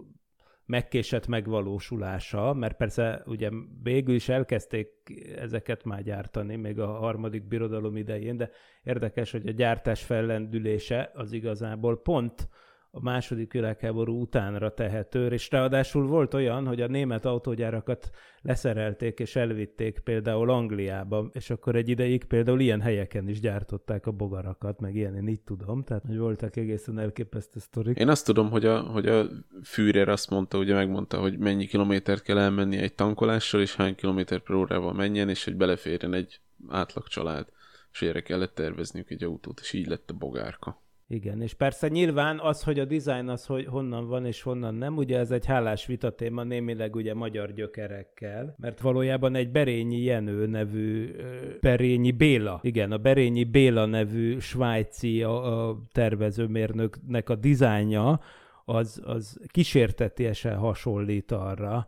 megkésett 0.69 1.27
megvalósulása, 1.27 2.53
mert 2.53 2.77
persze 2.77 3.23
ugye 3.25 3.49
végül 3.83 4.15
is 4.15 4.29
elkezdték 4.29 4.89
ezeket 5.35 5.83
már 5.83 6.03
gyártani, 6.03 6.55
még 6.55 6.79
a 6.79 6.87
harmadik 6.87 7.47
birodalom 7.47 7.97
idején, 7.97 8.37
de 8.37 8.49
érdekes, 8.83 9.31
hogy 9.31 9.47
a 9.47 9.51
gyártás 9.51 10.03
fellendülése 10.03 11.11
az 11.13 11.31
igazából 11.31 12.01
pont 12.01 12.49
a 12.91 13.01
második 13.01 13.51
világháború 13.51 14.21
utánra 14.21 14.73
tehető, 14.73 15.27
és 15.27 15.49
ráadásul 15.49 16.07
volt 16.07 16.33
olyan, 16.33 16.67
hogy 16.67 16.81
a 16.81 16.87
német 16.87 17.25
autógyárakat 17.25 18.09
leszerelték 18.41 19.19
és 19.19 19.35
elvitték 19.35 19.99
például 19.99 20.49
Angliába, 20.49 21.29
és 21.31 21.49
akkor 21.49 21.75
egy 21.75 21.89
ideig 21.89 22.23
például 22.23 22.59
ilyen 22.59 22.81
helyeken 22.81 23.27
is 23.27 23.39
gyártották 23.39 24.05
a 24.05 24.11
bogarakat, 24.11 24.79
meg 24.79 24.95
ilyen, 24.95 25.15
én 25.15 25.27
így 25.27 25.41
tudom, 25.41 25.83
tehát 25.83 26.03
hogy 26.07 26.17
voltak 26.17 26.55
egészen 26.55 26.99
elképesztő 26.99 27.59
sztorik. 27.59 27.97
Én 27.97 28.09
azt 28.09 28.25
tudom, 28.25 28.49
hogy 28.49 28.65
a, 28.65 28.79
hogy 28.79 29.07
a 29.07 29.25
Führer 29.63 30.09
azt 30.09 30.29
mondta, 30.29 30.57
ugye 30.57 30.73
megmondta, 30.73 31.19
hogy 31.19 31.37
mennyi 31.37 31.65
kilométert 31.65 32.21
kell 32.21 32.37
elmenni 32.37 32.77
egy 32.77 32.93
tankolással, 32.93 33.61
és 33.61 33.75
hány 33.75 33.95
kilométer 33.95 34.39
per 34.39 34.55
órával 34.55 34.93
menjen, 34.93 35.29
és 35.29 35.43
hogy 35.43 35.55
beleférjen 35.55 36.13
egy 36.13 36.41
átlag 36.67 37.07
család. 37.07 37.47
És 37.91 38.01
erre 38.01 38.21
kellett 38.21 38.55
tervezniük 38.55 39.09
egy 39.09 39.23
autót, 39.23 39.59
és 39.59 39.73
így 39.73 39.87
lett 39.87 40.09
a 40.09 40.13
bogárka. 40.13 40.81
Igen, 41.11 41.41
és 41.41 41.53
persze 41.53 41.87
nyilván 41.87 42.39
az, 42.39 42.63
hogy 42.63 42.79
a 42.79 42.85
design 42.85 43.27
az, 43.27 43.45
hogy 43.45 43.65
honnan 43.65 44.07
van 44.07 44.25
és 44.25 44.41
honnan 44.41 44.75
nem, 44.75 44.97
ugye 44.97 45.17
ez 45.17 45.31
egy 45.31 45.45
hálás 45.45 45.85
vitatéma 45.85 46.43
némileg 46.43 46.95
ugye 46.95 47.13
magyar 47.13 47.53
gyökerekkel, 47.53 48.55
mert 48.57 48.81
valójában 48.81 49.35
egy 49.35 49.51
Berényi 49.51 50.01
Jenő 50.01 50.45
nevű, 50.45 51.15
Berényi 51.61 52.11
Béla, 52.11 52.59
igen, 52.63 52.91
a 52.91 52.97
Berényi 52.97 53.43
Béla 53.43 53.85
nevű 53.85 54.39
svájci 54.39 55.23
a, 55.23 55.67
a 55.69 55.81
tervezőmérnöknek 55.91 57.29
a 57.29 57.35
dizájnja, 57.35 58.19
az, 58.65 59.01
az 59.05 59.39
kísértetiesen 59.47 60.57
hasonlít 60.57 61.31
arra, 61.31 61.87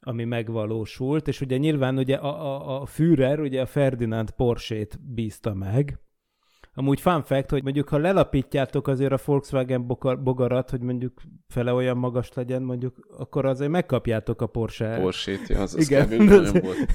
ami 0.00 0.24
megvalósult, 0.24 1.28
és 1.28 1.40
ugye 1.40 1.56
nyilván 1.56 1.98
ugye 1.98 2.16
a, 2.16 2.54
a, 2.54 2.80
a 2.80 2.86
Führer 2.86 3.40
ugye 3.40 3.60
a 3.60 3.66
Ferdinand 3.66 4.30
Porsche-t 4.30 5.00
bízta 5.14 5.54
meg, 5.54 5.98
Amúgy 6.78 7.00
fun 7.00 7.22
fact, 7.22 7.50
hogy 7.50 7.62
mondjuk 7.62 7.88
ha 7.88 7.98
lelapítjátok 7.98 8.88
azért 8.88 9.12
a 9.12 9.18
Volkswagen 9.24 9.86
bogarat, 10.22 10.70
hogy 10.70 10.80
mondjuk 10.80 11.12
fele 11.48 11.72
olyan 11.72 11.96
magas 11.96 12.32
legyen, 12.34 12.62
mondjuk, 12.62 12.94
akkor 13.18 13.46
azért 13.46 13.70
megkapjátok 13.70 14.42
a 14.42 14.46
Porsche. 14.46 14.98
Porsét, 15.00 15.48
ja, 15.48 15.60
az, 15.60 15.74
az 15.74 15.90
Igen. 15.90 16.08
kb. 16.08 16.12
nem 16.12 16.62
volt. 16.62 16.86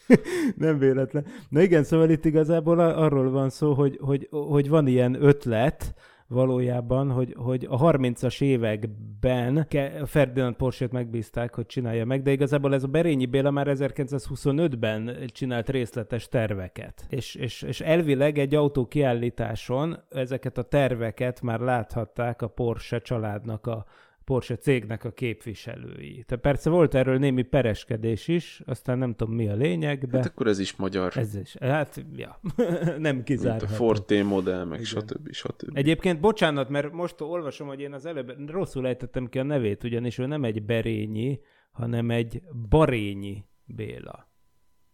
nem 0.56 0.78
véletlen. 0.78 1.26
Na 1.48 1.60
igen, 1.62 1.84
szóval 1.84 2.10
itt 2.10 2.24
igazából 2.24 2.78
arról 2.78 3.30
van 3.30 3.50
szó, 3.50 3.72
hogy, 3.72 3.98
hogy, 4.00 4.28
hogy 4.30 4.68
van 4.68 4.86
ilyen 4.86 5.22
ötlet, 5.22 5.94
valójában, 6.32 7.10
hogy, 7.10 7.34
hogy 7.38 7.66
a 7.70 7.78
30-as 7.78 8.42
években 8.42 9.66
Ferdinand 10.04 10.56
Porsche-t 10.56 10.92
megbízták, 10.92 11.54
hogy 11.54 11.66
csinálja 11.66 12.04
meg, 12.04 12.22
de 12.22 12.32
igazából 12.32 12.74
ez 12.74 12.82
a 12.82 12.88
Berényi 12.88 13.26
Béla 13.26 13.50
már 13.50 13.66
1925-ben 13.70 15.16
csinált 15.26 15.68
részletes 15.68 16.28
terveket. 16.28 17.06
És, 17.08 17.34
és, 17.34 17.62
és 17.62 17.80
elvileg 17.80 18.38
egy 18.38 18.54
autó 18.54 18.86
kiállításon 18.86 19.96
ezeket 20.10 20.58
a 20.58 20.62
terveket 20.62 21.42
már 21.42 21.60
láthatták 21.60 22.42
a 22.42 22.48
Porsche 22.48 22.98
családnak 22.98 23.66
a 23.66 23.84
Porsche 24.24 24.56
cégnek 24.56 25.04
a 25.04 25.10
képviselői. 25.10 26.24
Tehát 26.26 26.44
persze 26.44 26.70
volt 26.70 26.94
erről 26.94 27.18
némi 27.18 27.42
pereskedés 27.42 28.28
is, 28.28 28.62
aztán 28.66 28.98
nem 28.98 29.14
tudom 29.14 29.34
mi 29.34 29.48
a 29.48 29.54
lényeg, 29.54 30.06
de 30.06 30.16
Hát 30.16 30.26
akkor 30.26 30.46
ez 30.46 30.58
is 30.58 30.76
magyar, 30.76 31.12
ez 31.16 31.34
is. 31.34 31.56
Hát, 31.56 32.04
ja, 32.12 32.40
nem 32.98 32.98
mint 32.98 33.20
a 33.20 33.22
kizárható. 33.22 33.74
Forte 33.74 34.22
modell, 34.22 34.64
meg 34.64 34.80
Igen. 34.80 34.90
stb. 34.90 35.32
stb. 35.32 35.76
Egyébként 35.76 36.20
bocsánat, 36.20 36.68
mert 36.68 36.92
most 36.92 37.20
olvasom, 37.20 37.66
hogy 37.66 37.80
én 37.80 37.92
az 37.92 38.06
előbb 38.06 38.50
rosszul 38.50 38.86
ejtettem 38.86 39.26
ki 39.26 39.38
a 39.38 39.42
nevét, 39.42 39.84
ugyanis 39.84 40.18
ő 40.18 40.26
nem 40.26 40.44
egy 40.44 40.62
Berényi, 40.62 41.40
hanem 41.70 42.10
egy 42.10 42.42
Barényi 42.68 43.44
Béla. 43.64 44.30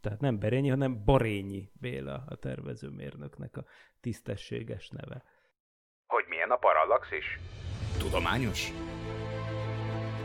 Tehát 0.00 0.20
nem 0.20 0.38
Berényi, 0.38 0.68
hanem 0.68 1.04
Barényi 1.04 1.70
Béla 1.72 2.24
a 2.28 2.36
tervezőmérnöknek 2.36 3.56
a 3.56 3.64
tisztességes 4.00 4.88
neve. 4.88 5.22
Hogy 6.06 6.24
milyen 6.28 6.50
a 6.50 6.56
parallaxis? 6.56 7.38
Tudományos? 7.98 8.72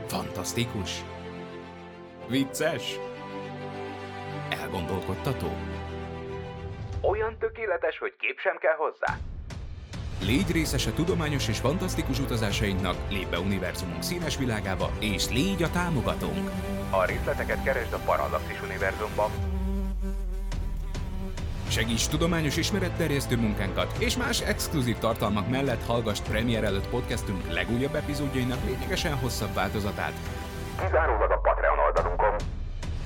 Fantasztikus? 0.08 1.04
Vicces? 2.28 3.00
Elgondolkodtató? 4.50 5.48
Olyan 7.02 7.38
tökéletes, 7.40 7.98
hogy 7.98 8.16
kép 8.18 8.40
sem 8.40 8.58
kell 8.58 8.76
hozzá? 8.76 9.18
Légy 10.22 10.52
részes 10.52 10.88
a 10.88 10.94
tudományos 10.94 11.48
és 11.48 11.60
fantasztikus 11.60 12.20
utazásainknak, 12.20 12.96
lép 13.10 13.28
be 13.30 13.40
univerzumunk 13.40 14.04
színes 14.04 14.38
világába, 14.38 14.92
és 15.00 15.30
légy 15.30 15.64
a 15.64 15.70
támogatónk! 15.70 16.52
A 16.90 17.06
részleteket 17.06 17.64
keresd 17.64 17.94
a 17.94 17.98
Parallaxis 17.98 18.62
univerzumban. 18.62 19.53
Segíts 21.74 22.08
tudományos 22.08 22.58
ismeretterjesztő 22.58 23.38
munkánkat, 23.38 23.96
és 23.98 24.18
más 24.18 24.42
exkluzív 24.42 24.98
tartalmak 24.98 25.50
mellett 25.50 25.86
hallgass 25.86 26.20
premier 26.20 26.64
előtt 26.64 26.88
podcastünk 26.88 27.54
legújabb 27.54 27.96
epizódjainak 27.96 28.66
lényegesen 28.66 29.16
hosszabb 29.16 29.54
változatát. 29.54 30.14
Kizárólag 30.82 31.32
a 31.32 31.38
Patreon 31.38 31.78
oldalunkon. 31.88 32.36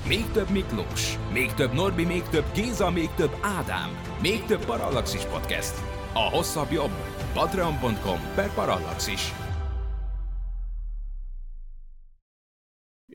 Még 0.07 0.31
több 0.31 0.49
Miklós, 0.49 1.17
még 1.31 1.53
több 1.53 1.73
Norbi, 1.73 2.05
még 2.05 2.23
több 2.23 2.45
Géza, 2.53 2.89
még 2.89 3.09
több 3.15 3.35
Ádám, 3.41 3.97
még 4.21 4.45
több 4.45 4.65
Parallaxis 4.65 5.23
Podcast. 5.23 5.73
A 6.13 6.29
hosszabb 6.35 6.71
jobb. 6.71 6.91
Patreon.com 7.33 8.19
per 8.35 8.53
Parallaxis. 8.53 9.33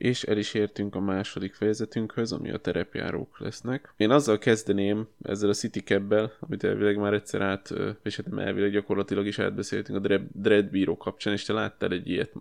És 0.03 0.23
el 0.23 0.37
is 0.37 0.53
értünk 0.53 0.95
a 0.95 0.99
második 0.99 1.53
fejezetünkhöz, 1.53 2.31
ami 2.31 2.51
a 2.51 2.57
terepjárók 2.57 3.39
lesznek. 3.39 3.93
Én 3.97 4.09
azzal 4.09 4.37
kezdeném, 4.37 5.07
ezzel 5.21 5.49
a 5.49 5.53
City 5.53 5.79
Cab-bel, 5.79 6.33
amit 6.39 6.63
elvileg 6.63 6.97
már 6.97 7.13
egyszer 7.13 7.41
át, 7.41 7.73
és 8.01 8.15
hát 8.15 8.25
nem 8.25 8.39
elvileg 8.39 8.71
gyakorlatilag 8.71 9.25
is 9.25 9.39
átbeszéltünk 9.39 9.97
a 9.97 10.01
Dread, 10.01 10.21
Dread 10.31 10.69
bíró 10.69 10.97
kapcsán, 10.97 11.33
és 11.33 11.43
te 11.43 11.53
láttál 11.53 11.91
egy 11.91 12.09
ilyet 12.09 12.33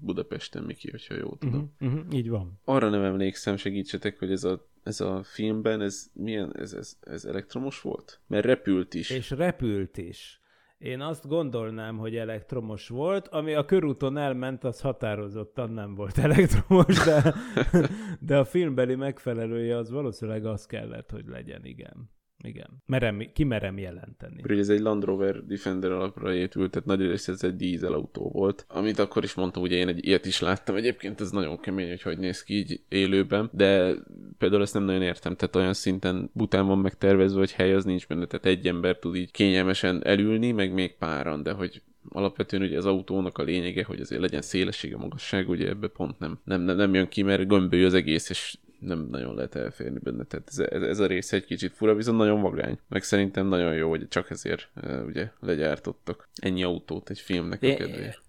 Budapesten, 0.00 0.62
Miki, 0.62 0.90
hogyha 0.90 1.14
jól 1.14 1.36
tudom. 1.38 1.72
Uh-huh, 1.80 1.98
uh-huh, 1.98 2.14
így 2.14 2.28
van. 2.28 2.60
Arra 2.64 2.88
nem 2.88 3.02
emlékszem, 3.02 3.56
segítsetek, 3.56 4.18
hogy 4.18 4.32
ez 4.32 4.44
a, 4.44 4.68
ez 4.82 5.00
a 5.00 5.22
filmben, 5.24 5.80
ez 5.80 6.10
milyen, 6.12 6.56
ez, 6.56 6.72
ez, 6.72 6.96
ez 7.00 7.24
elektromos 7.24 7.80
volt? 7.80 8.20
Mert 8.26 8.44
repült 8.44 8.94
is. 8.94 9.10
És 9.10 9.30
repült 9.30 9.96
is. 9.96 10.40
Én 10.78 11.00
azt 11.00 11.28
gondolnám, 11.28 11.96
hogy 11.96 12.16
elektromos 12.16 12.88
volt, 12.88 13.28
ami 13.28 13.54
a 13.54 13.64
körúton 13.64 14.16
elment, 14.16 14.64
az 14.64 14.80
határozottan 14.80 15.70
nem 15.70 15.94
volt 15.94 16.18
elektromos, 16.18 17.04
de, 17.04 17.34
de 18.28 18.38
a 18.38 18.44
filmbeli 18.44 18.94
megfelelője 18.94 19.76
az 19.76 19.90
valószínűleg 19.90 20.46
az 20.46 20.66
kellett, 20.66 21.10
hogy 21.10 21.26
legyen, 21.26 21.64
igen. 21.64 22.10
Igen. 22.44 22.82
Merem, 22.86 23.22
ki 23.32 23.44
merem 23.44 23.78
jelenteni. 23.78 24.42
Ugye 24.44 24.58
ez 24.58 24.68
egy 24.68 24.80
Land 24.80 25.04
Rover 25.04 25.44
Defender 25.44 25.90
alapra 25.90 26.34
épült, 26.34 26.70
tehát 26.70 26.88
nagy 26.88 27.00
rész 27.00 27.28
ez 27.28 27.44
egy 27.44 27.56
dízel 27.56 27.92
autó 27.92 28.30
volt, 28.30 28.64
amit 28.68 28.98
akkor 28.98 29.24
is 29.24 29.34
mondtam, 29.34 29.62
ugye 29.62 29.76
én 29.76 29.88
egy 29.88 30.06
ilyet 30.06 30.26
is 30.26 30.40
láttam. 30.40 30.76
Egyébként 30.76 31.20
ez 31.20 31.30
nagyon 31.30 31.60
kemény, 31.60 31.88
hogy 31.88 32.02
hogy 32.02 32.18
néz 32.18 32.42
ki 32.42 32.54
így 32.54 32.80
élőben, 32.88 33.50
de 33.52 33.94
például 34.38 34.62
ezt 34.62 34.74
nem 34.74 34.82
nagyon 34.82 35.02
értem, 35.02 35.36
tehát 35.36 35.56
olyan 35.56 35.74
szinten 35.74 36.30
bután 36.32 36.66
van 36.66 36.78
megtervezve, 36.78 37.38
hogy 37.38 37.52
hely 37.52 37.74
az 37.74 37.84
nincs 37.84 38.06
benne, 38.06 38.26
tehát 38.26 38.46
egy 38.46 38.66
ember 38.66 38.98
tud 38.98 39.16
így 39.16 39.30
kényelmesen 39.30 40.04
elülni, 40.04 40.52
meg 40.52 40.72
még 40.72 40.96
páran, 40.96 41.42
de 41.42 41.52
hogy 41.52 41.82
alapvetően 42.08 42.62
ugye 42.62 42.76
az 42.76 42.86
autónak 42.86 43.38
a 43.38 43.42
lényege, 43.42 43.84
hogy 43.84 44.00
azért 44.00 44.20
legyen 44.20 44.42
szélessége, 44.42 44.96
magasság, 44.96 45.48
ugye 45.48 45.68
ebbe 45.68 45.88
pont 45.88 46.18
nem, 46.18 46.38
nem, 46.44 46.60
nem, 46.60 46.76
nem 46.76 46.94
jön 46.94 47.08
ki, 47.08 47.22
mert 47.22 47.48
gömbölyű 47.48 47.84
az 47.84 47.94
egész, 47.94 48.30
és 48.30 48.56
nem 48.78 49.06
nagyon 49.10 49.34
lehet 49.34 49.54
elférni 49.54 49.98
benne, 49.98 50.24
tehát 50.24 50.48
ez, 50.48 50.58
ez, 50.58 50.82
ez 50.82 50.98
a 50.98 51.06
rész 51.06 51.32
egy 51.32 51.44
kicsit 51.44 51.72
fura, 51.72 51.94
viszont 51.94 52.18
nagyon 52.18 52.40
vagány. 52.40 52.78
Meg 52.88 53.02
szerintem 53.02 53.46
nagyon 53.46 53.74
jó, 53.74 53.88
hogy 53.88 54.08
csak 54.08 54.30
ezért 54.30 54.70
ugye 55.06 55.30
legyártottak 55.40 56.28
ennyi 56.34 56.62
autót 56.62 57.10
egy 57.10 57.18
filmnek 57.18 57.62
a 57.62 57.74
kedvéért. 57.74 58.22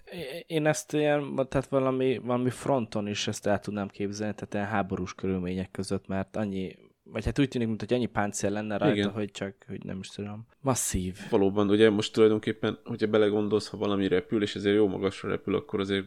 én 0.47 0.65
ezt 0.65 0.93
ilyen, 0.93 1.35
tehát 1.35 1.67
valami, 1.67 2.17
valami 2.17 2.49
fronton 2.49 3.07
is 3.07 3.27
ezt 3.27 3.47
el 3.47 3.59
tudnám 3.59 3.87
képzelni, 3.87 4.33
tehát 4.33 4.53
ilyen 4.53 4.65
háborús 4.65 5.13
körülmények 5.13 5.71
között, 5.71 6.07
mert 6.07 6.35
annyi, 6.35 6.75
vagy 7.03 7.25
hát 7.25 7.39
úgy 7.39 7.47
tűnik, 7.47 7.67
mint 7.67 7.79
hogy 7.79 7.93
annyi 7.93 8.05
páncél 8.05 8.49
lenne 8.49 8.77
rajta, 8.77 8.95
Igen. 8.95 9.09
hogy 9.09 9.31
csak, 9.31 9.55
hogy 9.67 9.83
nem 9.83 9.99
is 9.99 10.09
tudom. 10.09 10.47
Masszív. 10.61 11.17
Valóban, 11.29 11.69
ugye 11.69 11.89
most 11.89 12.13
tulajdonképpen, 12.13 12.79
hogyha 12.83 13.07
belegondolsz, 13.07 13.67
ha 13.67 13.77
valami 13.77 14.07
repül, 14.07 14.41
és 14.41 14.55
ezért 14.55 14.75
jó 14.75 14.87
magasra 14.87 15.29
repül, 15.29 15.55
akkor 15.55 15.79
azért 15.79 16.05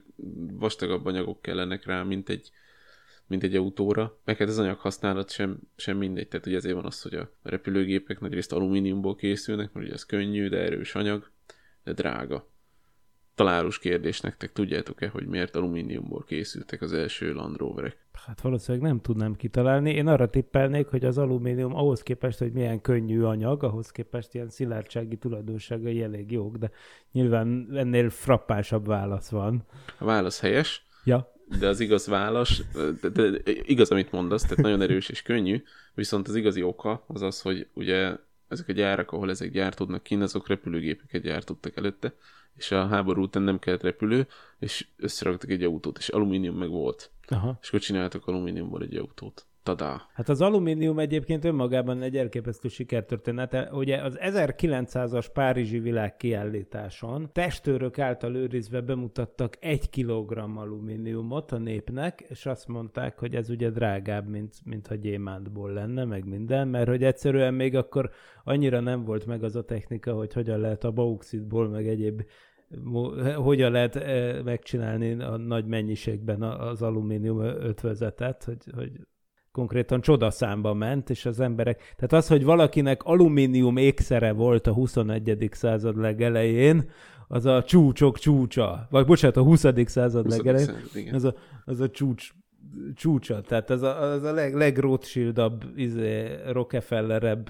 vastagabb 0.52 1.06
anyagok 1.06 1.42
kellenek 1.42 1.86
rá, 1.86 2.02
mint 2.02 2.28
egy, 2.28 2.50
mint 3.32 3.44
egy 3.44 3.56
autóra. 3.56 4.18
Meg 4.24 4.36
hát 4.36 4.48
az 4.48 4.58
anyaghasználat 4.58 5.30
sem, 5.30 5.58
sem 5.76 5.96
mindegy. 5.96 6.28
Tehát 6.28 6.46
ugye 6.46 6.56
ezért 6.56 6.74
van 6.74 6.84
az, 6.84 7.02
hogy 7.02 7.14
a 7.14 7.30
repülőgépek 7.42 8.20
nagyrészt 8.20 8.52
alumíniumból 8.52 9.14
készülnek, 9.14 9.72
mert 9.72 9.86
ugye 9.86 9.94
ez 9.94 10.04
könnyű, 10.04 10.48
de 10.48 10.58
erős 10.58 10.94
anyag, 10.94 11.30
de 11.84 11.92
drága. 11.92 12.50
Találós 13.34 13.78
kérdés 13.78 14.20
nektek, 14.20 14.52
tudjátok-e, 14.52 15.08
hogy 15.08 15.26
miért 15.26 15.56
alumíniumból 15.56 16.24
készültek 16.24 16.82
az 16.82 16.92
első 16.92 17.32
Land 17.32 17.56
Roverek? 17.56 17.96
Hát 18.12 18.40
valószínűleg 18.40 18.86
nem 18.86 19.00
tudnám 19.00 19.34
kitalálni. 19.34 19.90
Én 19.90 20.06
arra 20.06 20.30
tippelnék, 20.30 20.86
hogy 20.86 21.04
az 21.04 21.18
alumínium 21.18 21.74
ahhoz 21.74 22.02
képest, 22.02 22.38
hogy 22.38 22.52
milyen 22.52 22.80
könnyű 22.80 23.22
anyag, 23.22 23.62
ahhoz 23.62 23.90
képest 23.90 24.34
ilyen 24.34 24.48
szilárdsági 24.48 25.16
tulajdonságai 25.16 26.02
elég 26.02 26.30
jók, 26.30 26.56
de 26.56 26.70
nyilván 27.12 27.68
ennél 27.74 28.10
frappánsabb 28.10 28.86
válasz 28.86 29.30
van. 29.30 29.64
A 29.98 30.04
válasz 30.04 30.40
helyes, 30.40 30.86
Ja, 31.04 31.32
de 31.58 31.68
az 31.68 31.80
igaz 31.80 32.06
válasz, 32.06 32.62
de, 33.00 33.08
de, 33.08 33.30
de 33.30 33.40
igaz, 33.44 33.90
amit 33.90 34.12
mondasz, 34.12 34.42
tehát 34.42 34.56
nagyon 34.56 34.80
erős 34.80 35.08
és 35.08 35.22
könnyű, 35.22 35.62
viszont 35.94 36.28
az 36.28 36.34
igazi 36.34 36.62
oka 36.62 37.04
az 37.06 37.22
az, 37.22 37.40
hogy 37.40 37.66
ugye 37.72 38.16
ezek 38.48 38.68
a 38.68 38.72
gyárak, 38.72 39.12
ahol 39.12 39.30
ezek 39.30 39.50
gyártódnak 39.50 40.02
kint, 40.02 40.22
azok 40.22 40.48
repülőgépeket 40.48 41.22
gyártottak 41.22 41.76
előtte, 41.76 42.14
és 42.56 42.70
a 42.70 42.86
háború 42.86 43.22
után 43.22 43.42
nem 43.42 43.58
kellett 43.58 43.82
repülő, 43.82 44.26
és 44.58 44.86
összeraktak 44.96 45.50
egy 45.50 45.62
autót, 45.62 45.98
és 45.98 46.08
alumínium 46.08 46.56
meg 46.56 46.68
volt. 46.68 47.10
aha. 47.28 47.58
És 47.62 47.68
akkor 47.68 47.80
csináltak 47.80 48.26
alumíniumból 48.26 48.82
egy 48.82 48.96
autót. 48.96 49.46
Tadá! 49.62 50.08
Hát 50.12 50.28
az 50.28 50.40
alumínium 50.40 50.98
egyébként 50.98 51.44
önmagában 51.44 52.02
egy 52.02 52.16
elképesztő 52.16 52.68
sikertörténete. 52.68 53.70
Ugye 53.72 54.02
az 54.02 54.18
1900-as 54.20 55.26
Párizsi 55.32 55.78
világkiállításon 55.78 57.30
testőrök 57.32 57.98
által 57.98 58.36
őrizve 58.36 58.80
bemutattak 58.80 59.56
egy 59.60 59.90
kilogramm 59.90 60.56
alumíniumot 60.56 61.52
a 61.52 61.58
népnek, 61.58 62.24
és 62.28 62.46
azt 62.46 62.68
mondták, 62.68 63.18
hogy 63.18 63.34
ez 63.34 63.50
ugye 63.50 63.70
drágább, 63.70 64.28
mint, 64.28 64.54
mint 64.64 64.86
ha 64.86 64.94
gyémántból 64.94 65.72
lenne, 65.72 66.04
meg 66.04 66.28
minden, 66.28 66.68
mert 66.68 66.88
hogy 66.88 67.04
egyszerűen 67.04 67.54
még 67.54 67.76
akkor 67.76 68.10
annyira 68.44 68.80
nem 68.80 69.04
volt 69.04 69.26
meg 69.26 69.42
az 69.42 69.56
a 69.56 69.64
technika, 69.64 70.12
hogy 70.12 70.32
hogyan 70.32 70.60
lehet 70.60 70.84
a 70.84 70.90
bauxitból, 70.90 71.68
meg 71.68 71.88
egyéb 71.88 72.22
hogyan 73.36 73.72
lehet 73.72 73.96
eh, 73.96 74.42
megcsinálni 74.42 75.22
a 75.22 75.36
nagy 75.36 75.66
mennyiségben 75.66 76.42
az 76.42 76.82
alumínium 76.82 77.40
ötvözetet, 77.40 78.44
hogy, 78.44 78.64
hogy 78.74 78.92
konkrétan 79.52 80.00
csodaszámba 80.00 80.74
ment, 80.74 81.10
és 81.10 81.26
az 81.26 81.40
emberek... 81.40 81.94
Tehát 81.96 82.12
az, 82.12 82.28
hogy 82.28 82.44
valakinek 82.44 83.02
alumínium 83.02 83.76
ékszere 83.76 84.32
volt 84.32 84.66
a 84.66 84.72
21. 84.72 85.48
század 85.50 85.96
legelején, 85.96 86.90
az 87.28 87.46
a 87.46 87.62
csúcsok 87.62 88.18
csúcsa. 88.18 88.86
Vagy 88.90 89.06
bocsánat, 89.06 89.36
a 89.36 89.42
20. 89.42 89.64
század 89.84 90.24
20. 90.24 90.36
legelején, 90.36 90.66
század, 90.66 91.14
az 91.14 91.24
a, 91.24 91.34
az 91.64 91.80
a 91.80 91.90
csúcs 91.90 92.30
csúcsa, 92.94 93.40
tehát 93.40 93.70
az 93.70 93.82
a, 93.82 94.00
az 94.02 94.22
a 94.22 94.32
leg, 94.32 94.54
legrothschildabb, 94.54 95.64
izé, 95.76 96.26
Rockefellerebb, 96.50 97.48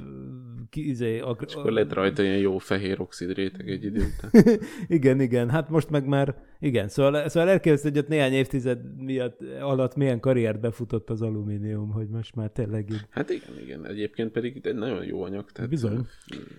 izé, 0.77 1.19
ag- 1.19 1.45
És 1.47 1.55
akkor 1.55 1.73
lett 1.73 1.93
rajta 1.93 2.23
ilyen 2.23 2.39
jó 2.39 2.59
fehér 2.59 3.01
oxid 3.01 3.35
réteg 3.35 3.71
egy 3.71 3.85
idő 3.85 4.05
után. 4.05 4.45
igen, 4.87 5.21
igen, 5.21 5.51
hát 5.51 5.69
most 5.69 5.91
meg 5.91 6.07
már, 6.07 6.35
igen, 6.61 6.89
szóval, 6.89 7.29
szóval 7.29 7.49
elképzelhető, 7.49 7.89
hogy 7.89 7.99
ott 7.99 8.09
néhány 8.09 8.33
évtized 8.33 9.03
miatt, 9.03 9.41
alatt 9.61 9.97
milyen 9.97 10.21
karriert 10.21 10.61
befutott 10.61 11.11
az 11.11 11.23
alumínium, 11.23 11.91
hogy 11.91 12.09
most 12.09 12.35
már 12.35 12.51
tényleg 12.51 12.91
így. 12.91 13.07
Hát 13.11 13.31
igen, 13.31 13.59
igen. 13.65 13.87
Egyébként 13.87 14.31
pedig 14.33 14.67
egy 14.67 14.75
nagyon 14.75 15.05
jó 15.05 15.23
anyag. 15.23 15.51
Tehát 15.51 15.71
Bizony. 15.71 16.07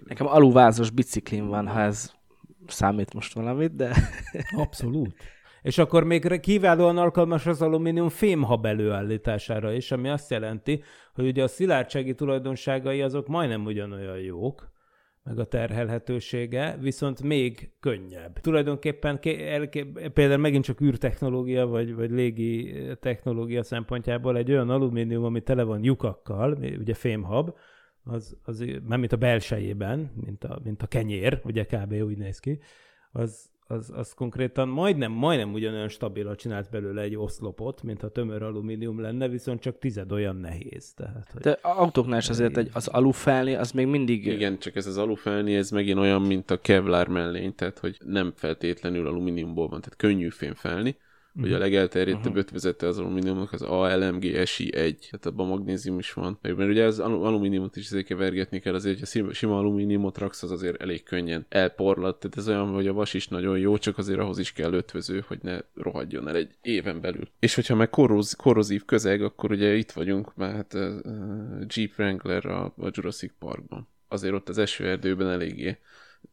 Nekem 0.05 0.27
aluvázos 0.27 0.89
biciklim 0.89 1.47
van, 1.47 1.67
ha 1.67 1.79
ez 1.79 2.11
számít 2.67 3.13
most 3.13 3.33
valamit, 3.33 3.75
de 3.75 3.95
Abszolút. 4.55 5.15
És 5.63 5.77
akkor 5.77 6.03
még 6.03 6.39
kiválóan 6.39 6.97
alkalmas 6.97 7.45
az 7.45 7.61
alumínium 7.61 8.09
fémhab 8.09 8.65
előállítására 8.65 9.71
is, 9.71 9.91
ami 9.91 10.09
azt 10.09 10.29
jelenti, 10.29 10.83
hogy 11.13 11.25
ugye 11.25 11.43
a 11.43 11.47
szilárdsági 11.47 12.15
tulajdonságai 12.15 13.01
azok 13.01 13.27
majdnem 13.27 13.65
ugyanolyan 13.65 14.19
jók, 14.19 14.71
meg 15.23 15.39
a 15.39 15.45
terhelhetősége, 15.45 16.77
viszont 16.81 17.21
még 17.21 17.71
könnyebb. 17.79 18.39
Tulajdonképpen 18.39 19.19
például 20.13 20.37
megint 20.37 20.63
csak 20.63 20.81
űrtechnológia, 20.81 21.67
vagy, 21.67 21.95
vagy 21.95 22.11
légi 22.11 22.75
technológia 22.99 23.63
szempontjából 23.63 24.37
egy 24.37 24.51
olyan 24.51 24.69
alumínium, 24.69 25.23
ami 25.23 25.41
tele 25.41 25.63
van 25.63 25.83
lyukakkal, 25.83 26.57
ugye 26.79 26.93
fémhab, 26.93 27.55
az, 28.03 28.37
az 28.43 28.65
nem 28.87 28.99
mint 28.99 29.11
a 29.11 29.17
belsejében, 29.17 30.11
mint 30.25 30.43
a, 30.43 30.59
mint 30.63 30.81
a 30.81 30.87
kenyér, 30.87 31.41
ugye 31.43 31.65
kb. 31.65 31.93
úgy 31.93 32.17
néz 32.17 32.39
ki, 32.39 32.59
az, 33.11 33.49
az, 33.67 33.91
az 33.95 34.13
konkrétan 34.13 34.67
majdnem, 34.67 35.11
majdnem 35.11 35.53
ugyanolyan 35.53 35.87
stabilan 35.89 36.35
csinált 36.35 36.69
belőle 36.69 37.01
egy 37.01 37.15
oszlopot, 37.15 37.83
mint 37.83 38.01
ha 38.01 38.09
tömör 38.09 38.43
alumínium 38.43 38.99
lenne, 38.99 39.27
viszont 39.27 39.61
csak 39.61 39.79
tized 39.79 40.11
olyan 40.11 40.35
nehéz. 40.35 40.93
Tehát, 40.93 41.29
hogy... 41.31 41.41
De 41.41 41.59
autóknál 41.61 42.19
is 42.19 42.29
azért 42.29 42.57
egy, 42.57 42.69
az 42.73 42.87
alufelni, 42.87 43.53
az 43.53 43.71
még 43.71 43.87
mindig... 43.87 44.25
Igen, 44.25 44.59
csak 44.59 44.75
ez 44.75 44.87
az 44.87 44.97
alufelni, 44.97 45.55
ez 45.55 45.69
megint 45.69 45.99
olyan, 45.99 46.21
mint 46.21 46.51
a 46.51 46.59
kevlar 46.59 47.07
mellény, 47.07 47.55
tehát 47.55 47.79
hogy 47.79 47.97
nem 48.05 48.33
feltétlenül 48.35 49.07
alumíniumból 49.07 49.67
van, 49.67 49.81
tehát 49.81 49.97
könnyű 49.97 50.29
fémfelni, 50.29 50.95
hogy 51.41 51.53
a 51.53 51.57
legelterjedtebb 51.57 52.25
uh-huh. 52.25 52.37
ötvezete 52.37 52.87
az 52.87 52.97
alumíniumnak 52.97 53.53
az 53.53 53.61
ALMG 53.61 54.23
SI1, 54.23 54.71
tehát 54.71 55.25
abban 55.25 55.47
magnézium 55.47 55.99
is 55.99 56.13
van. 56.13 56.37
Mert 56.41 56.59
ugye 56.59 56.85
az 56.85 56.99
alumíniumot 56.99 57.75
is 57.75 57.85
azért 57.85 58.05
kevergetni 58.05 58.59
kell, 58.59 58.73
azért, 58.73 58.99
ha 58.99 59.05
sima, 59.05 59.33
sima 59.33 59.57
alumíniumot 59.57 60.17
raksz, 60.17 60.43
az 60.43 60.51
azért 60.51 60.81
elég 60.81 61.03
könnyen 61.03 61.45
elporlat, 61.49 62.19
tehát 62.19 62.37
ez 62.37 62.47
olyan, 62.47 62.67
hogy 62.67 62.87
a 62.87 62.93
vas 62.93 63.13
is 63.13 63.27
nagyon 63.27 63.57
jó, 63.57 63.77
csak 63.77 63.97
azért 63.97 64.19
ahhoz 64.19 64.37
is 64.37 64.53
kell 64.53 64.73
ötvöző, 64.73 65.23
hogy 65.27 65.39
ne 65.41 65.59
rohadjon 65.75 66.27
el 66.27 66.35
egy 66.35 66.51
éven 66.61 67.01
belül. 67.01 67.27
És 67.39 67.55
hogyha 67.55 67.75
meg 67.75 67.89
korroz, 67.89 68.33
korrozív 68.33 68.85
közeg, 68.85 69.21
akkor 69.21 69.51
ugye 69.51 69.75
itt 69.75 69.91
vagyunk, 69.91 70.35
mert 70.35 70.55
hát 70.55 70.73
uh, 70.73 70.99
Jeep 71.67 71.91
Wrangler 71.97 72.45
a, 72.45 72.63
a 72.63 72.89
Jurassic 72.91 73.33
Parkban. 73.39 73.87
Azért 74.07 74.33
ott 74.33 74.49
az 74.49 74.57
esőerdőben 74.57 75.29
eléggé 75.29 75.77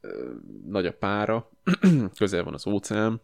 uh, 0.02 0.10
nagy 0.66 0.86
a 0.86 0.92
pára, 0.92 1.50
közel 2.18 2.44
van 2.44 2.54
az 2.54 2.66
óceán, 2.66 3.20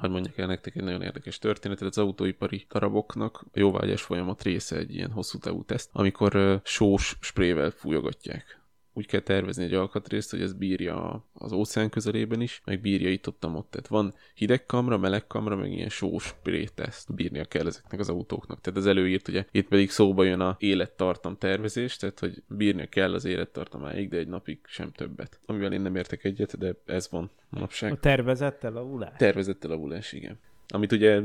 hogy 0.00 0.10
mondjak 0.10 0.38
el 0.38 0.46
nektek 0.46 0.76
egy 0.76 0.82
nagyon 0.82 1.02
érdekes 1.02 1.38
történetet, 1.38 1.88
az 1.88 1.98
autóipari 1.98 2.66
daraboknak 2.70 3.44
a 3.44 3.58
jóvágyás 3.58 4.02
folyamat 4.02 4.42
része 4.42 4.76
egy 4.76 4.94
ilyen 4.94 5.10
hosszú 5.10 5.38
távú 5.38 5.64
teszt, 5.64 5.90
amikor 5.92 6.60
sós 6.64 7.16
sprével 7.20 7.70
fújogatják 7.70 8.59
úgy 8.92 9.06
kell 9.06 9.20
tervezni 9.20 9.64
egy 9.64 9.74
alkatrészt, 9.74 10.30
hogy 10.30 10.40
ez 10.40 10.52
bírja 10.52 11.24
az 11.32 11.52
óceán 11.52 11.90
közelében 11.90 12.40
is, 12.40 12.62
meg 12.64 12.80
bírja 12.80 13.10
itt 13.10 13.26
ott, 13.28 13.46
ott. 13.46 13.70
Tehát 13.70 13.88
van 13.88 14.14
hideg 14.34 14.66
kamra, 14.66 14.98
meleg 14.98 15.26
kamra, 15.26 15.56
meg 15.56 15.72
ilyen 15.72 15.88
sós 15.88 16.34
ezt 16.74 17.14
bírnia 17.14 17.44
kell 17.44 17.66
ezeknek 17.66 18.00
az 18.00 18.08
autóknak. 18.08 18.60
Tehát 18.60 18.78
az 18.78 18.86
előírt, 18.86 19.28
ugye 19.28 19.44
itt 19.50 19.68
pedig 19.68 19.90
szóba 19.90 20.24
jön 20.24 20.40
a 20.40 20.56
élettartam 20.58 21.36
tervezés, 21.36 21.96
tehát 21.96 22.18
hogy 22.18 22.42
bírnia 22.48 22.86
kell 22.86 23.14
az 23.14 23.24
élettartamáig, 23.24 24.08
de 24.08 24.16
egy 24.16 24.28
napig 24.28 24.60
sem 24.66 24.92
többet. 24.92 25.40
Amivel 25.46 25.72
én 25.72 25.80
nem 25.80 25.96
értek 25.96 26.24
egyet, 26.24 26.58
de 26.58 26.74
ez 26.86 27.10
van 27.10 27.30
manapság. 27.48 27.92
A 27.92 27.96
tervezett 27.96 28.64
elavulás? 28.64 29.12
Tervezett 29.16 29.64
elavulás, 29.64 30.12
igen 30.12 30.38
amit 30.72 30.92
ugye 30.92 31.20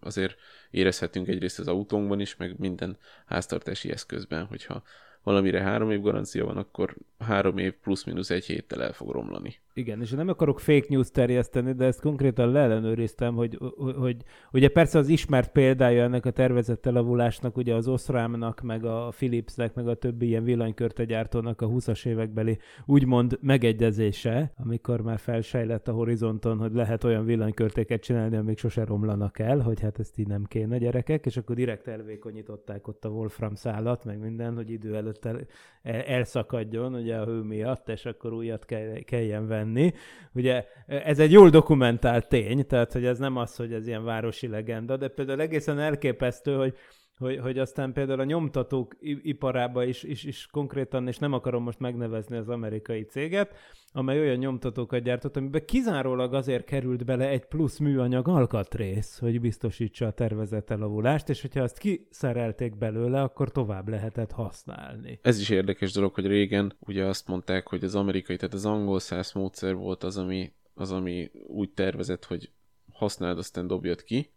azért 0.00 0.36
érezhetünk 0.70 1.28
egyrészt 1.28 1.58
az 1.58 1.68
autónkban 1.68 2.20
is, 2.20 2.36
meg 2.36 2.58
minden 2.58 2.96
háztartási 3.26 3.90
eszközben, 3.90 4.44
hogyha 4.44 4.82
valamire 5.26 5.62
három 5.62 5.90
év 5.90 6.00
garancia 6.02 6.44
van, 6.44 6.56
akkor 6.56 6.96
három 7.26 7.58
év 7.58 7.72
plusz-minusz 7.72 8.30
egy 8.30 8.44
héttel 8.44 8.82
el 8.82 8.92
fog 8.92 9.10
romlani. 9.10 9.54
Igen, 9.74 10.00
és 10.00 10.10
nem 10.10 10.28
akarok 10.28 10.60
fake 10.60 10.86
news 10.88 11.10
terjeszteni, 11.10 11.72
de 11.72 11.84
ezt 11.84 12.00
konkrétan 12.00 12.50
leellenőriztem, 12.50 13.34
hogy, 13.34 13.58
hogy 13.96 14.16
ugye 14.52 14.68
persze 14.68 14.98
az 14.98 15.08
ismert 15.08 15.52
példája 15.52 16.02
ennek 16.02 16.26
a 16.26 16.30
tervezett 16.30 16.86
elavulásnak, 16.86 17.56
ugye 17.56 17.74
az 17.74 17.88
Osramnak, 17.88 18.60
meg 18.60 18.84
a 18.84 19.08
Philipsnek, 19.16 19.74
meg 19.74 19.88
a 19.88 19.94
többi 19.94 20.26
ilyen 20.26 20.44
villanykörtegyártónak 20.44 21.60
a 21.60 21.68
20-as 21.68 22.06
évekbeli 22.06 22.58
úgymond 22.86 23.38
megegyezése, 23.40 24.52
amikor 24.56 25.00
már 25.00 25.18
felsejlett 25.18 25.88
a 25.88 25.92
horizonton, 25.92 26.58
hogy 26.58 26.72
lehet 26.72 27.04
olyan 27.04 27.24
villanykörtéket 27.24 28.02
csinálni, 28.02 28.36
amik 28.36 28.58
sose 28.58 28.84
romlanak 28.84 29.38
el, 29.38 29.58
hogy 29.58 29.80
hát 29.80 29.98
ezt 29.98 30.18
így 30.18 30.28
nem 30.28 30.44
kéne 30.44 30.78
gyerekek, 30.78 31.26
és 31.26 31.36
akkor 31.36 31.56
direkt 31.56 31.88
elvékonyították 31.88 32.88
ott 32.88 33.04
a 33.04 33.08
Wolfram 33.08 33.54
szálat, 33.54 34.04
meg 34.04 34.18
minden, 34.18 34.54
hogy 34.54 34.70
idő 34.70 34.96
előtt 34.96 35.24
el, 35.24 35.40
el, 35.82 36.00
elszakadjon 36.00 36.94
ugye 36.94 37.15
a 37.16 37.24
hő 37.24 37.40
miatt, 37.40 37.88
és 37.88 38.04
akkor 38.04 38.32
újat 38.32 38.64
kell, 38.64 38.98
kelljen 39.04 39.46
venni. 39.46 39.92
Ugye 40.32 40.64
ez 40.86 41.18
egy 41.18 41.32
jól 41.32 41.50
dokumentált 41.50 42.28
tény, 42.28 42.66
tehát 42.66 42.92
hogy 42.92 43.04
ez 43.04 43.18
nem 43.18 43.36
az, 43.36 43.56
hogy 43.56 43.72
ez 43.72 43.86
ilyen 43.86 44.04
városi 44.04 44.48
legenda, 44.48 44.96
de 44.96 45.08
például 45.08 45.40
egészen 45.40 45.78
elképesztő, 45.78 46.56
hogy 46.56 46.74
hogy, 47.18 47.38
hogy 47.38 47.58
aztán 47.58 47.92
például 47.92 48.20
a 48.20 48.24
nyomtatók 48.24 48.96
iparába 49.00 49.84
is, 49.84 50.02
is, 50.02 50.24
is 50.24 50.46
konkrétan, 50.50 51.08
és 51.08 51.18
nem 51.18 51.32
akarom 51.32 51.62
most 51.62 51.78
megnevezni 51.78 52.36
az 52.36 52.48
amerikai 52.48 53.02
céget, 53.02 53.54
amely 53.92 54.20
olyan 54.20 54.36
nyomtatókat 54.36 55.02
gyártott, 55.02 55.36
amiben 55.36 55.64
kizárólag 55.64 56.34
azért 56.34 56.64
került 56.64 57.04
bele 57.04 57.28
egy 57.28 57.46
plusz 57.46 57.78
műanyag 57.78 58.28
alkatrész, 58.28 59.18
hogy 59.18 59.40
biztosítsa 59.40 60.06
a 60.06 60.10
tervezett 60.10 60.70
elavulást, 60.70 61.28
és 61.28 61.40
hogyha 61.40 61.62
azt 61.62 61.78
kiszerelték 61.78 62.78
belőle, 62.78 63.22
akkor 63.22 63.50
tovább 63.50 63.88
lehetett 63.88 64.30
használni. 64.30 65.18
Ez 65.22 65.40
is 65.40 65.50
érdekes 65.50 65.92
dolog, 65.92 66.14
hogy 66.14 66.26
régen 66.26 66.76
ugye 66.80 67.04
azt 67.04 67.28
mondták, 67.28 67.68
hogy 67.68 67.84
az 67.84 67.94
amerikai, 67.94 68.36
tehát 68.36 68.54
az 68.54 68.66
angol 68.66 68.98
száz 68.98 69.32
módszer 69.32 69.74
volt 69.74 70.04
az, 70.04 70.18
ami, 70.18 70.52
az, 70.74 70.92
ami 70.92 71.30
úgy 71.46 71.70
tervezett, 71.70 72.24
hogy 72.24 72.50
használd, 72.92 73.38
aztán 73.38 73.66
dobjad 73.66 74.02
ki, 74.02 74.30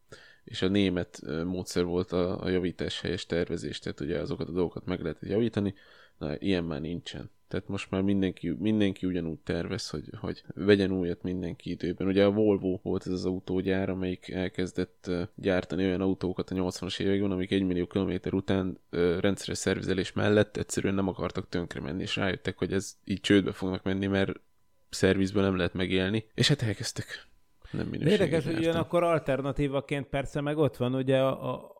és 0.44 0.62
a 0.62 0.68
német 0.68 1.22
módszer 1.44 1.84
volt 1.84 2.12
a, 2.12 2.44
a 2.44 2.50
javítás 2.50 3.02
helyes 3.02 3.26
tervezés, 3.26 3.80
tehát 3.80 4.00
ugye 4.00 4.20
azokat 4.20 4.48
a 4.48 4.52
dolgokat 4.52 4.86
meg 4.86 5.02
lehetett 5.02 5.30
javítani, 5.30 5.74
na 6.18 6.36
ilyen 6.38 6.64
már 6.64 6.82
nincsen. 6.82 7.30
Tehát 7.50 7.68
most 7.68 7.92
már 7.92 8.02
mindenki, 8.02 8.50
mindenki 8.60 9.06
ugyanúgy 9.06 9.40
tervez, 9.40 9.90
hogy, 9.90 10.10
hogy 10.20 10.44
vegyen 10.56 10.92
újat 10.92 11.22
mindenki 11.22 11.70
időben. 11.70 12.08
Ugye 12.08 12.26
a 12.26 12.32
Volvo 12.32 12.80
volt 12.84 13.06
ez 13.06 13.12
az 13.12 13.26
autógyár, 13.26 13.90
amelyik 13.90 14.30
elkezdett 14.30 15.12
gyártani 15.36 15.86
olyan 15.86 16.02
autókat 16.02 16.50
a 16.50 16.56
80-as 16.56 17.00
években, 17.00 17.32
amik 17.32 17.52
egy 17.52 17.64
millió 17.64 17.88
kilométer 17.88 18.34
után 18.34 18.80
rendszeres 19.20 19.58
szervizelés 19.58 20.14
mellett 20.14 20.58
egyszerűen 20.58 20.94
nem 20.94 21.08
akartak 21.08 21.50
tönkre 21.50 21.82
menni, 21.82 22.02
és 22.02 22.16
rájöttek, 22.16 22.58
hogy 22.58 22.74
ez 22.74 22.98
így 23.04 23.20
csődbe 23.20 23.52
fognak 23.52 23.84
menni, 23.84 24.06
mert 24.06 24.32
szervizből 24.90 25.44
nem 25.44 25.56
lehet 25.56 25.74
megélni, 25.74 26.26
és 26.34 26.48
hát 26.48 26.62
elkezdtek 26.62 27.29
nem 27.72 27.94
Érdekes, 27.94 28.46
hogy 28.46 28.58
ugyanakkor 28.58 29.04
alternatívaként 29.04 30.08
persze 30.08 30.42
meg 30.42 30.58
ott 30.58 30.78
van 30.78 30.96
ugye 30.96 31.20
a, 31.20 31.54
a, 31.54 31.78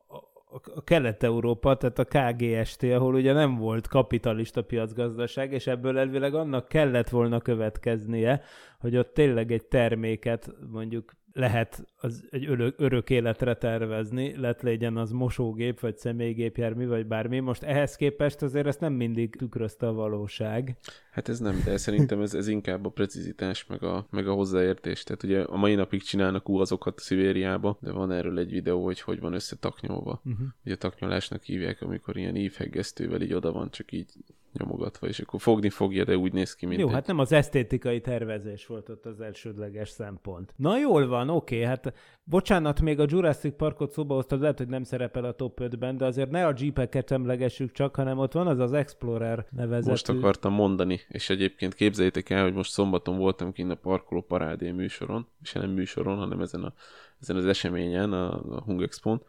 a 0.76 0.84
Kelet-Európa, 0.84 1.78
tehát 1.78 2.00
a 2.00 2.06
KGST, 2.06 2.84
ahol 2.84 3.14
ugye 3.14 3.34
nem 3.34 3.56
volt 3.56 3.88
kapitalista 3.88 4.64
piacgazdaság, 4.64 5.54
és 5.54 5.68
ebből 5.68 5.98
elvileg 5.98 6.34
annak 6.34 6.68
kellett 6.68 7.10
volna 7.10 7.40
következnie, 7.40 8.44
hogy 8.80 8.98
ott 8.98 9.14
tényleg 9.14 9.52
egy 9.52 9.66
terméket 9.66 10.52
mondjuk 10.72 11.14
lehet 11.40 11.86
az 11.98 12.28
egy 12.30 12.46
örök, 12.46 12.76
örök 12.78 13.10
életre 13.10 13.56
tervezni, 13.56 14.38
lett 14.38 14.62
legyen 14.62 14.98
az 14.98 15.12
mosógép, 15.12 15.80
vagy 15.80 15.98
személygépjármű, 15.98 16.88
vagy 16.88 17.06
bármi. 17.06 17.40
Most 17.40 17.64
ehhez 17.64 17.96
képest 17.96 18.42
azért 18.42 18.68
ezt 18.68 18.80
nem 18.80 18.94
mindig 18.94 19.36
tükrözte 19.36 19.88
a 19.88 19.94
valóság. 19.94 20.78
Hát 21.12 21.30
ez 21.30 21.40
nem, 21.40 21.62
de 21.66 21.78
szerintem 21.78 22.22
ez, 22.22 22.34
ez 22.34 22.48
inkább 22.48 22.86
a 22.86 22.90
precizitás, 22.90 23.66
meg 23.66 23.84
a, 23.84 24.08
meg 24.10 24.28
a 24.28 24.34
hozzáértés. 24.34 25.04
Tehát 25.04 25.24
ugye 25.24 25.42
a 25.42 25.58
mai 25.58 25.76
napig 25.76 26.02
csinálnak 26.02 26.44
azokat 26.46 27.00
Szibériába, 27.00 27.78
de 27.82 27.92
van 27.92 28.12
erről 28.12 28.40
egy 28.40 28.52
videó, 28.52 28.84
hogy 28.84 29.02
hogy 29.02 29.20
van 29.20 29.34
összetaknyolva. 29.34 30.22
Uh-huh. 30.26 30.48
Ugye 30.66 30.74
a 30.74 30.78
taknyolásnak 30.78 31.44
hívják, 31.44 31.82
amikor 31.82 32.18
ilyen 32.18 32.36
ívheggesztővel 32.36 33.22
így 33.22 33.34
oda 33.34 33.52
van, 33.52 33.72
csak 33.72 33.92
így 33.92 34.12
nyomogatva, 34.54 35.08
és 35.08 35.20
akkor 35.20 35.42
fogni 35.42 35.70
fogja, 35.70 36.04
de 36.04 36.18
úgy 36.18 36.34
néz 36.34 36.56
ki, 36.56 36.66
mint 36.66 36.80
Jó, 36.80 36.88
egy... 36.88 36.94
hát 36.94 37.08
nem 37.08 37.20
az 37.20 37.32
esztétikai 37.32 38.02
tervezés 38.02 38.66
volt 38.66 38.90
ott 38.90 39.06
az 39.06 39.22
elsődleges 39.22 39.90
szempont. 39.90 40.54
Na 40.56 40.78
jól 40.78 41.08
van, 41.08 41.30
oké, 41.30 41.56
okay, 41.56 41.68
hát 41.68 41.94
bocsánat, 42.24 42.82
még 42.82 43.00
a 43.00 43.06
Jurassic 43.08 43.56
Parkot 43.56 43.92
szóba 43.92 44.16
hoztad, 44.16 44.42
lehet, 44.42 44.58
hogy 44.58 44.68
nem 44.68 44.84
szerepel 44.84 45.24
a 45.24 45.32
top 45.32 45.60
5-ben, 45.62 45.98
de 45.98 46.06
azért 46.06 46.30
ne 46.30 46.48
a 46.48 46.54
Jeepeket 46.58 47.12
emlegessük 47.12 47.72
csak, 47.72 47.96
hanem 47.96 48.18
ott 48.18 48.34
van 48.34 48.48
az 48.48 48.60
az 48.60 48.74
Explorer 48.74 49.46
nevezetű. 49.50 49.90
Most 49.90 50.10
akartam 50.10 50.54
mondani, 50.54 51.00
és 51.08 51.30
egyébként 51.30 51.74
képzeljétek 51.74 52.30
el, 52.30 52.44
hogy 52.44 52.54
most 52.54 52.72
szombaton 52.72 53.18
voltam 53.18 53.52
kint 53.52 53.72
a 53.72 53.76
parkoló 53.76 54.22
parádé 54.22 54.72
műsoron, 54.72 55.28
és 55.42 55.52
nem 55.52 55.70
műsoron, 55.70 56.18
hanem 56.18 56.42
ezen, 56.42 56.64
a, 56.64 56.74
ezen 57.22 57.36
az 57.36 57.46
eseményen, 57.46 58.14
a, 58.14 58.56
a 58.56 58.62
Hung 58.62 58.82
Expo-n, 58.82 59.22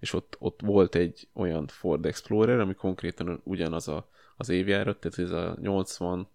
és 0.00 0.12
ott, 0.12 0.36
ott 0.38 0.60
volt 0.64 0.94
egy 0.94 1.28
olyan 1.34 1.66
Ford 1.66 2.06
Explorer, 2.06 2.60
ami 2.60 2.74
konkrétan 2.74 3.40
ugyanaz 3.44 3.88
a 3.88 4.08
az 4.36 4.48
évjárat, 4.48 5.00
tehát 5.00 5.18
ez 5.18 5.30
a 5.30 5.56
80, 5.60 6.28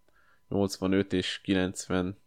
85 0.48 1.14
és 1.14 1.40
95, 1.44 2.18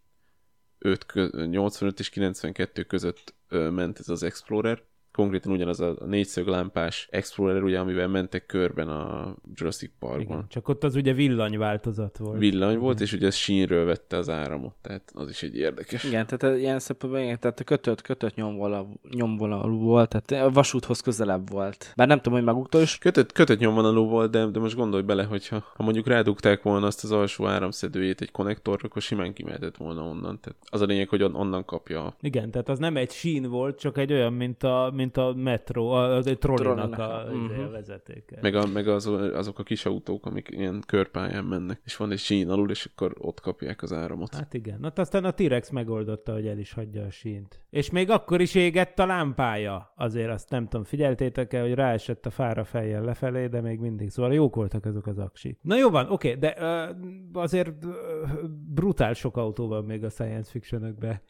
85 1.51 2.01
és 2.01 2.09
92 2.09 2.85
között 2.85 3.35
ment 3.49 3.99
ez 3.99 4.09
az 4.09 4.23
Explorer, 4.23 4.83
konkrétan 5.13 5.53
ugyanaz 5.53 5.81
a 5.81 5.97
négyszög 6.07 6.47
lámpás 6.47 7.09
Explorer, 7.11 7.63
ugye, 7.63 7.79
amivel 7.79 8.09
mentek 8.09 8.47
körben 8.47 8.89
a 8.89 9.35
Jurassic 9.55 9.91
Parkban. 9.99 10.37
Igen, 10.37 10.45
csak 10.49 10.69
ott 10.69 10.85
az 10.85 10.95
ugye 10.95 11.13
villany 11.13 11.59
változat 11.59 12.19
volt. 12.19 12.39
Villany 12.39 12.79
volt, 12.79 13.01
és 13.01 13.13
ugye 13.13 13.27
ez 13.27 13.35
sínről 13.35 13.85
vette 13.85 14.17
az 14.17 14.29
áramot, 14.29 14.75
tehát 14.81 15.13
az 15.15 15.29
is 15.29 15.43
egy 15.43 15.57
érdekes. 15.57 16.05
Igen, 16.05 16.27
tehát 16.27 16.59
ilyen 16.59 16.79
szempontból, 16.79 17.23
igen, 17.23 17.39
tehát 17.41 17.61
a 17.61 17.65
kötött, 17.65 18.03
kötött 18.03 18.35
nyomvonalú, 18.35 19.01
nyomvonalú 19.11 19.79
volt, 19.79 20.09
tehát 20.09 20.47
a 20.47 20.51
vasúthoz 20.51 21.01
közelebb 21.01 21.51
volt. 21.51 21.93
Bár 21.97 22.07
nem 22.07 22.21
tudom, 22.21 22.39
hogy 22.39 22.47
maguktól 22.47 22.81
is. 22.81 22.99
Kötött, 22.99 23.33
kötött 23.33 23.59
nyomvonalú 23.59 24.09
volt, 24.09 24.31
de, 24.31 24.47
de 24.47 24.59
most 24.59 24.77
gondolj 24.77 25.03
bele, 25.03 25.25
hogyha 25.25 25.65
ha 25.75 25.83
mondjuk 25.83 26.07
rádugták 26.07 26.63
volna 26.63 26.87
azt 26.87 27.05
az 27.05 27.13
alsó 27.13 27.47
áramszedőjét 27.47 28.21
egy 28.21 28.31
konnektorra, 28.31 28.89
akkor 28.89 29.03
simán 29.03 29.33
kimehetett 29.33 29.77
volna 29.77 30.03
onnan. 30.03 30.41
Tehát 30.41 30.59
az 30.71 30.81
a 30.81 30.85
lényeg, 30.85 31.09
hogy 31.09 31.23
on, 31.23 31.35
onnan 31.35 31.65
kapja. 31.65 32.17
Igen, 32.21 32.51
tehát 32.51 32.69
az 32.69 32.79
nem 32.79 32.97
egy 32.97 33.11
sín 33.11 33.49
volt, 33.49 33.79
csak 33.79 33.99
egy 33.99 34.13
olyan, 34.13 34.33
mint 34.33 34.63
a, 34.63 34.93
mint 34.95 35.02
a 35.11 35.33
metro, 35.35 35.89
a, 35.89 36.15
a, 36.15 36.17
a 36.17 36.23
trollinak 36.39 36.39
a, 36.39 36.57
Trollinak, 36.57 36.99
a, 36.99 37.35
mhm. 37.35 37.61
a 37.61 37.71
vezetéke. 37.71 38.39
Meg, 38.41 38.55
a, 38.55 38.67
meg 38.67 38.89
az, 38.89 39.07
azok 39.35 39.59
a 39.59 39.63
kis 39.63 39.87
autók, 39.87 40.27
amik 40.27 40.49
ilyen 40.51 40.83
körpályán 40.87 41.45
mennek, 41.45 41.81
és 41.85 41.97
van 41.97 42.11
egy 42.11 42.19
sín 42.19 42.51
alul, 42.51 42.71
és 42.71 42.85
akkor 42.93 43.15
ott 43.19 43.41
kapják 43.41 43.83
az 43.83 43.93
áramot. 43.93 44.35
Hát 44.35 44.55
igen. 44.55 44.81
Na 44.81 44.93
aztán 44.95 45.25
a 45.25 45.31
T-Rex 45.31 45.71
megoldotta, 45.71 46.33
hogy 46.33 46.47
el 46.47 46.59
is 46.59 46.73
hagyja 46.73 47.05
a 47.05 47.11
sínt. 47.11 47.61
És 47.71 47.91
még 47.91 48.11
akkor 48.11 48.41
is 48.41 48.55
égett 48.55 48.99
a 48.99 49.07
lámpája. 49.07 49.93
Azért 49.97 50.31
azt 50.31 50.51
nem 50.51 50.69
tudom, 50.69 50.85
figyeltétek-e, 50.85 51.61
hogy 51.61 51.75
ráesett 51.75 52.27
a 52.27 52.31
fára 52.31 52.65
fejjel 52.65 53.05
lefelé, 53.05 53.47
de 53.47 53.61
még 53.61 53.79
mindig. 53.79 54.11
Szóval 54.11 54.35
jók 54.35 54.55
voltak 54.55 54.85
azok 54.85 55.07
az 55.07 55.19
aksik. 55.19 55.59
Na 55.63 55.77
jó 55.77 55.91
van, 55.91 56.11
oké, 56.11 56.35
de 56.35 56.57
uh, 56.59 57.43
azért 57.43 57.85
uh, 57.85 57.93
brutál 58.75 59.13
sok 59.13 59.37
autó 59.37 59.69
van 59.69 59.85
még 59.85 60.05
a 60.05 60.11
science 60.11 60.51
fictionökben. 60.51 61.21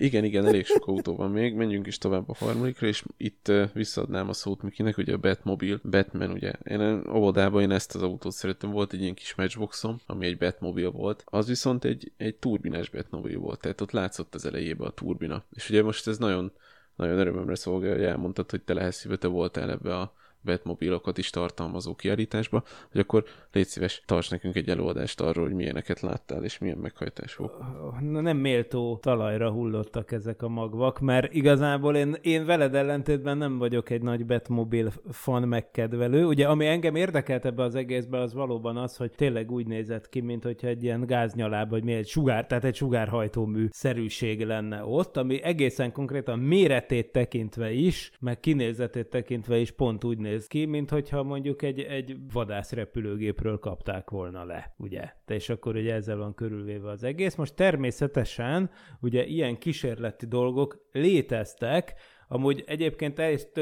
Igen, 0.00 0.24
igen, 0.24 0.46
elég 0.46 0.66
sok 0.66 0.86
autó 0.86 1.16
van 1.16 1.30
még, 1.30 1.54
menjünk 1.54 1.86
is 1.86 1.98
tovább 1.98 2.28
a 2.28 2.34
harmadikra, 2.38 2.86
és 2.86 3.04
itt 3.16 3.52
visszaadnám 3.72 4.28
a 4.28 4.32
szót 4.32 4.62
Mikinek, 4.62 4.96
ugye 4.96 5.12
a 5.12 5.18
Batmobile, 5.18 5.78
Batman, 5.82 6.30
ugye. 6.30 6.52
Én 6.64 7.02
óvodában 7.12 7.62
én 7.62 7.70
ezt 7.70 7.94
az 7.94 8.02
autót 8.02 8.32
szerettem, 8.32 8.70
volt 8.70 8.92
egy 8.92 9.00
ilyen 9.00 9.14
kis 9.14 9.34
matchboxom, 9.34 10.00
ami 10.06 10.26
egy 10.26 10.38
Batmobile 10.38 10.88
volt. 10.88 11.22
Az 11.26 11.46
viszont 11.46 11.84
egy, 11.84 12.12
egy 12.16 12.36
turbinás 12.36 12.88
Batmobile 12.88 13.38
volt, 13.38 13.60
tehát 13.60 13.80
ott 13.80 13.90
látszott 13.90 14.34
az 14.34 14.44
elejébe 14.44 14.84
a 14.84 14.90
turbina. 14.90 15.44
És 15.52 15.70
ugye 15.70 15.82
most 15.82 16.06
ez 16.06 16.18
nagyon, 16.18 16.52
nagyon 16.96 17.18
örömömre 17.18 17.54
szolgál, 17.54 17.92
hogy 17.92 18.04
elmondtad, 18.04 18.50
hogy 18.50 18.62
te 18.62 18.74
lehetsz 18.74 19.06
te 19.18 19.28
voltál 19.28 19.70
ebbe 19.70 19.96
a 19.96 20.14
Batmobilokat 20.44 21.18
is 21.18 21.30
tartalmazó 21.30 21.94
kiállításba, 21.94 22.62
hogy 22.92 23.00
akkor 23.00 23.24
légy 23.52 23.66
szíves, 23.66 24.02
tarts 24.06 24.30
nekünk 24.30 24.54
egy 24.54 24.68
előadást 24.68 25.20
arról, 25.20 25.44
hogy 25.44 25.54
milyeneket 25.54 26.00
láttál, 26.00 26.44
és 26.44 26.58
milyen 26.58 26.78
meghajtás 26.78 27.36
volt. 27.36 27.52
Na, 28.00 28.20
nem 28.20 28.36
méltó 28.36 28.98
talajra 29.02 29.50
hullottak 29.50 30.12
ezek 30.12 30.42
a 30.42 30.48
magvak, 30.48 31.00
mert 31.00 31.34
igazából 31.34 31.96
én, 31.96 32.16
én 32.20 32.44
veled 32.46 32.74
ellentétben 32.74 33.38
nem 33.38 33.58
vagyok 33.58 33.90
egy 33.90 34.02
nagy 34.02 34.26
Batmobile 34.26 34.90
fan 35.10 35.48
megkedvelő. 35.48 36.24
Ugye, 36.26 36.46
ami 36.46 36.66
engem 36.66 36.94
érdekelt 36.94 37.44
ebbe 37.44 37.62
az 37.62 37.74
egészbe, 37.74 38.18
az 38.18 38.34
valóban 38.34 38.76
az, 38.76 38.96
hogy 38.96 39.10
tényleg 39.10 39.50
úgy 39.50 39.66
nézett 39.66 40.08
ki, 40.08 40.20
mint 40.20 40.44
hogyha 40.44 40.66
egy 40.66 40.82
ilyen 40.82 41.06
gáznyalában, 41.06 41.68
vagy 41.70 41.84
mi 41.84 41.92
egy 41.92 42.08
sugár, 42.08 42.46
tehát 42.46 42.64
egy 42.64 42.74
sugárhajtómű 42.74 43.66
szerűség 43.70 44.44
lenne 44.44 44.84
ott, 44.84 45.16
ami 45.16 45.42
egészen 45.42 45.92
konkrétan 45.92 46.38
méretét 46.38 47.12
tekintve 47.12 47.72
is, 47.72 48.12
meg 48.20 48.40
kinézetét 48.40 49.10
tekintve 49.10 49.58
is 49.58 49.70
pont 49.70 50.04
úgy 50.04 50.18
néz 50.18 50.29
ki, 50.46 50.64
mint 50.64 50.90
hogyha 50.90 51.22
mondjuk 51.22 51.62
egy, 51.62 51.80
egy 51.80 52.16
vadászrepülőgépről 52.32 53.58
kapták 53.58 54.10
volna 54.10 54.44
le, 54.44 54.74
ugye? 54.78 55.12
De 55.26 55.34
és 55.34 55.48
akkor 55.48 55.76
ugye 55.76 55.94
ezzel 55.94 56.16
van 56.16 56.34
körülvéve 56.34 56.90
az 56.90 57.04
egész. 57.04 57.34
Most 57.34 57.54
természetesen 57.54 58.70
ugye 59.00 59.24
ilyen 59.24 59.58
kísérleti 59.58 60.26
dolgok 60.26 60.88
léteztek, 60.92 61.94
Amúgy 62.32 62.64
egyébként 62.66 63.20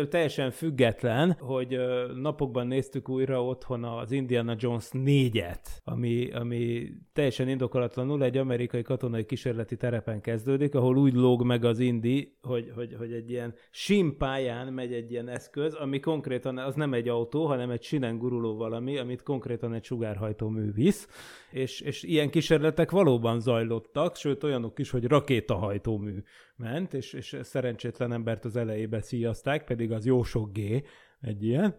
teljesen 0.09 0.51
független, 0.51 1.37
hogy 1.39 1.79
napokban 2.14 2.66
néztük 2.66 3.09
újra 3.09 3.45
otthon 3.45 3.85
az 3.85 4.11
Indiana 4.11 4.55
Jones 4.59 4.89
4-et, 4.93 5.66
ami, 5.85 6.31
ami 6.33 6.89
teljesen 7.12 7.49
indokolatlanul 7.49 8.25
egy 8.25 8.37
amerikai 8.37 8.83
katonai 8.83 9.25
kísérleti 9.25 9.77
terepen 9.77 10.21
kezdődik, 10.21 10.75
ahol 10.75 10.97
úgy 10.97 11.14
lóg 11.14 11.45
meg 11.45 11.64
az 11.64 11.79
Indi, 11.79 12.37
hogy, 12.43 12.73
hogy, 12.75 12.95
hogy 12.99 13.12
egy 13.12 13.31
ilyen 13.31 13.55
simpályán 13.71 14.73
megy 14.73 14.93
egy 14.93 15.11
ilyen 15.11 15.29
eszköz, 15.29 15.75
ami 15.75 16.01
konkrétan 16.01 16.59
az 16.59 16.75
nem 16.75 16.93
egy 16.93 17.09
autó, 17.09 17.47
hanem 17.47 17.71
egy 17.71 17.83
sinen 17.83 18.19
guruló 18.19 18.57
valami, 18.57 18.99
amit 18.99 19.23
konkrétan 19.23 19.75
egy 19.75 19.85
sugárhajtó 19.85 20.49
mű 20.49 20.73
visz, 20.73 21.09
és, 21.51 21.81
és 21.81 22.03
ilyen 22.03 22.31
kísérletek 22.31 22.91
valóban 22.91 23.41
zajlottak, 23.41 24.16
sőt 24.16 24.45
olyanok 24.45 24.79
is, 24.79 24.91
hogy 24.91 25.05
rakétahajtómű 25.05 26.23
ment, 26.59 26.95
és, 26.95 27.13
és 27.13 27.37
szerencsétlen 27.43 28.13
embert 28.13 28.45
az 28.45 28.57
elejébe 28.57 29.01
szíjazták, 29.01 29.65
pedig 29.65 29.93
az 29.93 30.07
jó 30.07 30.23
sok 30.23 30.53
G 30.53 30.85
egy 31.21 31.45
ilyen. 31.45 31.75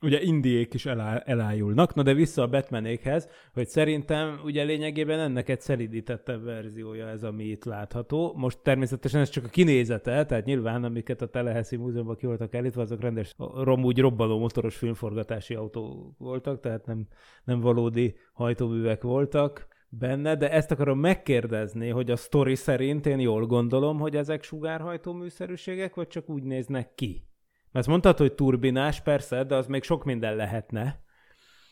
Ugye 0.00 0.22
indiék 0.22 0.74
is 0.74 0.86
elá, 0.86 1.16
elájulnak. 1.16 1.94
Na 1.94 2.02
de 2.02 2.14
vissza 2.14 2.42
a 2.42 2.48
Batmanékhez, 2.48 3.28
hogy 3.52 3.68
szerintem 3.68 4.40
ugye 4.44 4.62
lényegében 4.62 5.20
ennek 5.20 5.48
egy 5.48 5.60
szelidítettebb 5.60 6.44
verziója 6.44 7.08
ez, 7.08 7.22
ami 7.22 7.44
itt 7.44 7.64
látható. 7.64 8.34
Most 8.36 8.58
természetesen 8.62 9.20
ez 9.20 9.28
csak 9.28 9.44
a 9.44 9.48
kinézete, 9.48 10.24
tehát 10.24 10.44
nyilván 10.44 10.84
amiket 10.84 11.22
a 11.22 11.26
Teleheszi 11.26 11.76
Múzeumban 11.76 12.16
ki 12.16 12.26
voltak 12.26 12.54
elítve, 12.54 12.82
azok 12.82 13.00
rendes, 13.00 13.34
rom 13.54 13.84
úgy 13.84 13.98
robbanó 13.98 14.38
motoros 14.38 14.76
filmforgatási 14.76 15.54
autók 15.54 16.18
voltak, 16.18 16.60
tehát 16.60 16.86
nem, 16.86 17.06
nem 17.44 17.60
valódi 17.60 18.14
hajtóművek 18.32 19.02
voltak 19.02 19.66
benne, 19.98 20.36
de 20.36 20.50
ezt 20.50 20.70
akarom 20.70 20.98
megkérdezni, 20.98 21.88
hogy 21.88 22.10
a 22.10 22.16
sztori 22.16 22.54
szerint 22.54 23.06
én 23.06 23.18
jól 23.20 23.46
gondolom, 23.46 23.98
hogy 23.98 24.16
ezek 24.16 24.42
sugárhajtó 24.42 25.12
műszerűségek, 25.12 25.94
vagy 25.94 26.08
csak 26.08 26.28
úgy 26.28 26.42
néznek 26.42 26.94
ki? 26.94 27.28
Mert 27.72 27.86
mondtad, 27.86 28.18
hogy 28.18 28.32
turbinás, 28.32 29.00
persze, 29.00 29.44
de 29.44 29.54
az 29.54 29.66
még 29.66 29.82
sok 29.82 30.04
minden 30.04 30.36
lehetne. 30.36 31.02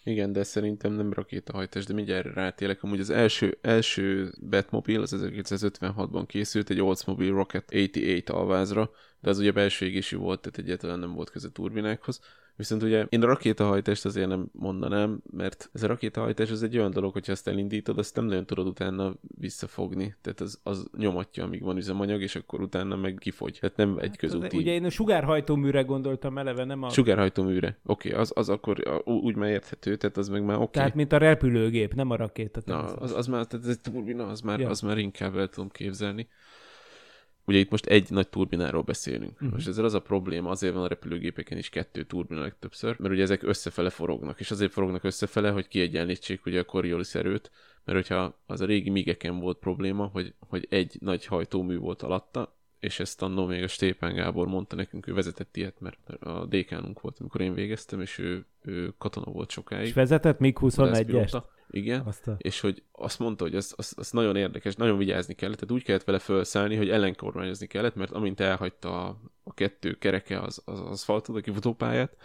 Igen, 0.05 0.33
de 0.33 0.43
szerintem 0.43 0.93
nem 0.93 1.13
rakétahajtás, 1.13 1.85
de 1.85 1.95
mindjárt 1.95 2.35
rátélek. 2.35 2.83
Amúgy 2.83 3.01
az 3.01 3.11
első, 3.11 3.59
első 3.61 4.33
Batmobile 4.51 5.03
az 5.03 5.17
1956-ban 5.19 6.25
készült, 6.27 6.71
egy 6.71 6.81
Oldsmobile 6.81 7.35
Rocket 7.35 7.71
88 7.71 8.31
alvázra, 8.31 8.91
de 9.21 9.31
az 9.31 9.39
ugye 9.39 9.53
belső 9.53 9.87
égésű 9.87 10.17
volt, 10.17 10.41
tehát 10.41 10.59
egyáltalán 10.59 10.99
nem 10.99 11.15
volt 11.15 11.31
köze 11.31 11.51
turbinákhoz. 11.51 12.21
Viszont 12.63 12.83
ugye 12.83 13.07
én 13.09 13.23
a 13.23 13.27
rakétahajtást 13.27 14.05
azért 14.05 14.29
nem 14.29 14.49
mondanám, 14.53 15.23
mert 15.31 15.71
ez 15.73 15.83
a 15.83 15.87
rakétahajtás 15.87 16.51
az 16.51 16.63
egy 16.63 16.79
olyan 16.79 16.91
dolog, 16.91 17.13
hogyha 17.13 17.33
ezt 17.33 17.49
elindítod, 17.49 17.99
azt 17.99 18.17
nem 18.17 18.25
nagyon 18.25 18.47
tudod 18.47 18.67
utána 18.67 19.15
visszafogni. 19.39 20.15
Tehát 20.21 20.41
az, 20.41 20.61
az 20.63 20.87
nyomatja, 20.99 21.45
amíg 21.45 21.63
van 21.63 21.77
üzemanyag, 21.77 22.23
és 22.23 22.37
akkor 22.37 22.61
utána 22.61 22.97
meg 22.97 23.17
kifogy. 23.19 23.59
Tehát 23.61 23.77
nem 23.77 23.99
egy 23.99 24.17
közúti. 24.17 24.57
Ugye 24.57 24.73
én 24.73 24.85
a 24.85 24.91
sugárhajtóműre 24.91 25.83
gondoltam 25.83 26.39
eleve, 26.39 26.65
nem 26.65 26.83
a... 26.83 26.91
Sugárhajtóműre. 26.91 27.77
Oké, 27.87 28.09
okay, 28.09 28.21
az, 28.21 28.33
az 28.35 28.49
akkor 28.49 28.89
a- 28.89 29.11
úgy 29.11 29.37
már 29.37 29.51
érthető, 29.51 29.97
tehát 29.97 30.17
az 30.17 30.29
meg 30.29 30.45
már 30.45 30.57
oké. 30.57 30.65
Okay. 30.65 30.81
Tehát, 30.83 30.95
mint 30.95 31.13
a 31.13 31.19
repülőgép, 31.19 31.95
nem 31.95 32.11
a 32.11 32.17
rakéta. 32.17 32.61
Na, 32.65 32.83
az, 32.83 33.13
az 33.13 33.27
már, 33.27 33.47
tehát 33.47 33.67
ez 33.67 33.71
egy 33.71 33.81
turbina, 33.81 34.27
az 34.27 34.41
már, 34.41 34.61
Ja. 34.61 34.69
az 34.69 34.81
már 34.81 34.99
inkább 34.99 35.37
el 35.37 35.49
tudom 35.49 35.71
képzelni. 35.71 36.29
Ugye 37.45 37.59
itt 37.59 37.71
most 37.71 37.87
egy 37.87 38.11
nagy 38.11 38.29
turbináról 38.29 38.83
beszélünk. 38.83 39.33
Uh-huh. 39.33 39.51
Most 39.51 39.69
ezzel 39.69 39.85
az 39.85 39.95
a 39.95 40.01
probléma, 40.01 40.51
azért 40.51 40.75
van 40.75 40.83
a 40.83 40.89
repülőgépeken 40.89 41.59
is 41.59 41.69
kettő 41.69 42.05
turbina 42.05 42.41
legtöbbször, 42.41 42.97
mert 42.99 43.15
ugye 43.15 43.23
ezek 43.23 43.43
összefele 43.43 43.91
forognak, 43.91 44.41
és 44.41 44.51
azért 44.51 44.73
forognak 44.73 45.05
összefele, 45.05 45.51
hogy 45.51 45.69
kiegyenlítsék 45.69 46.47
ugye 46.47 46.61
a 46.61 46.65
Coriolis 46.65 47.15
erőt, 47.15 47.51
mert 47.85 47.99
hogyha 47.99 48.39
az 48.47 48.61
a 48.61 48.65
régi 48.65 48.91
migeken 48.91 49.39
volt 49.39 49.59
probléma, 49.59 50.05
hogy, 50.07 50.35
hogy 50.49 50.67
egy 50.71 50.97
nagy 51.01 51.27
hajtómű 51.27 51.79
volt 51.79 52.03
alatta, 52.03 52.57
és 52.83 53.01
ezt 53.01 53.23
annól 53.23 53.47
még 53.47 53.63
a 53.63 53.69
Stépán 53.69 54.15
Gábor 54.15 54.47
mondta 54.47 54.77
nekünk, 54.77 55.07
ő 55.07 55.13
vezetett 55.13 55.57
ilyet, 55.57 55.81
mert 55.81 56.09
a 56.09 56.47
dékánunk 56.47 57.01
volt, 57.01 57.19
amikor 57.19 57.41
én 57.41 57.55
végeztem, 57.55 58.01
és 58.01 58.19
ő, 58.19 58.47
ő 58.63 58.95
katona 58.99 59.33
volt 59.33 59.51
sokáig. 59.51 59.87
És 59.87 59.93
vezetett 59.93 60.39
még 60.39 60.57
21-est. 60.61 60.73
vadászpilóta. 60.77 61.51
Igen. 61.73 62.01
Azt 62.01 62.29
a... 62.29 62.37
És 62.39 62.61
hogy 62.61 62.83
azt 62.93 63.19
mondta, 63.19 63.45
hogy 63.45 63.55
az, 63.55 63.75
az, 63.77 63.95
az 63.97 64.11
nagyon 64.11 64.37
érdekes, 64.37 64.75
nagyon 64.75 64.99
vigyázni 64.99 65.35
kellett, 65.35 65.59
tehát 65.59 65.75
úgy 65.75 65.83
kellett 65.83 66.05
vele 66.05 66.19
felszállni, 66.19 66.77
hogy 66.77 66.91
ellenkormányozni 66.91 67.67
kellett, 67.67 67.95
mert 67.95 68.11
amint 68.11 68.41
elhagyta 68.41 69.07
a, 69.07 69.21
a 69.43 69.55
kettő 69.55 69.93
kereke 69.93 70.41
az, 70.41 70.63
az 70.65 70.81
aszfaltot, 70.81 71.37
a 71.37 71.41
kifutópályát, 71.41 72.17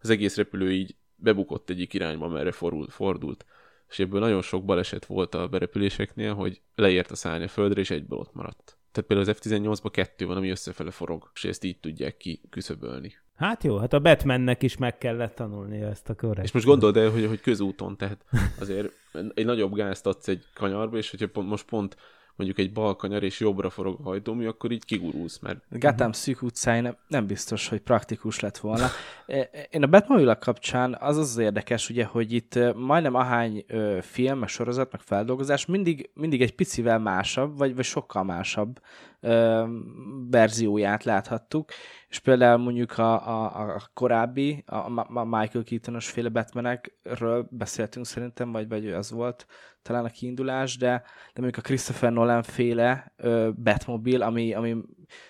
az 0.00 0.10
egész 0.10 0.36
repülő 0.36 0.72
így 0.72 0.96
bebukott 1.16 1.70
egyik 1.70 1.94
irányba, 1.94 2.28
merre 2.28 2.52
fordult, 2.52 2.92
fordult. 2.92 3.44
És 3.88 3.98
ebből 3.98 4.20
nagyon 4.20 4.42
sok 4.42 4.64
baleset 4.64 5.06
volt 5.06 5.34
a 5.34 5.48
berepüléseknél, 5.48 6.34
hogy 6.34 6.60
leért 6.74 7.10
a 7.10 7.14
szárny 7.14 7.42
a 7.42 7.48
földre, 7.48 7.80
és 7.80 7.90
egyből 7.90 8.18
ott 8.18 8.34
maradt. 8.34 8.78
Tehát 8.92 9.08
például 9.08 9.28
az 9.28 9.38
F-18-ban 9.38 9.90
kettő 9.90 10.26
van, 10.26 10.36
ami 10.36 10.50
összefele 10.50 10.90
forog, 10.90 11.30
és 11.34 11.44
ezt 11.44 11.64
így 11.64 11.80
tudják 11.80 12.16
ki 12.16 12.40
küszöbölni. 12.50 13.16
Hát 13.36 13.64
jó, 13.64 13.76
hát 13.76 13.92
a 13.92 13.98
Batmannek 13.98 14.62
is 14.62 14.76
meg 14.76 14.98
kellett 14.98 15.34
tanulnia 15.34 15.88
ezt 15.88 16.08
a 16.08 16.14
korrekt. 16.14 16.46
És 16.46 16.52
most 16.52 16.66
gondold 16.66 16.96
el, 16.96 17.10
hogy, 17.10 17.26
hogy 17.26 17.40
közúton, 17.40 17.96
tehát 17.96 18.24
azért 18.60 18.92
egy 19.34 19.44
nagyobb 19.44 19.74
gázt 19.74 20.06
adsz 20.06 20.28
egy 20.28 20.44
kanyarba, 20.54 20.96
és 20.96 21.10
hogyha 21.10 21.28
pont, 21.28 21.48
most 21.48 21.64
pont 21.64 21.96
mondjuk 22.36 22.58
egy 22.58 22.72
bal 22.72 22.96
kanyar 22.96 23.22
és 23.22 23.40
jobbra 23.40 23.70
forog 23.70 23.98
a 24.00 24.02
hajtómű, 24.02 24.46
akkor 24.46 24.70
így 24.70 24.84
kigurulsz, 24.84 25.38
mert 25.38 25.58
Gotham 25.70 26.12
szűk 26.12 26.42
utcáin 26.42 26.96
nem, 27.08 27.26
biztos, 27.26 27.68
hogy 27.68 27.80
praktikus 27.80 28.40
lett 28.40 28.58
volna. 28.58 28.86
E- 29.26 29.50
Én 29.70 29.82
a 29.82 29.86
batmobile 29.86 30.34
kapcsán 30.34 30.96
az 31.00 31.16
az 31.16 31.36
érdekes, 31.36 31.90
ugye, 31.90 32.04
hogy 32.04 32.32
itt 32.32 32.54
ö, 32.54 32.72
majdnem 32.72 33.14
ahány 33.14 33.64
ö, 33.66 33.98
film, 34.02 34.38
meg 34.38 34.48
sorozat, 34.48 34.92
meg 34.92 35.00
feldolgozás 35.00 35.66
mindig, 35.66 36.10
mindig 36.14 36.42
egy 36.42 36.54
picivel 36.54 36.98
másabb, 36.98 37.58
vagy, 37.58 37.74
vagy 37.74 37.84
sokkal 37.84 38.24
másabb 38.24 38.80
verzióját 40.30 41.04
láthattuk, 41.04 41.70
és 42.08 42.18
például 42.18 42.58
mondjuk 42.58 42.98
a, 42.98 43.28
a, 43.28 43.74
a 43.74 43.82
korábbi, 43.94 44.62
a, 44.66 44.76
a 45.14 45.24
Michael 45.24 45.64
Keaton-os 45.64 46.10
féle 46.10 46.28
Batmanekről 46.28 47.48
beszéltünk 47.50 48.06
szerintem, 48.06 48.52
vagy, 48.52 48.68
vagy 48.68 48.86
az 48.86 49.10
volt 49.10 49.46
talán 49.82 50.04
a 50.04 50.08
kiindulás, 50.10 50.76
de, 50.76 51.02
de 51.34 51.40
mondjuk 51.40 51.64
a 51.64 51.66
Christopher 51.66 52.12
Nolan 52.12 52.42
féle 52.42 53.12
ö, 53.16 53.50
Batmobile, 53.62 54.24
ami, 54.24 54.54
ami 54.54 54.76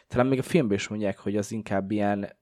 talán 0.09 0.27
még 0.27 0.39
a 0.39 0.43
filmben 0.43 0.77
is 0.77 0.89
mondják, 0.89 1.19
hogy 1.19 1.37
az 1.37 1.53
inkább 1.53 1.91
ilyen, 1.91 2.37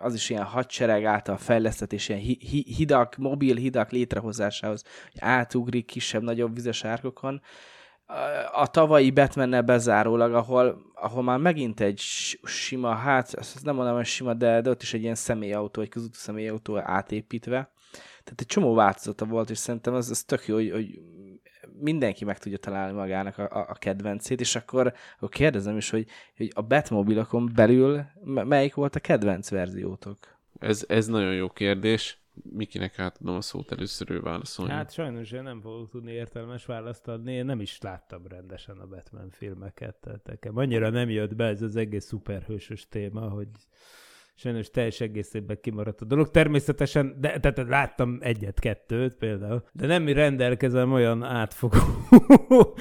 az 0.00 0.14
is 0.14 0.30
ilyen 0.30 0.44
hadsereg 0.44 1.04
által 1.04 1.36
fejlesztett, 1.36 1.92
és 1.92 2.08
ilyen 2.08 2.20
hi, 2.20 2.64
hidak, 2.76 3.16
mobil 3.16 3.56
hidak 3.56 3.90
létrehozásához, 3.90 4.82
hogy 5.12 5.20
átugrik 5.20 5.86
kisebb-nagyobb 5.86 6.54
vizes 6.54 6.84
árkokon. 6.84 7.40
A 8.52 8.66
tavalyi 8.66 9.10
Batmannel 9.10 9.62
bezárólag, 9.62 10.34
ahol 10.34 10.92
ahol 11.04 11.22
már 11.22 11.38
megint 11.38 11.80
egy 11.80 11.98
sima, 12.42 12.94
hát 12.94 13.34
ezt 13.34 13.64
nem 13.64 13.74
mondom, 13.74 13.94
hogy 13.94 14.04
sima, 14.04 14.34
de, 14.34 14.60
de 14.60 14.70
ott 14.70 14.82
is 14.82 14.94
egy 14.94 15.02
ilyen 15.02 15.14
személyautó, 15.14 15.82
egy 15.82 15.88
közúti 15.88 16.16
személyautó 16.16 16.78
átépítve. 16.78 17.72
Tehát 17.92 18.40
egy 18.40 18.46
csomó 18.46 18.74
változata 18.74 19.24
volt, 19.24 19.50
és 19.50 19.58
szerintem 19.58 19.94
az, 19.94 20.10
az 20.10 20.22
tök 20.22 20.46
jó, 20.46 20.54
hogy, 20.54 20.70
hogy 20.70 21.00
mindenki 21.80 22.24
meg 22.24 22.38
tudja 22.38 22.58
találni 22.58 22.92
magának 22.92 23.38
a, 23.38 23.66
a 23.68 23.74
kedvencét, 23.74 24.40
és 24.40 24.56
akkor, 24.56 24.92
akkor 25.16 25.28
kérdezem 25.28 25.76
is, 25.76 25.90
hogy, 25.90 26.06
hogy 26.36 26.50
a 26.54 26.62
Batmobilokon 26.62 27.50
belül 27.54 28.04
melyik 28.24 28.74
volt 28.74 28.96
a 28.96 29.00
kedvenc 29.00 29.50
verziótok? 29.50 30.18
Ez, 30.58 30.84
ez 30.88 31.06
nagyon 31.06 31.34
jó 31.34 31.48
kérdés. 31.48 32.23
Mikinek 32.42 32.98
átadom 32.98 33.36
a 33.36 33.40
szót 33.40 33.72
először 33.72 34.10
ő 34.10 34.20
válaszolni. 34.20 34.72
Hát 34.72 34.92
sajnos 34.92 35.30
én 35.30 35.42
nem 35.42 35.60
fogok 35.60 35.90
tudni 35.90 36.12
értelmes 36.12 36.66
választ 36.66 37.08
adni, 37.08 37.32
én 37.32 37.44
nem 37.44 37.60
is 37.60 37.80
láttam 37.80 38.26
rendesen 38.26 38.78
a 38.78 38.86
Batman 38.86 39.30
filmeket, 39.30 39.94
tehát 39.94 40.26
nekem 40.26 40.56
annyira 40.56 40.90
nem 40.90 41.10
jött 41.10 41.34
be 41.34 41.44
ez 41.44 41.62
az 41.62 41.76
egész 41.76 42.04
szuperhősös 42.04 42.88
téma, 42.88 43.28
hogy 43.28 43.48
sajnos 44.34 44.70
teljes 44.70 45.00
egészében 45.00 45.58
kimaradt 45.60 46.00
a 46.00 46.04
dolog. 46.04 46.30
Természetesen, 46.30 47.16
de 47.20 47.40
tehát 47.40 47.68
láttam 47.68 48.18
egyet-kettőt 48.20 49.14
például, 49.14 49.64
de 49.72 49.86
nem 49.86 50.08
rendelkezem 50.08 50.92
olyan 50.92 51.22
átfogó 51.22 51.78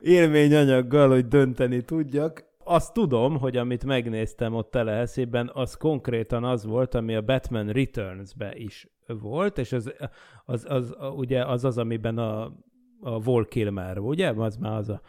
élményanyaggal, 0.00 1.08
hogy 1.08 1.28
dönteni 1.28 1.82
tudjak. 1.82 2.47
Azt 2.70 2.92
tudom, 2.92 3.38
hogy 3.38 3.56
amit 3.56 3.84
megnéztem 3.84 4.54
ott 4.54 4.70
teleheszében, 4.70 5.50
az 5.54 5.74
konkrétan 5.74 6.44
az 6.44 6.64
volt, 6.64 6.94
ami 6.94 7.14
a 7.14 7.22
Batman 7.22 7.68
Returns-be 7.68 8.56
is 8.56 8.88
volt, 9.06 9.58
és 9.58 9.72
az, 9.72 9.92
az, 10.44 10.66
az, 10.68 10.94
az 10.98 11.12
ugye 11.14 11.44
az 11.44 11.64
az, 11.64 11.78
amiben 11.78 12.18
a, 12.18 12.52
a 13.00 13.18
Vol 13.20 13.44
Kilmer, 13.44 13.98
ugye? 13.98 14.30
Az 14.30 14.56
már 14.56 14.76
az 14.76 14.88
a, 14.88 15.00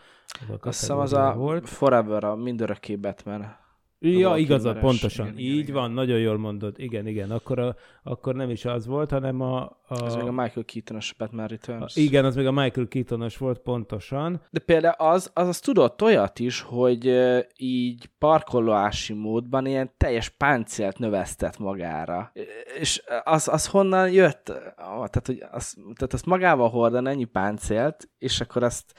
az 0.41 0.49
a 0.49 0.67
Azt 0.67 0.79
hiszem 0.79 0.97
az 0.97 1.13
a 1.13 1.33
volt. 1.37 1.69
Forever, 1.69 2.23
a 2.23 2.35
mindörökké 2.35 2.95
Batman. 2.95 3.58
Ja, 4.01 4.37
igazad, 4.37 4.79
pontosan. 4.79 5.27
Igen, 5.27 5.39
Így 5.39 5.57
igen, 5.57 5.73
van, 5.73 5.83
igen. 5.83 5.95
nagyon 5.95 6.19
jól 6.19 6.37
mondod. 6.37 6.75
Igen, 6.77 7.07
igen. 7.07 7.31
Akkor, 7.31 7.59
a, 7.59 7.75
akkor 8.03 8.35
nem 8.35 8.49
is 8.49 8.65
az 8.65 8.85
volt, 8.85 9.11
hanem 9.11 9.41
a... 9.41 9.61
a... 9.87 10.05
Ez 10.05 10.15
még 10.15 10.27
a 10.27 10.31
Michael 10.31 10.65
Keaton-os 10.65 11.13
Batman 11.17 11.47
Returns. 11.47 11.95
A, 11.95 11.99
igen, 11.99 12.25
az 12.25 12.35
még 12.35 12.45
a 12.45 12.51
Michael 12.51 12.87
Keaton-os 12.87 13.37
volt, 13.37 13.59
pontosan. 13.59 14.41
De 14.49 14.59
például 14.59 14.95
az, 14.97 15.31
az, 15.33 15.47
az 15.47 15.59
tudott 15.59 16.01
olyat 16.01 16.39
is, 16.39 16.61
hogy 16.61 17.13
így 17.57 18.09
parkolási 18.17 19.13
módban 19.13 19.65
ilyen 19.65 19.91
teljes 19.97 20.29
páncélt 20.29 20.99
növesztett 20.99 21.57
magára. 21.57 22.31
És 22.79 23.03
az, 23.23 23.47
az 23.47 23.67
honnan 23.67 24.11
jött? 24.11 24.43
Tehát, 24.75 25.25
hogy 25.25 25.43
az, 25.51 25.73
tehát 25.73 26.13
azt 26.13 26.25
magával 26.25 26.69
hordan 26.69 27.07
ennyi 27.07 27.25
páncélt, 27.25 28.09
és 28.17 28.41
akkor 28.41 28.63
azt 28.63 28.93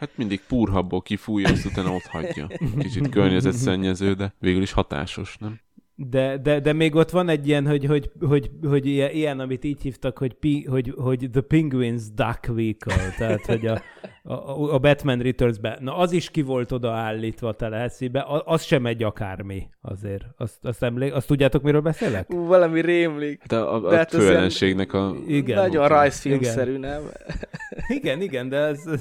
Hát 0.00 0.10
mindig 0.16 0.40
púrhabból 0.48 1.02
kifújja, 1.02 1.48
azt 1.48 1.64
utána 1.64 1.94
ott 1.94 2.06
hagyja. 2.06 2.46
Kicsit 2.78 3.08
környezetszennyező, 3.08 4.12
de 4.12 4.34
végül 4.38 4.62
is 4.62 4.72
hatásos, 4.72 5.36
nem? 5.38 5.60
De, 6.08 6.38
de, 6.38 6.60
de 6.60 6.72
még 6.72 6.94
ott 6.94 7.10
van 7.10 7.28
egy 7.28 7.48
ilyen, 7.48 7.66
hogy, 7.66 7.84
hogy, 7.84 8.10
hogy, 8.20 8.50
hogy 8.68 8.86
ilyen, 8.86 9.10
ilyen, 9.10 9.40
amit 9.40 9.64
így 9.64 9.82
hívtak, 9.82 10.18
hogy, 10.18 10.34
pi, 10.34 10.64
hogy, 10.64 10.94
hogy 10.96 11.28
The 11.32 11.40
Penguins 11.40 12.02
Duck 12.14 12.46
Vehicle, 12.46 13.14
tehát 13.18 13.46
hogy 13.46 13.66
a, 13.66 13.82
a, 14.22 14.72
a 14.74 14.78
Batman 14.78 15.18
Returns-be. 15.18 15.78
Na 15.80 15.96
az 15.96 16.12
is 16.12 16.30
ki 16.30 16.42
volt 16.42 16.72
odaállítva 16.72 17.48
a 17.48 17.54
teleheszibe, 17.54 18.26
az 18.44 18.62
sem 18.62 18.86
egy 18.86 19.02
akármi 19.02 19.68
azért. 19.80 20.24
Azt, 20.36 20.58
azt, 20.62 20.82
emlék, 20.82 21.14
azt 21.14 21.26
tudjátok, 21.26 21.62
miről 21.62 21.80
beszélek? 21.80 22.34
Ú, 22.34 22.46
valami 22.46 22.80
rémlik. 22.80 23.40
Hát 23.40 23.52
a, 23.52 23.74
a, 23.74 23.86
a 23.86 23.94
hát 23.94 24.10
főellenségnek 24.10 24.92
a... 24.92 25.14
Igen. 25.26 25.56
Nagyon 25.56 25.88
rajzfilmszerű, 25.88 26.76
nem? 26.76 27.02
Igen, 27.88 28.20
igen, 28.20 28.48
de 28.48 28.56
ez... 28.56 28.82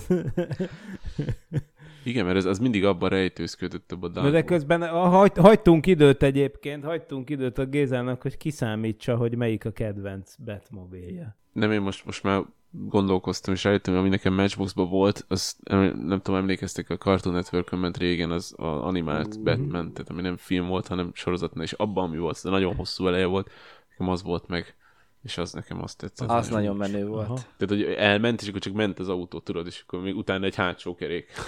Igen, 2.04 2.26
mert 2.26 2.38
ez 2.38 2.46
az 2.46 2.60
mindig 2.60 2.86
abban 2.86 3.10
rejtőzködött 3.10 3.92
a 3.92 3.96
Darkból. 3.96 4.32
De 4.32 4.44
közben 4.44 4.88
hagy, 4.90 5.32
hagytunk 5.38 5.86
időt 5.86 6.24
egyébként, 6.24 6.84
hagytunk 6.84 7.30
időt 7.30 7.58
a 7.58 7.66
Gézának, 7.66 8.22
hogy 8.22 8.38
kiszámítsa, 8.38 9.16
hogy 9.16 9.36
melyik 9.36 9.66
a 9.66 9.72
kedvenc 9.72 10.36
Batmobilje. 10.36 11.38
Nem, 11.54 11.72
én 11.72 11.82
most, 11.82 12.06
most 12.06 12.24
már 12.24 12.44
gondolkoztam, 12.72 13.54
és 13.54 13.64
rájöttem, 13.64 13.96
ami 13.96 14.10
nekem 14.10 14.34
Matchboxban 14.34 14.90
volt, 14.90 15.26
az 15.28 15.58
nem 16.06 16.22
tudom, 16.22 16.40
emlékeztek, 16.40 16.90
a 16.90 16.98
Cartoon 16.98 17.36
network 17.36 17.80
ment 17.80 17.98
régen 17.98 18.32
az 18.32 18.54
a 18.58 18.86
animált 18.86 19.28
uh-huh. 19.28 19.44
Batman, 19.44 19.94
tehát 19.94 20.10
ami 20.10 20.22
nem 20.22 20.38
film 20.38 20.68
volt, 20.68 20.88
hanem 20.88 21.12
sorozatnál, 21.14 21.64
és 21.64 21.72
abban, 21.72 22.04
ami 22.04 22.18
volt, 22.18 22.40
de 22.44 22.50
nagyon 22.50 22.76
hosszú 22.76 23.08
eleje 23.08 23.26
volt, 23.26 23.50
nekem 23.90 24.10
az 24.14 24.24
volt 24.24 24.48
meg 24.48 24.76
és 25.24 25.38
az 25.38 25.54
nekem 25.54 25.82
azt 25.82 25.98
tetszett. 25.98 26.30
Az 26.30 26.48
nagyon 26.48 26.76
menő 26.76 27.06
volt. 27.06 27.26
Aha. 27.26 27.36
Tehát, 27.36 27.68
hogy 27.68 27.84
elment, 27.84 28.42
és 28.42 28.48
akkor 28.48 28.60
csak 28.60 28.74
ment 28.74 29.00
az 29.00 29.10
autó, 29.10 29.40
tudod, 29.40 29.68
és 29.68 29.84
akkor 29.88 30.02
még 30.02 30.16
utána 30.16 30.46
egy 30.46 30.56
hátsó 30.56 30.96
kerék. 30.96 31.32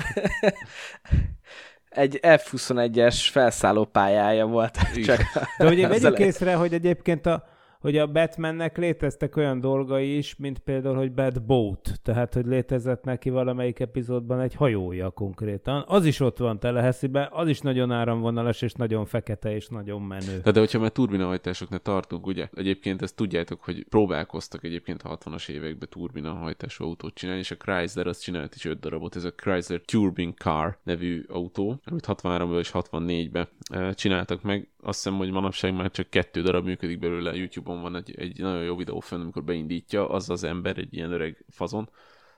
egy 1.89 2.19
F-21-es 2.21 3.27
felszálló 3.31 3.85
pályája 3.85 4.45
volt. 4.45 4.77
Csak 5.03 5.21
De 5.57 5.67
ugye 5.67 5.87
vegyük 5.87 6.19
észre, 6.19 6.55
hogy 6.55 6.73
egyébként 6.73 7.25
a, 7.25 7.47
hogy 7.81 7.97
a 7.97 8.07
Batmannek 8.07 8.77
léteztek 8.77 9.35
olyan 9.35 9.59
dolgai 9.59 10.17
is, 10.17 10.35
mint 10.35 10.59
például, 10.59 10.95
hogy 10.95 11.11
Bad 11.11 11.41
Boat, 11.41 11.91
tehát, 12.03 12.33
hogy 12.33 12.45
létezett 12.45 13.03
neki 13.03 13.29
valamelyik 13.29 13.79
epizódban 13.79 14.39
egy 14.39 14.53
hajója 14.53 15.09
konkrétan. 15.09 15.83
Az 15.87 16.05
is 16.05 16.19
ott 16.19 16.37
van 16.37 16.59
teleheszibe, 16.59 17.29
az 17.31 17.47
is 17.47 17.59
nagyon 17.59 17.91
áramvonalas, 17.91 18.61
és 18.61 18.73
nagyon 18.73 19.05
fekete, 19.05 19.55
és 19.55 19.67
nagyon 19.67 20.01
menő. 20.01 20.39
De, 20.43 20.51
de 20.51 20.59
hogyha 20.59 20.79
már 20.79 20.89
turbinahajtásoknál 20.89 21.79
tartunk, 21.79 22.27
ugye? 22.27 22.49
Egyébként 22.53 23.01
ezt 23.01 23.15
tudjátok, 23.15 23.63
hogy 23.63 23.85
próbálkoztak 23.89 24.63
egyébként 24.63 25.01
a 25.01 25.17
60-as 25.17 25.49
években 25.49 25.89
turbinahajtású 25.89 26.83
autót 26.83 27.13
csinálni, 27.13 27.41
és 27.41 27.51
a 27.51 27.55
Chrysler 27.55 28.07
az 28.07 28.19
csinált 28.19 28.55
is 28.55 28.65
5 28.65 28.79
darabot, 28.79 29.15
ez 29.15 29.23
a 29.23 29.33
Chrysler 29.33 29.81
Turbine 29.85 30.33
Car 30.33 30.77
nevű 30.83 31.25
autó, 31.27 31.81
amit 31.85 32.05
63-ban 32.07 32.59
és 32.59 32.71
64-ben 32.73 33.47
eh, 33.63 33.93
csináltak 33.93 34.41
meg. 34.41 34.69
Azt 34.83 35.03
hiszem, 35.03 35.17
hogy 35.17 35.31
manapság 35.31 35.73
már 35.73 35.91
csak 35.91 36.09
kettő 36.09 36.41
darab 36.41 36.65
működik 36.65 36.99
belőle 36.99 37.35
YouTube 37.35 37.70
Youtube-on 37.70 37.70
van 37.79 37.95
egy, 37.95 38.15
egy 38.15 38.39
nagyon 38.39 38.63
jó 38.63 38.75
videó 38.75 38.99
fönn, 38.99 39.21
amikor 39.21 39.43
beindítja, 39.43 40.09
az 40.09 40.29
az 40.29 40.43
ember, 40.43 40.77
egy 40.77 40.93
ilyen 40.93 41.11
öreg 41.11 41.45
fazon, 41.49 41.89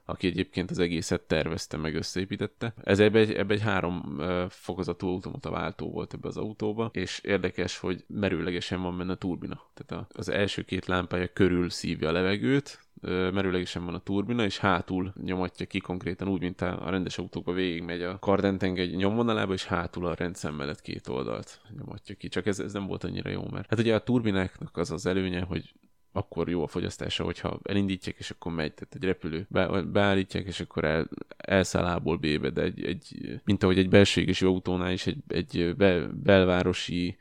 aki 0.06 0.28
egyébként 0.28 0.72
az 0.72 0.80
egészet 0.80 1.22
tervezte, 1.22 1.78
meg 1.78 1.96
összeépítette. 1.96 2.74
Ez 2.84 3.00
ebbe 3.00 3.20
egy, 3.20 3.32
ebbe 3.32 3.54
egy 3.54 3.62
három 3.62 4.22
fokozatú 4.50 5.08
automata 5.08 5.50
váltó 5.50 5.92
volt 5.92 6.14
ebbe 6.14 6.28
az 6.28 6.38
autóba, 6.38 6.90
és 6.94 7.20
érdekes, 7.20 7.78
hogy 7.78 8.04
merőlegesen 8.08 8.82
van 8.82 8.98
benne 8.98 9.12
a 9.12 9.16
turbina. 9.16 9.62
Tehát 9.74 10.08
az 10.14 10.30
első 10.30 10.62
két 10.62 10.86
lámpája 10.86 11.28
körül 11.28 11.70
szívja 11.70 12.10
a 12.10 12.12
levegőt, 12.12 12.80
merőlegesen 13.08 13.86
van 13.86 13.94
a 13.94 14.00
turbina, 14.00 14.44
és 14.44 14.58
hátul 14.58 15.14
nyomatja 15.24 15.66
ki 15.66 15.80
konkrétan 15.80 16.28
úgy, 16.28 16.42
mint 16.42 16.62
a, 16.62 16.90
rendes 16.90 17.18
autókba 17.18 17.54
végigmegy 17.54 18.02
a 18.02 18.20
kardenteng 18.20 18.80
egy 18.80 18.96
nyomvonalába, 18.96 19.54
és 19.54 19.66
hátul 19.66 20.06
a 20.06 20.14
rendszem 20.14 20.56
mellett 20.56 20.82
két 20.82 21.08
oldalt 21.08 21.62
nyomatja 21.78 22.16
ki. 22.16 22.28
Csak 22.28 22.46
ez, 22.46 22.60
ez 22.60 22.74
nem 22.74 22.86
volt 22.86 23.04
annyira 23.04 23.30
jó, 23.30 23.48
mert 23.52 23.70
hát 23.70 23.80
ugye 23.80 23.96
a 23.96 24.04
turbináknak 24.04 24.78
az 24.78 24.92
az 24.92 25.06
előnye, 25.06 25.42
hogy 25.42 25.74
akkor 26.14 26.50
jó 26.50 26.64
a 26.64 26.68
fogyasztása, 26.68 27.24
hogyha 27.24 27.60
elindítják, 27.64 28.16
és 28.18 28.30
akkor 28.30 28.54
megy, 28.54 28.74
tehát 28.74 28.96
egy 28.96 29.04
repülő 29.04 29.46
be, 29.50 29.82
beállítják, 29.82 30.46
és 30.46 30.60
akkor 30.60 30.84
el, 30.84 31.10
elszáll 31.38 31.86
A-ból 31.86 32.18
B-be, 32.18 32.50
de 32.50 32.62
egy, 32.62 32.84
egy, 32.84 33.40
mint 33.44 33.64
ahogy 33.64 33.78
egy 33.78 33.90
belségesi 33.90 34.46
autónál 34.46 34.92
is 34.92 35.08
egy, 35.08 35.18
egy 35.28 35.76
be, 35.76 36.08
belvárosi 36.08 37.18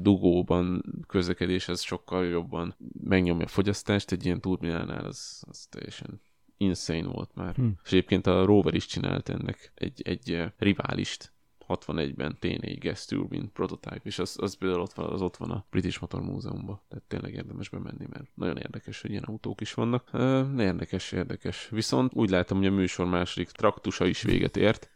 dugóban 0.00 0.84
közlekedés 1.06 1.68
az 1.68 1.80
sokkal 1.80 2.26
jobban 2.26 2.76
megnyomja 3.04 3.44
a 3.44 3.48
fogyasztást, 3.48 4.12
egy 4.12 4.24
ilyen 4.24 4.40
turbinánál 4.40 5.04
az, 5.04 5.42
az 5.48 5.66
teljesen 5.66 6.20
insane 6.56 7.06
volt 7.06 7.30
már. 7.34 7.54
Hm. 7.54 7.66
És 7.84 7.92
egyébként 7.92 8.26
a 8.26 8.44
Rover 8.44 8.74
is 8.74 8.86
csinált 8.86 9.28
ennek 9.28 9.72
egy, 9.74 10.02
egy 10.04 10.42
riválist, 10.58 11.32
61-ben 11.68 12.36
T4 12.40 12.76
Gas 12.80 13.04
Turbine 13.04 13.46
prototype, 13.52 14.00
és 14.02 14.18
az, 14.18 14.36
az 14.40 14.54
például 14.54 14.80
ott 14.80 14.92
van, 14.92 15.12
az 15.12 15.22
ott 15.22 15.36
van 15.36 15.50
a 15.50 15.64
British 15.70 16.00
Motor 16.00 16.20
Múzeumban, 16.20 16.80
tehát 16.88 17.04
tényleg 17.04 17.34
érdemes 17.34 17.68
bemenni, 17.68 18.06
mert 18.10 18.24
nagyon 18.34 18.56
érdekes, 18.56 19.00
hogy 19.00 19.10
ilyen 19.10 19.22
autók 19.22 19.60
is 19.60 19.74
vannak. 19.74 20.08
Uh, 20.12 20.46
érdekes, 20.58 21.12
érdekes. 21.12 21.68
Viszont 21.70 22.14
úgy 22.14 22.30
látom, 22.30 22.58
hogy 22.58 22.66
a 22.66 22.70
műsor 22.70 23.06
második 23.06 23.50
traktusa 23.50 24.06
is 24.06 24.22
véget 24.22 24.56
ért. 24.56 24.90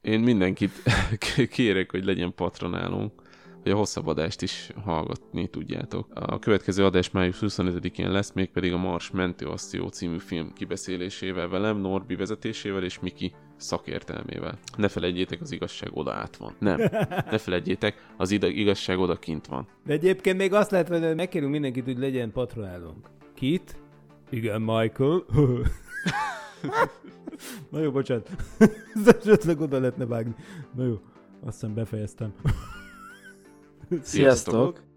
Én 0.00 0.20
mindenkit 0.20 0.72
kérek, 1.50 1.90
hogy 1.90 2.04
legyen 2.04 2.34
patronálunk 2.34 3.22
hogy 3.62 3.72
a 3.72 3.76
hosszabb 3.76 4.06
adást 4.06 4.42
is 4.42 4.70
hallgatni 4.84 5.48
tudjátok. 5.48 6.06
A 6.14 6.38
következő 6.38 6.84
adás 6.84 7.10
május 7.10 7.38
25-én 7.40 8.10
lesz, 8.10 8.32
mégpedig 8.32 8.72
a 8.72 8.76
Mars 8.76 9.10
Mentőakció 9.10 9.88
című 9.88 10.18
film 10.18 10.52
kibeszélésével 10.52 11.48
velem, 11.48 11.76
Norbi 11.76 12.14
vezetésével 12.14 12.84
és 12.84 13.00
Miki 13.00 13.32
szakértelmével. 13.56 14.58
Ne 14.76 14.88
felejtjétek, 14.88 15.40
az 15.40 15.52
igazság 15.52 15.90
oda 15.92 16.12
át 16.12 16.36
van. 16.36 16.54
Nem. 16.58 16.78
Ne 17.30 17.38
felejtjétek, 17.38 18.06
az 18.16 18.30
igazság 18.40 18.98
oda 18.98 19.16
kint 19.16 19.46
van. 19.46 19.66
De 19.84 19.92
egyébként 19.92 20.36
még 20.36 20.52
azt 20.52 20.70
lehet, 20.70 20.88
hogy 20.88 21.14
megkérünk 21.14 21.52
mindenkit, 21.52 21.84
hogy 21.84 21.98
legyen 21.98 22.32
patronálunk. 22.32 23.10
Kit? 23.34 23.76
Igen, 24.30 24.60
Michael. 24.60 25.24
Na 27.70 27.80
jó, 27.80 27.90
bocsánat. 27.90 28.30
Esetleg 29.22 29.60
oda 29.60 29.78
lehetne 29.78 30.06
vágni. 30.06 30.34
Na 30.74 30.84
jó, 30.84 31.00
azt 31.44 31.60
hiszem 31.60 31.74
befejeztem. 31.74 32.34
Sziasztok! 34.02 34.88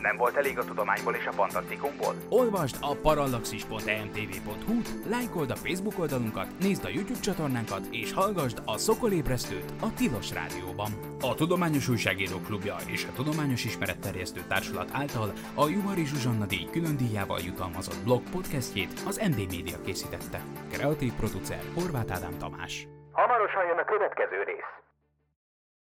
Nem 0.00 0.16
volt 0.16 0.36
elég 0.36 0.58
a 0.58 0.64
tudományból 0.64 1.14
és 1.14 1.26
a 1.26 1.32
fantasztikumból? 1.32 2.14
Olvasd 2.28 2.76
a 2.80 2.94
parallaxis.emtv.hu-t, 3.02 4.88
lájkold 5.08 5.50
a 5.50 5.56
Facebook 5.56 5.98
oldalunkat, 5.98 6.46
nézd 6.60 6.84
a 6.84 6.88
YouTube 6.88 7.20
csatornánkat, 7.20 7.86
és 7.90 8.12
hallgassd 8.12 8.62
a 8.64 8.78
Szokolébresztőt 8.78 9.72
a 9.80 9.94
Tilos 9.94 10.32
Rádióban. 10.32 10.90
A 11.20 11.34
Tudományos 11.34 11.88
Újságíró 11.88 12.38
Klubja 12.38 12.76
és 12.86 13.04
a 13.04 13.12
Tudományos 13.12 13.64
Ismeretterjesztő 13.64 14.40
Társulat 14.48 14.90
által 14.92 15.32
a 15.54 15.68
Juhari 15.68 16.04
Zsuzsanna 16.04 16.46
díj 16.46 16.68
külön 16.72 16.96
díjával 16.96 17.40
jutalmazott 17.40 18.04
blog 18.04 18.22
podcastjét 18.30 19.02
az 19.06 19.16
MD 19.16 19.38
Media 19.38 19.80
készítette. 19.84 20.40
Kreatív 20.72 21.12
producer 21.12 21.60
Horváth 21.74 22.12
Ádám 22.12 22.38
Tamás. 22.38 22.88
Hamarosan 23.12 23.66
jön 23.66 23.78
a 23.78 23.84
következő 23.84 24.42
rész. 24.42 24.72